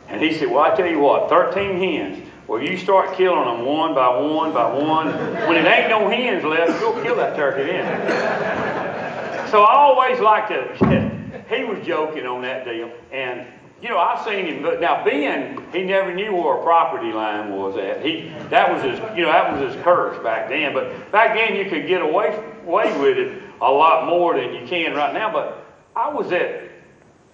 And 0.08 0.22
he 0.22 0.32
said, 0.34 0.50
Well, 0.50 0.60
I 0.60 0.74
tell 0.74 0.86
you 0.86 1.00
what, 1.00 1.28
13 1.28 1.76
hens. 1.76 2.28
Well, 2.46 2.62
you 2.62 2.78
start 2.78 3.14
killing 3.14 3.44
them 3.44 3.66
one 3.66 3.94
by 3.94 4.08
one 4.18 4.54
by 4.54 4.72
one. 4.72 5.08
When 5.46 5.56
it 5.56 5.66
ain't 5.66 5.90
no 5.90 6.08
hens 6.08 6.44
left, 6.44 6.80
go 6.80 7.02
kill 7.02 7.16
that 7.16 7.36
turkey 7.36 7.64
then. 7.64 9.50
So 9.50 9.62
I 9.62 9.74
always 9.74 10.18
like 10.18 10.48
to, 10.48 11.44
he 11.54 11.64
was 11.64 11.86
joking 11.86 12.26
on 12.26 12.40
that 12.42 12.64
deal. 12.64 12.90
And, 13.12 13.46
you 13.82 13.90
know, 13.90 13.98
I've 13.98 14.24
seen 14.24 14.46
him, 14.46 14.62
but 14.62 14.80
now 14.80 15.04
Ben, 15.04 15.62
he 15.72 15.82
never 15.84 16.14
knew 16.14 16.34
where 16.34 16.58
a 16.58 16.62
property 16.62 17.12
line 17.12 17.52
was 17.52 17.76
at. 17.76 18.04
He, 18.04 18.32
that 18.48 18.72
was 18.72 18.82
his, 18.82 18.98
you 19.14 19.24
know, 19.24 19.32
that 19.32 19.52
was 19.52 19.74
his 19.74 19.82
curse 19.84 20.20
back 20.22 20.48
then. 20.48 20.72
But 20.72 21.12
back 21.12 21.34
then 21.34 21.54
you 21.54 21.68
could 21.68 21.86
get 21.86 22.00
away, 22.00 22.42
away 22.68 22.96
with 23.00 23.18
it 23.18 23.42
a 23.60 23.70
lot 23.70 24.06
more 24.06 24.36
than 24.36 24.54
you 24.54 24.66
can 24.66 24.94
right 24.94 25.12
now. 25.12 25.32
But 25.32 25.64
I 25.96 26.10
was 26.10 26.30
at 26.30 26.70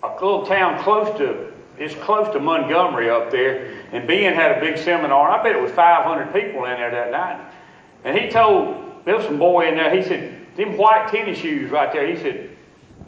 a 0.03 0.12
little 0.14 0.47
town 0.47 0.82
close 0.82 1.16
to 1.18 1.53
it's 1.76 1.95
close 1.97 2.32
to 2.32 2.39
Montgomery 2.39 3.11
up 3.11 3.32
there, 3.32 3.74
and 3.91 4.07
Ben 4.07 4.32
had 4.32 4.57
a 4.57 4.61
big 4.61 4.78
seminar. 4.78 5.28
I 5.28 5.43
bet 5.43 5.57
it 5.57 5.61
was 5.61 5.72
500 5.72 6.32
people 6.32 6.66
in 6.66 6.76
there 6.76 6.93
that 6.93 7.11
night. 7.11 7.53
And 8.05 8.16
he 8.16 8.30
told 8.30 9.05
there 9.05 9.16
was 9.16 9.24
some 9.24 9.39
boy 9.39 9.66
in 9.66 9.74
there. 9.74 9.95
He 9.95 10.03
said, 10.03 10.55
"Them 10.57 10.76
white 10.76 11.09
tennis 11.09 11.39
shoes 11.39 11.70
right 11.72 11.93
there." 11.93 12.07
He 12.07 12.16
said, 12.16 12.51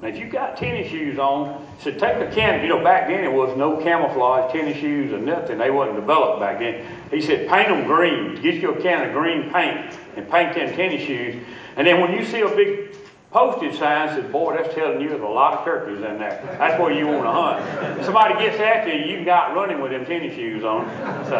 "If 0.03 0.19
you 0.19 0.27
got 0.27 0.57
tennis 0.57 0.91
shoes 0.91 1.17
on, 1.17 1.65
he 1.79 1.85
said 1.85 1.99
take 1.99 2.17
a 2.17 2.35
can. 2.35 2.63
You 2.63 2.69
know, 2.69 2.83
back 2.83 3.09
then 3.09 3.23
it 3.23 3.33
was 3.33 3.57
no 3.57 3.77
camouflage 3.77 4.51
tennis 4.51 4.79
shoes 4.79 5.13
or 5.13 5.19
nothing. 5.19 5.59
They 5.59 5.71
wasn't 5.71 5.97
developed 5.97 6.41
back 6.41 6.59
then. 6.59 6.85
He 7.11 7.21
said, 7.21 7.49
paint 7.49 7.69
them 7.69 7.87
green. 7.87 8.41
Get 8.43 8.55
you 8.55 8.73
a 8.73 8.81
can 8.81 9.07
of 9.07 9.13
green 9.13 9.51
paint 9.53 9.97
and 10.17 10.29
paint 10.31 10.55
them 10.55 10.75
tennis 10.75 11.03
shoes. 11.03 11.37
And 11.77 11.87
then 11.87 12.01
when 12.01 12.13
you 12.13 12.25
see 12.25 12.41
a 12.41 12.49
big 12.49 12.97
postage 13.31 13.79
sign 13.79 14.09
says, 14.09 14.31
Boy, 14.33 14.57
that's 14.57 14.75
telling 14.75 15.01
you 15.01 15.11
there's 15.11 15.21
a 15.21 15.27
lot 15.27 15.59
of 15.59 15.65
turkeys 15.65 15.99
in 15.99 16.19
there. 16.19 16.41
That's 16.59 16.81
where 16.81 16.91
you 16.91 17.07
want 17.07 17.25
to 17.25 17.33
hunt. 17.33 18.05
Somebody 18.05 18.35
gets 18.35 18.59
after 18.59 18.97
you, 18.97 19.19
you 19.19 19.25
got 19.25 19.55
running 19.55 19.81
with 19.81 19.93
them 19.93 20.07
tennis 20.07 20.35
shoes 20.35 20.65
on. 20.65 20.87
So, 21.27 21.37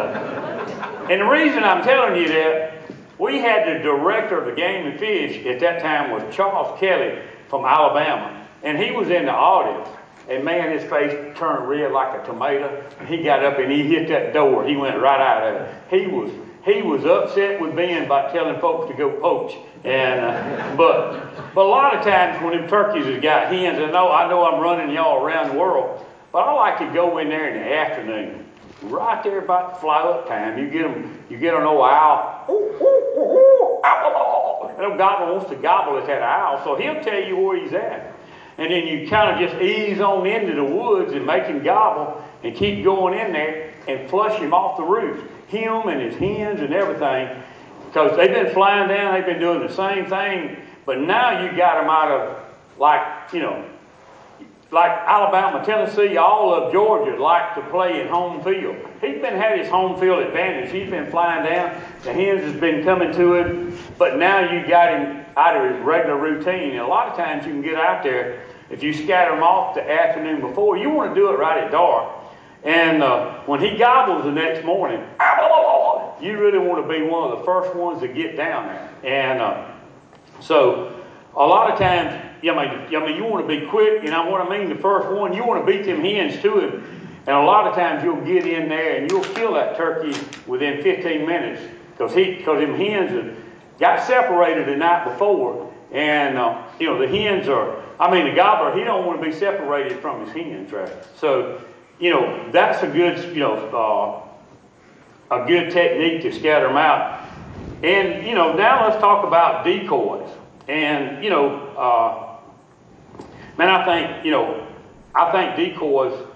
and 1.09 1.21
the 1.21 1.25
reason 1.25 1.63
I'm 1.63 1.83
telling 1.83 2.21
you 2.21 2.27
that, 2.29 2.73
we 3.17 3.39
had 3.39 3.67
the 3.67 3.81
director 3.81 4.37
of 4.39 4.45
the 4.45 4.51
game 4.51 4.85
and 4.85 4.99
fish 4.99 5.43
at 5.45 5.59
that 5.61 5.81
time 5.81 6.11
was 6.11 6.35
Charles 6.35 6.79
Kelly 6.79 7.19
from 7.49 7.65
Alabama. 7.65 8.47
And 8.61 8.77
he 8.77 8.91
was 8.91 9.09
in 9.09 9.25
the 9.25 9.33
audience. 9.33 9.89
And 10.29 10.43
man, 10.43 10.77
his 10.77 10.87
face 10.87 11.13
turned 11.37 11.67
red 11.67 11.91
like 11.91 12.21
a 12.21 12.25
tomato. 12.25 12.83
He 13.07 13.23
got 13.23 13.43
up 13.43 13.57
and 13.57 13.71
he 13.71 13.83
hit 13.83 14.07
that 14.09 14.33
door. 14.33 14.67
He 14.67 14.75
went 14.75 15.01
right 15.01 15.19
out 15.19 15.47
of 15.47 15.61
it. 15.61 15.99
He 15.99 16.05
was 16.05 16.31
he 16.67 16.81
was 16.81 17.05
upset 17.05 17.61
with 17.61 17.75
Ben 17.75 18.03
about 18.03 18.33
telling 18.33 18.59
folks 18.59 18.91
to 18.91 18.97
go 18.97 19.09
poach. 19.21 19.55
And 19.83 20.19
uh, 20.19 20.75
but 20.75 21.53
but 21.55 21.65
a 21.65 21.69
lot 21.69 21.95
of 21.95 22.03
times 22.03 22.43
when 22.43 22.57
them 22.57 22.69
turkeys 22.69 23.05
has 23.05 23.21
got 23.21 23.47
hens, 23.51 23.79
I 23.79 23.89
know 23.89 24.11
I 24.11 24.29
know 24.29 24.45
I'm 24.45 24.61
running 24.61 24.93
y'all 24.93 25.23
around 25.23 25.53
the 25.53 25.59
world, 25.59 26.05
but 26.31 26.39
I 26.39 26.53
like 26.53 26.77
to 26.79 26.93
go 26.93 27.17
in 27.19 27.29
there 27.29 27.49
in 27.49 27.61
the 27.61 27.73
afternoon, 27.73 28.45
right 28.83 29.23
there 29.23 29.39
about 29.39 29.75
the 29.75 29.79
fly 29.79 30.01
up 30.01 30.27
time. 30.27 30.59
You 30.59 30.69
get 30.69 30.83
them, 30.83 31.17
you 31.29 31.37
get 31.37 31.53
an 31.53 31.63
old 31.63 31.81
owl. 31.81 32.45
Ooh, 32.49 32.53
ooh, 32.53 33.21
ooh, 33.21 33.81
owl 33.83 34.73
and 34.77 34.85
old 34.85 34.97
gobble 34.97 35.33
wants 35.33 35.49
to 35.49 35.55
gobble 35.55 35.97
at 35.97 36.05
that 36.05 36.21
owl, 36.21 36.63
so 36.63 36.75
he'll 36.75 37.01
tell 37.03 37.21
you 37.21 37.35
where 37.35 37.61
he's 37.61 37.73
at. 37.73 38.13
And 38.59 38.71
then 38.71 38.87
you 38.87 39.07
kind 39.07 39.31
of 39.43 39.49
just 39.49 39.61
ease 39.61 39.99
on 39.99 40.25
into 40.25 40.55
the 40.55 40.63
woods 40.63 41.13
and 41.13 41.25
make 41.25 41.45
him 41.45 41.63
gobble 41.63 42.23
and 42.43 42.55
keep 42.55 42.83
going 42.83 43.17
in 43.17 43.31
there 43.31 43.73
and 43.87 44.09
flush 44.09 44.39
him 44.39 44.53
off 44.53 44.77
the 44.77 44.83
roof. 44.83 45.23
Him 45.47 45.87
and 45.87 46.01
his 46.01 46.15
hens 46.15 46.59
and 46.59 46.73
everything. 46.73 47.41
Because 47.87 48.17
they've 48.17 48.33
been 48.33 48.53
flying 48.53 48.89
down, 48.89 49.13
they've 49.13 49.25
been 49.25 49.39
doing 49.39 49.65
the 49.65 49.73
same 49.73 50.05
thing, 50.07 50.57
but 50.85 50.99
now 50.99 51.43
you 51.43 51.55
got 51.57 51.81
them 51.81 51.89
out 51.89 52.11
of, 52.11 52.43
like, 52.77 53.33
you 53.33 53.39
know, 53.39 53.65
like 54.71 54.91
Alabama, 54.91 55.63
Tennessee, 55.65 56.17
all 56.17 56.53
of 56.53 56.73
Georgia 56.73 57.15
like 57.21 57.55
to 57.55 57.61
play 57.69 58.01
in 58.01 58.07
home 58.07 58.43
field. 58.43 58.75
He's 58.99 59.21
been 59.21 59.35
had 59.35 59.57
his 59.57 59.69
home 59.69 59.99
field 59.99 60.19
advantage. 60.19 60.71
He's 60.71 60.89
been 60.89 61.09
flying 61.09 61.45
down. 61.45 61.81
The 62.03 62.13
hens 62.13 62.41
has 62.41 62.59
been 62.59 62.83
coming 62.83 63.13
to 63.13 63.35
him, 63.35 63.79
but 63.97 64.17
now 64.17 64.39
you 64.51 64.67
got 64.67 64.91
him 64.91 65.25
out 65.37 65.55
of 65.55 65.71
his 65.71 65.81
regular 65.83 66.17
routine. 66.17 66.71
And 66.71 66.79
a 66.79 66.87
lot 66.87 67.07
of 67.07 67.15
times 67.15 67.45
you 67.45 67.53
can 67.53 67.61
get 67.61 67.75
out 67.75 68.03
there 68.03 68.43
if 68.69 68.83
you 68.83 68.93
scatter 68.93 69.31
them 69.31 69.43
off 69.43 69.75
the 69.75 69.89
afternoon 69.89 70.41
before. 70.41 70.77
You 70.77 70.89
want 70.89 71.15
to 71.15 71.15
do 71.15 71.29
it 71.29 71.39
right 71.39 71.63
at 71.63 71.71
dark. 71.71 72.16
And 72.67 73.01
uh, 73.01 73.39
when 73.45 73.61
he 73.61 73.77
gobbles 73.77 74.25
the 74.25 74.31
next 74.31 74.65
morning, 74.65 75.01
you 76.21 76.37
really 76.37 76.57
want 76.57 76.85
to 76.85 76.93
be 76.93 77.01
one 77.01 77.31
of 77.31 77.39
the 77.39 77.45
first 77.45 77.73
ones 77.73 78.01
to 78.01 78.09
get 78.09 78.35
down 78.35 78.67
there. 78.67 78.93
And 79.05 79.41
uh, 79.41 79.71
so 80.41 81.01
a 81.33 81.45
lot 81.45 81.71
of 81.71 81.79
times, 81.79 82.13
I 82.41 82.45
mean, 82.45 82.53
I 82.53 83.05
mean, 83.05 83.15
you 83.15 83.23
want 83.23 83.47
to 83.47 83.59
be 83.59 83.65
quick, 83.67 84.01
and 84.01 84.11
know 84.11 84.29
what 84.29 84.41
I 84.41 84.49
mean, 84.49 84.67
the 84.67 84.75
first 84.81 85.07
one, 85.07 85.33
you 85.33 85.45
want 85.45 85.65
to 85.65 85.71
beat 85.71 85.85
them 85.85 86.01
hens 86.01 86.41
to 86.41 86.59
him. 86.59 86.83
And 87.25 87.35
a 87.37 87.41
lot 87.41 87.67
of 87.67 87.75
times 87.75 88.03
you'll 88.03 88.25
get 88.25 88.45
in 88.45 88.67
there 88.67 88.97
and 88.97 89.09
you'll 89.09 89.23
kill 89.23 89.53
that 89.53 89.77
turkey 89.77 90.13
within 90.45 90.83
15 90.83 91.25
minutes 91.25 91.61
because 91.91 92.13
he, 92.13 92.35
because 92.35 92.59
them 92.59 92.75
hens 92.75 93.11
have 93.11 93.33
got 93.79 94.05
separated 94.05 94.67
the 94.67 94.75
night 94.75 95.05
before, 95.05 95.73
and 95.93 96.37
uh, 96.37 96.67
you 96.79 96.87
know 96.87 96.99
the 96.99 97.07
hens 97.07 97.47
are. 97.47 97.81
I 97.97 98.11
mean, 98.11 98.27
the 98.29 98.35
gobbler 98.35 98.77
he 98.77 98.83
don't 98.83 99.05
want 99.05 99.21
to 99.21 99.25
be 99.25 99.33
separated 99.33 99.99
from 100.01 100.25
his 100.25 100.35
hens, 100.35 100.71
right? 100.73 100.91
So, 101.15 101.61
you 101.99 102.09
know 102.09 102.49
that's 102.51 102.83
a 102.83 102.87
good, 102.87 103.35
you 103.35 103.39
know, 103.39 104.27
uh, 105.31 105.35
a 105.35 105.47
good 105.47 105.71
technique 105.71 106.21
to 106.21 106.31
scatter 106.31 106.67
them 106.67 106.77
out. 106.77 107.27
And 107.83 108.25
you 108.25 108.35
know 108.35 108.53
now 108.53 108.87
let's 108.87 108.99
talk 108.99 109.25
about 109.25 109.65
decoys. 109.65 110.29
And 110.67 111.23
you 111.23 111.29
know, 111.29 111.55
uh, 111.77 113.23
man, 113.57 113.69
I 113.69 113.85
think 113.85 114.25
you 114.25 114.31
know, 114.31 114.67
I 115.15 115.31
think 115.31 115.55
decoys 115.55 116.27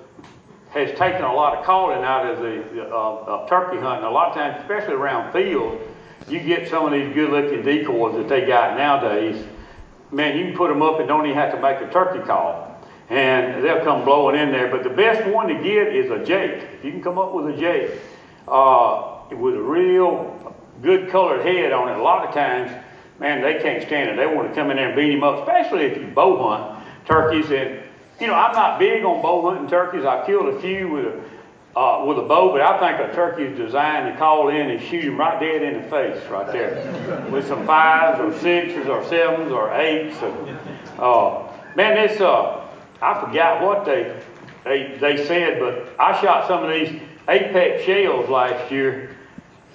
has 0.72 0.98
taken 0.98 1.24
a 1.24 1.34
lot 1.34 1.58
of 1.58 1.66
calling 1.66 2.04
out 2.04 2.26
of 2.26 2.40
the 2.40 2.88
uh, 2.88 3.24
of 3.26 3.50
turkey 3.50 3.78
hunting. 3.78 4.06
A 4.06 4.12
lot 4.12 4.30
of 4.30 4.36
times, 4.36 4.58
especially 4.62 4.94
around 4.94 5.34
fields, 5.34 5.84
you 6.30 6.40
get 6.40 6.70
some 6.70 6.86
of 6.86 6.94
these 6.94 7.14
good-looking 7.14 7.62
decoys 7.64 8.16
that 8.16 8.30
they 8.30 8.46
got 8.46 8.78
nowadays. 8.78 9.44
Man, 10.12 10.38
you 10.38 10.46
can 10.46 10.56
put 10.56 10.70
them 10.70 10.82
up 10.82 11.00
and 11.00 11.08
don't 11.08 11.26
even 11.26 11.38
have 11.38 11.54
to 11.54 11.62
make 11.62 11.82
a 11.82 11.92
turkey 11.92 12.26
call, 12.26 12.71
and 13.12 13.64
they'll 13.64 13.84
come 13.84 14.06
blowing 14.06 14.40
in 14.40 14.52
there. 14.52 14.72
But 14.72 14.84
the 14.84 14.90
best 14.90 15.30
one 15.30 15.50
to 15.50 15.56
get 15.56 15.94
is 15.94 16.10
a 16.10 16.24
jake. 16.24 16.64
If 16.74 16.86
you 16.86 16.92
can 16.92 17.04
come 17.04 17.20
up 17.20 17.34
with 17.34 17.54
a 17.54 17.58
jake 17.58 18.00
uh, 18.48 19.20
with 19.32 19.56
a 19.56 19.62
real 19.62 20.56
good 20.82 21.10
colored 21.10 21.46
head 21.46 21.74
on 21.74 21.90
it, 21.90 22.00
a 22.00 22.02
lot 22.02 22.26
of 22.26 22.34
times 22.34 22.72
man, 23.20 23.42
they 23.42 23.62
can't 23.62 23.84
stand 23.84 24.10
it. 24.10 24.16
They 24.16 24.26
want 24.26 24.50
to 24.50 24.56
come 24.56 24.72
in 24.72 24.78
there 24.78 24.88
and 24.88 24.96
beat 24.96 25.12
him 25.12 25.24
up, 25.24 25.48
especially 25.48 25.84
if 25.84 25.98
you 25.98 26.08
bow 26.08 26.42
hunt 26.42 26.84
turkeys. 27.06 27.52
And 27.52 27.84
you 28.20 28.28
know, 28.28 28.34
I'm 28.34 28.54
not 28.54 28.80
big 28.80 29.04
on 29.04 29.22
bow 29.22 29.50
hunting 29.50 29.70
turkeys. 29.70 30.06
I 30.06 30.26
killed 30.26 30.56
a 30.56 30.60
few 30.60 30.90
with 30.90 31.06
a 31.06 31.22
uh, 31.76 32.04
with 32.06 32.18
a 32.18 32.24
bow, 32.24 32.52
but 32.52 32.62
I 32.62 32.80
think 32.80 33.12
a 33.12 33.16
turkey 33.16 33.44
is 33.44 33.58
designed 33.58 34.12
to 34.12 34.20
call 34.20 34.50
in 34.50 34.72
and 34.72 34.82
shoot 34.82 35.06
him 35.06 35.18
right 35.18 35.40
dead 35.40 35.62
in 35.62 35.82
the 35.82 35.90
face, 35.90 36.22
right 36.30 36.52
there, 36.52 37.30
with 37.32 37.48
some 37.48 37.66
fives 37.66 38.20
or 38.20 38.38
sixes 38.40 38.88
or 38.88 39.06
sevens 39.08 39.52
or 39.52 39.74
eights. 39.74 40.18
Uh, 40.98 41.48
man, 41.76 41.96
this 41.96 42.20
uh, 42.20 42.61
I 43.02 43.20
forgot 43.20 43.62
what 43.64 43.86
they 43.86 44.22
they 44.64 44.98
they 45.00 45.26
said, 45.26 45.60
but 45.60 45.96
I 46.00 46.20
shot 46.22 46.48
some 46.48 46.64
of 46.64 46.70
these 46.70 47.02
apex 47.28 47.84
shells 47.84 48.30
last 48.30 48.72
year, 48.72 49.16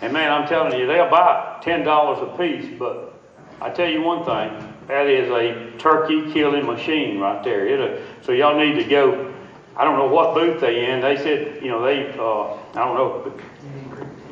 and 0.01 0.12
man, 0.12 0.31
I'm 0.31 0.47
telling 0.47 0.79
you, 0.79 0.87
they're 0.87 1.07
about 1.07 1.62
ten 1.62 1.85
dollars 1.85 2.18
a 2.22 2.37
piece, 2.39 2.79
but 2.79 3.20
I 3.61 3.70
tell 3.70 3.89
you 3.89 4.03
one 4.03 4.24
thing, 4.24 4.74
that 4.87 5.07
is 5.07 5.31
a 5.31 5.77
turkey 5.79 6.31
killing 6.33 6.66
machine 6.66 7.18
right 7.18 7.43
there. 7.43 7.66
It'll, 7.66 7.99
so 8.22 8.33
y'all 8.33 8.59
need 8.59 8.81
to 8.83 8.89
go. 8.89 9.33
I 9.77 9.85
don't 9.85 9.99
know 9.99 10.07
what 10.09 10.35
booth 10.35 10.61
they 10.61 10.91
in. 10.91 11.01
They 11.01 11.16
said, 11.16 11.62
you 11.62 11.68
know, 11.68 11.83
they, 11.85 12.09
uh, 12.18 12.55
I 12.81 12.85
don't 12.85 12.95
know. 12.95 13.33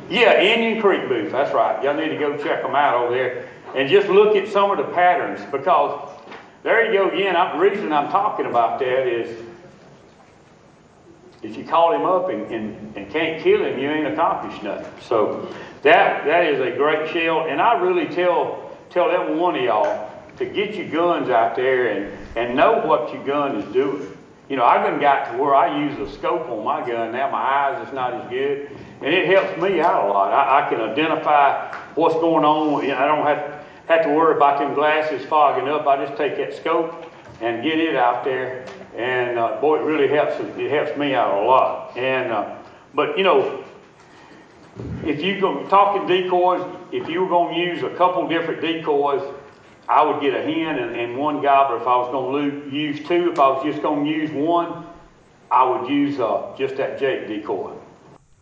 Yeah, 0.08 0.40
Indian 0.40 0.80
Creek 0.80 1.06
booth. 1.08 1.32
That's 1.32 1.52
right. 1.52 1.82
Y'all 1.82 1.94
need 1.94 2.08
to 2.08 2.18
go 2.18 2.36
check 2.38 2.62
them 2.62 2.74
out 2.74 2.94
over 2.94 3.14
there 3.14 3.48
and 3.74 3.88
just 3.90 4.08
look 4.08 4.36
at 4.36 4.48
some 4.48 4.70
of 4.70 4.78
the 4.78 4.84
patterns 4.94 5.40
because 5.50 6.13
there 6.64 6.90
you 6.90 6.98
go 6.98 7.10
again. 7.10 7.36
I, 7.36 7.52
the 7.52 7.58
reason 7.58 7.92
I'm 7.92 8.10
talking 8.10 8.46
about 8.46 8.80
that 8.80 9.06
is 9.06 9.46
if 11.42 11.56
you 11.58 11.64
call 11.64 11.94
him 11.94 12.06
up 12.06 12.30
and, 12.30 12.50
and, 12.50 12.96
and 12.96 13.10
can't 13.10 13.42
kill 13.42 13.62
him, 13.62 13.78
you 13.78 13.90
ain't 13.90 14.06
accomplished 14.06 14.62
nothing. 14.62 14.90
So 15.02 15.54
that 15.82 16.24
that 16.24 16.46
is 16.46 16.60
a 16.60 16.74
great 16.76 17.12
shell, 17.12 17.46
and 17.48 17.60
I 17.60 17.78
really 17.80 18.06
tell 18.12 18.76
tell 18.88 19.10
every 19.10 19.36
one 19.36 19.54
of 19.56 19.62
y'all 19.62 20.10
to 20.38 20.46
get 20.46 20.74
your 20.74 20.88
guns 20.88 21.28
out 21.28 21.54
there 21.54 21.88
and, 21.88 22.18
and 22.34 22.56
know 22.56 22.80
what 22.84 23.12
your 23.12 23.22
gun 23.24 23.56
is 23.56 23.72
doing. 23.72 24.16
You 24.48 24.56
know, 24.56 24.64
I've 24.64 24.90
been 24.90 25.00
got 25.00 25.32
to 25.32 25.38
where 25.38 25.54
I 25.54 25.84
use 25.84 25.98
a 25.98 26.10
scope 26.12 26.48
on 26.48 26.64
my 26.64 26.86
gun. 26.86 27.12
Now 27.12 27.30
my 27.30 27.38
eyes 27.38 27.86
is 27.86 27.94
not 27.94 28.14
as 28.14 28.30
good, 28.30 28.70
and 29.02 29.14
it 29.14 29.26
helps 29.26 29.60
me 29.60 29.80
out 29.80 30.06
a 30.06 30.08
lot. 30.08 30.32
I, 30.32 30.66
I 30.66 30.70
can 30.70 30.80
identify 30.80 31.74
what's 31.94 32.14
going 32.14 32.44
on. 32.44 32.90
I 32.90 33.06
don't 33.06 33.26
have 33.26 33.63
have 33.88 34.04
to 34.04 34.10
worry 34.10 34.36
about 34.36 34.58
them 34.58 34.74
glasses 34.74 35.24
fogging 35.26 35.68
up. 35.68 35.86
I 35.86 36.04
just 36.04 36.16
take 36.16 36.36
that 36.36 36.54
scope 36.54 37.10
and 37.40 37.62
get 37.62 37.78
it 37.78 37.96
out 37.96 38.24
there, 38.24 38.64
and 38.96 39.38
uh, 39.38 39.60
boy, 39.60 39.80
it 39.80 39.82
really 39.82 40.08
helps. 40.08 40.40
It 40.58 40.70
helps 40.70 40.96
me 40.98 41.14
out 41.14 41.42
a 41.42 41.46
lot. 41.46 41.96
And 41.96 42.32
uh, 42.32 42.56
but 42.94 43.18
you 43.18 43.24
know, 43.24 43.64
if 45.04 45.22
you 45.22 45.40
go 45.40 45.66
talking 45.68 46.06
decoys, 46.06 46.64
if 46.92 47.08
you 47.08 47.22
were 47.22 47.28
going 47.28 47.54
to 47.54 47.60
use 47.60 47.82
a 47.82 47.94
couple 47.96 48.26
different 48.28 48.60
decoys, 48.60 49.22
I 49.88 50.02
would 50.04 50.20
get 50.20 50.34
a 50.34 50.42
hen 50.42 50.78
and, 50.78 50.96
and 50.96 51.18
one 51.18 51.42
gobbler. 51.42 51.76
If 51.76 51.86
I 51.86 51.96
was 51.96 52.10
going 52.10 52.70
to 52.70 52.74
use 52.74 53.06
two, 53.06 53.32
if 53.32 53.38
I 53.38 53.48
was 53.48 53.64
just 53.64 53.82
going 53.82 54.04
to 54.04 54.10
use 54.10 54.30
one, 54.30 54.86
I 55.50 55.68
would 55.68 55.90
use 55.90 56.18
uh, 56.18 56.54
just 56.56 56.76
that 56.76 56.98
Jake 56.98 57.28
decoy. 57.28 57.72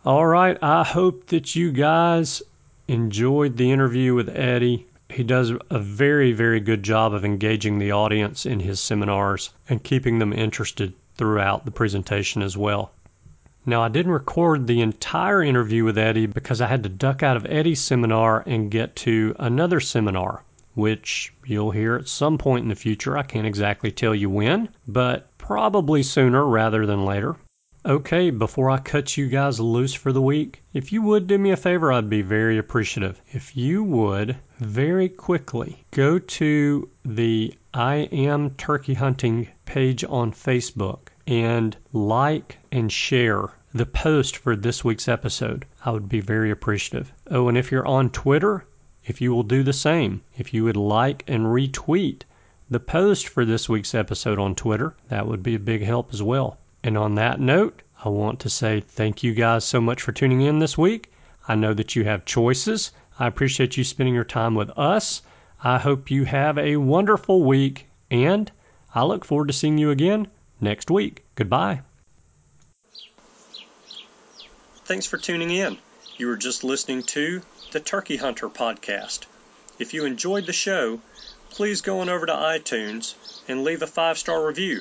All 0.04 0.26
right. 0.26 0.56
I 0.62 0.84
hope 0.84 1.26
that 1.26 1.54
you 1.54 1.72
guys 1.72 2.42
enjoyed 2.88 3.56
the 3.56 3.70
interview 3.70 4.14
with 4.14 4.28
Eddie. 4.28 4.86
He 5.12 5.22
does 5.22 5.52
a 5.70 5.78
very, 5.78 6.32
very 6.32 6.58
good 6.58 6.82
job 6.82 7.12
of 7.12 7.24
engaging 7.24 7.78
the 7.78 7.92
audience 7.92 8.46
in 8.46 8.60
his 8.60 8.80
seminars 8.80 9.50
and 9.68 9.84
keeping 9.84 10.18
them 10.18 10.32
interested 10.32 10.94
throughout 11.16 11.66
the 11.66 11.70
presentation 11.70 12.40
as 12.40 12.56
well. 12.56 12.92
Now, 13.66 13.82
I 13.82 13.88
didn't 13.88 14.12
record 14.12 14.66
the 14.66 14.80
entire 14.80 15.42
interview 15.42 15.84
with 15.84 15.98
Eddie 15.98 16.26
because 16.26 16.60
I 16.60 16.66
had 16.66 16.82
to 16.84 16.88
duck 16.88 17.22
out 17.22 17.36
of 17.36 17.44
Eddie's 17.44 17.80
seminar 17.80 18.42
and 18.46 18.70
get 18.70 18.96
to 18.96 19.36
another 19.38 19.80
seminar, 19.80 20.42
which 20.74 21.32
you'll 21.44 21.70
hear 21.72 21.94
at 21.94 22.08
some 22.08 22.38
point 22.38 22.62
in 22.62 22.70
the 22.70 22.74
future. 22.74 23.16
I 23.18 23.22
can't 23.22 23.46
exactly 23.46 23.92
tell 23.92 24.14
you 24.14 24.30
when, 24.30 24.70
but 24.88 25.36
probably 25.36 26.02
sooner 26.02 26.44
rather 26.46 26.86
than 26.86 27.04
later. 27.04 27.36
Okay, 27.84 28.30
before 28.30 28.70
I 28.70 28.78
cut 28.78 29.16
you 29.16 29.26
guys 29.26 29.58
loose 29.58 29.92
for 29.92 30.12
the 30.12 30.22
week, 30.22 30.62
if 30.72 30.92
you 30.92 31.02
would 31.02 31.26
do 31.26 31.36
me 31.36 31.50
a 31.50 31.56
favor, 31.56 31.92
I'd 31.92 32.08
be 32.08 32.22
very 32.22 32.56
appreciative. 32.56 33.20
If 33.32 33.56
you 33.56 33.82
would 33.82 34.36
very 34.60 35.08
quickly 35.08 35.84
go 35.90 36.20
to 36.20 36.88
the 37.04 37.52
I 37.74 38.08
Am 38.12 38.50
Turkey 38.50 38.94
Hunting 38.94 39.48
page 39.64 40.04
on 40.04 40.30
Facebook 40.30 41.08
and 41.26 41.76
like 41.92 42.58
and 42.70 42.92
share 42.92 43.48
the 43.74 43.86
post 43.86 44.36
for 44.36 44.54
this 44.54 44.84
week's 44.84 45.08
episode. 45.08 45.66
I 45.84 45.90
would 45.90 46.08
be 46.08 46.20
very 46.20 46.52
appreciative. 46.52 47.12
Oh, 47.32 47.48
and 47.48 47.58
if 47.58 47.72
you're 47.72 47.86
on 47.86 48.10
Twitter, 48.10 48.64
if 49.04 49.20
you 49.20 49.34
will 49.34 49.42
do 49.42 49.64
the 49.64 49.72
same, 49.72 50.22
if 50.36 50.54
you 50.54 50.62
would 50.62 50.76
like 50.76 51.24
and 51.26 51.46
retweet 51.46 52.22
the 52.70 52.78
post 52.78 53.26
for 53.26 53.44
this 53.44 53.68
week's 53.68 53.92
episode 53.92 54.38
on 54.38 54.54
Twitter, 54.54 54.94
that 55.08 55.26
would 55.26 55.42
be 55.42 55.56
a 55.56 55.58
big 55.58 55.82
help 55.82 56.14
as 56.14 56.22
well. 56.22 56.58
And 56.84 56.98
on 56.98 57.14
that 57.14 57.38
note, 57.38 57.82
I 58.04 58.08
want 58.08 58.40
to 58.40 58.50
say 58.50 58.80
thank 58.80 59.22
you 59.22 59.34
guys 59.34 59.64
so 59.64 59.80
much 59.80 60.02
for 60.02 60.12
tuning 60.12 60.40
in 60.40 60.58
this 60.58 60.76
week. 60.76 61.12
I 61.46 61.54
know 61.54 61.74
that 61.74 61.94
you 61.94 62.04
have 62.04 62.24
choices. 62.24 62.90
I 63.18 63.26
appreciate 63.26 63.76
you 63.76 63.84
spending 63.84 64.14
your 64.14 64.24
time 64.24 64.54
with 64.54 64.70
us. 64.76 65.22
I 65.62 65.78
hope 65.78 66.10
you 66.10 66.24
have 66.24 66.58
a 66.58 66.76
wonderful 66.76 67.44
week, 67.44 67.86
and 68.10 68.50
I 68.94 69.04
look 69.04 69.24
forward 69.24 69.46
to 69.48 69.54
seeing 69.54 69.78
you 69.78 69.90
again 69.90 70.26
next 70.60 70.90
week. 70.90 71.24
Goodbye. 71.36 71.82
Thanks 74.84 75.06
for 75.06 75.18
tuning 75.18 75.50
in. 75.50 75.78
You 76.16 76.26
were 76.26 76.36
just 76.36 76.64
listening 76.64 77.04
to 77.04 77.42
the 77.70 77.80
Turkey 77.80 78.16
Hunter 78.16 78.48
podcast. 78.48 79.26
If 79.78 79.94
you 79.94 80.04
enjoyed 80.04 80.46
the 80.46 80.52
show, 80.52 81.00
please 81.50 81.80
go 81.80 82.00
on 82.00 82.08
over 82.08 82.26
to 82.26 82.32
iTunes 82.32 83.14
and 83.48 83.62
leave 83.62 83.82
a 83.82 83.86
five 83.86 84.18
star 84.18 84.44
review. 84.44 84.80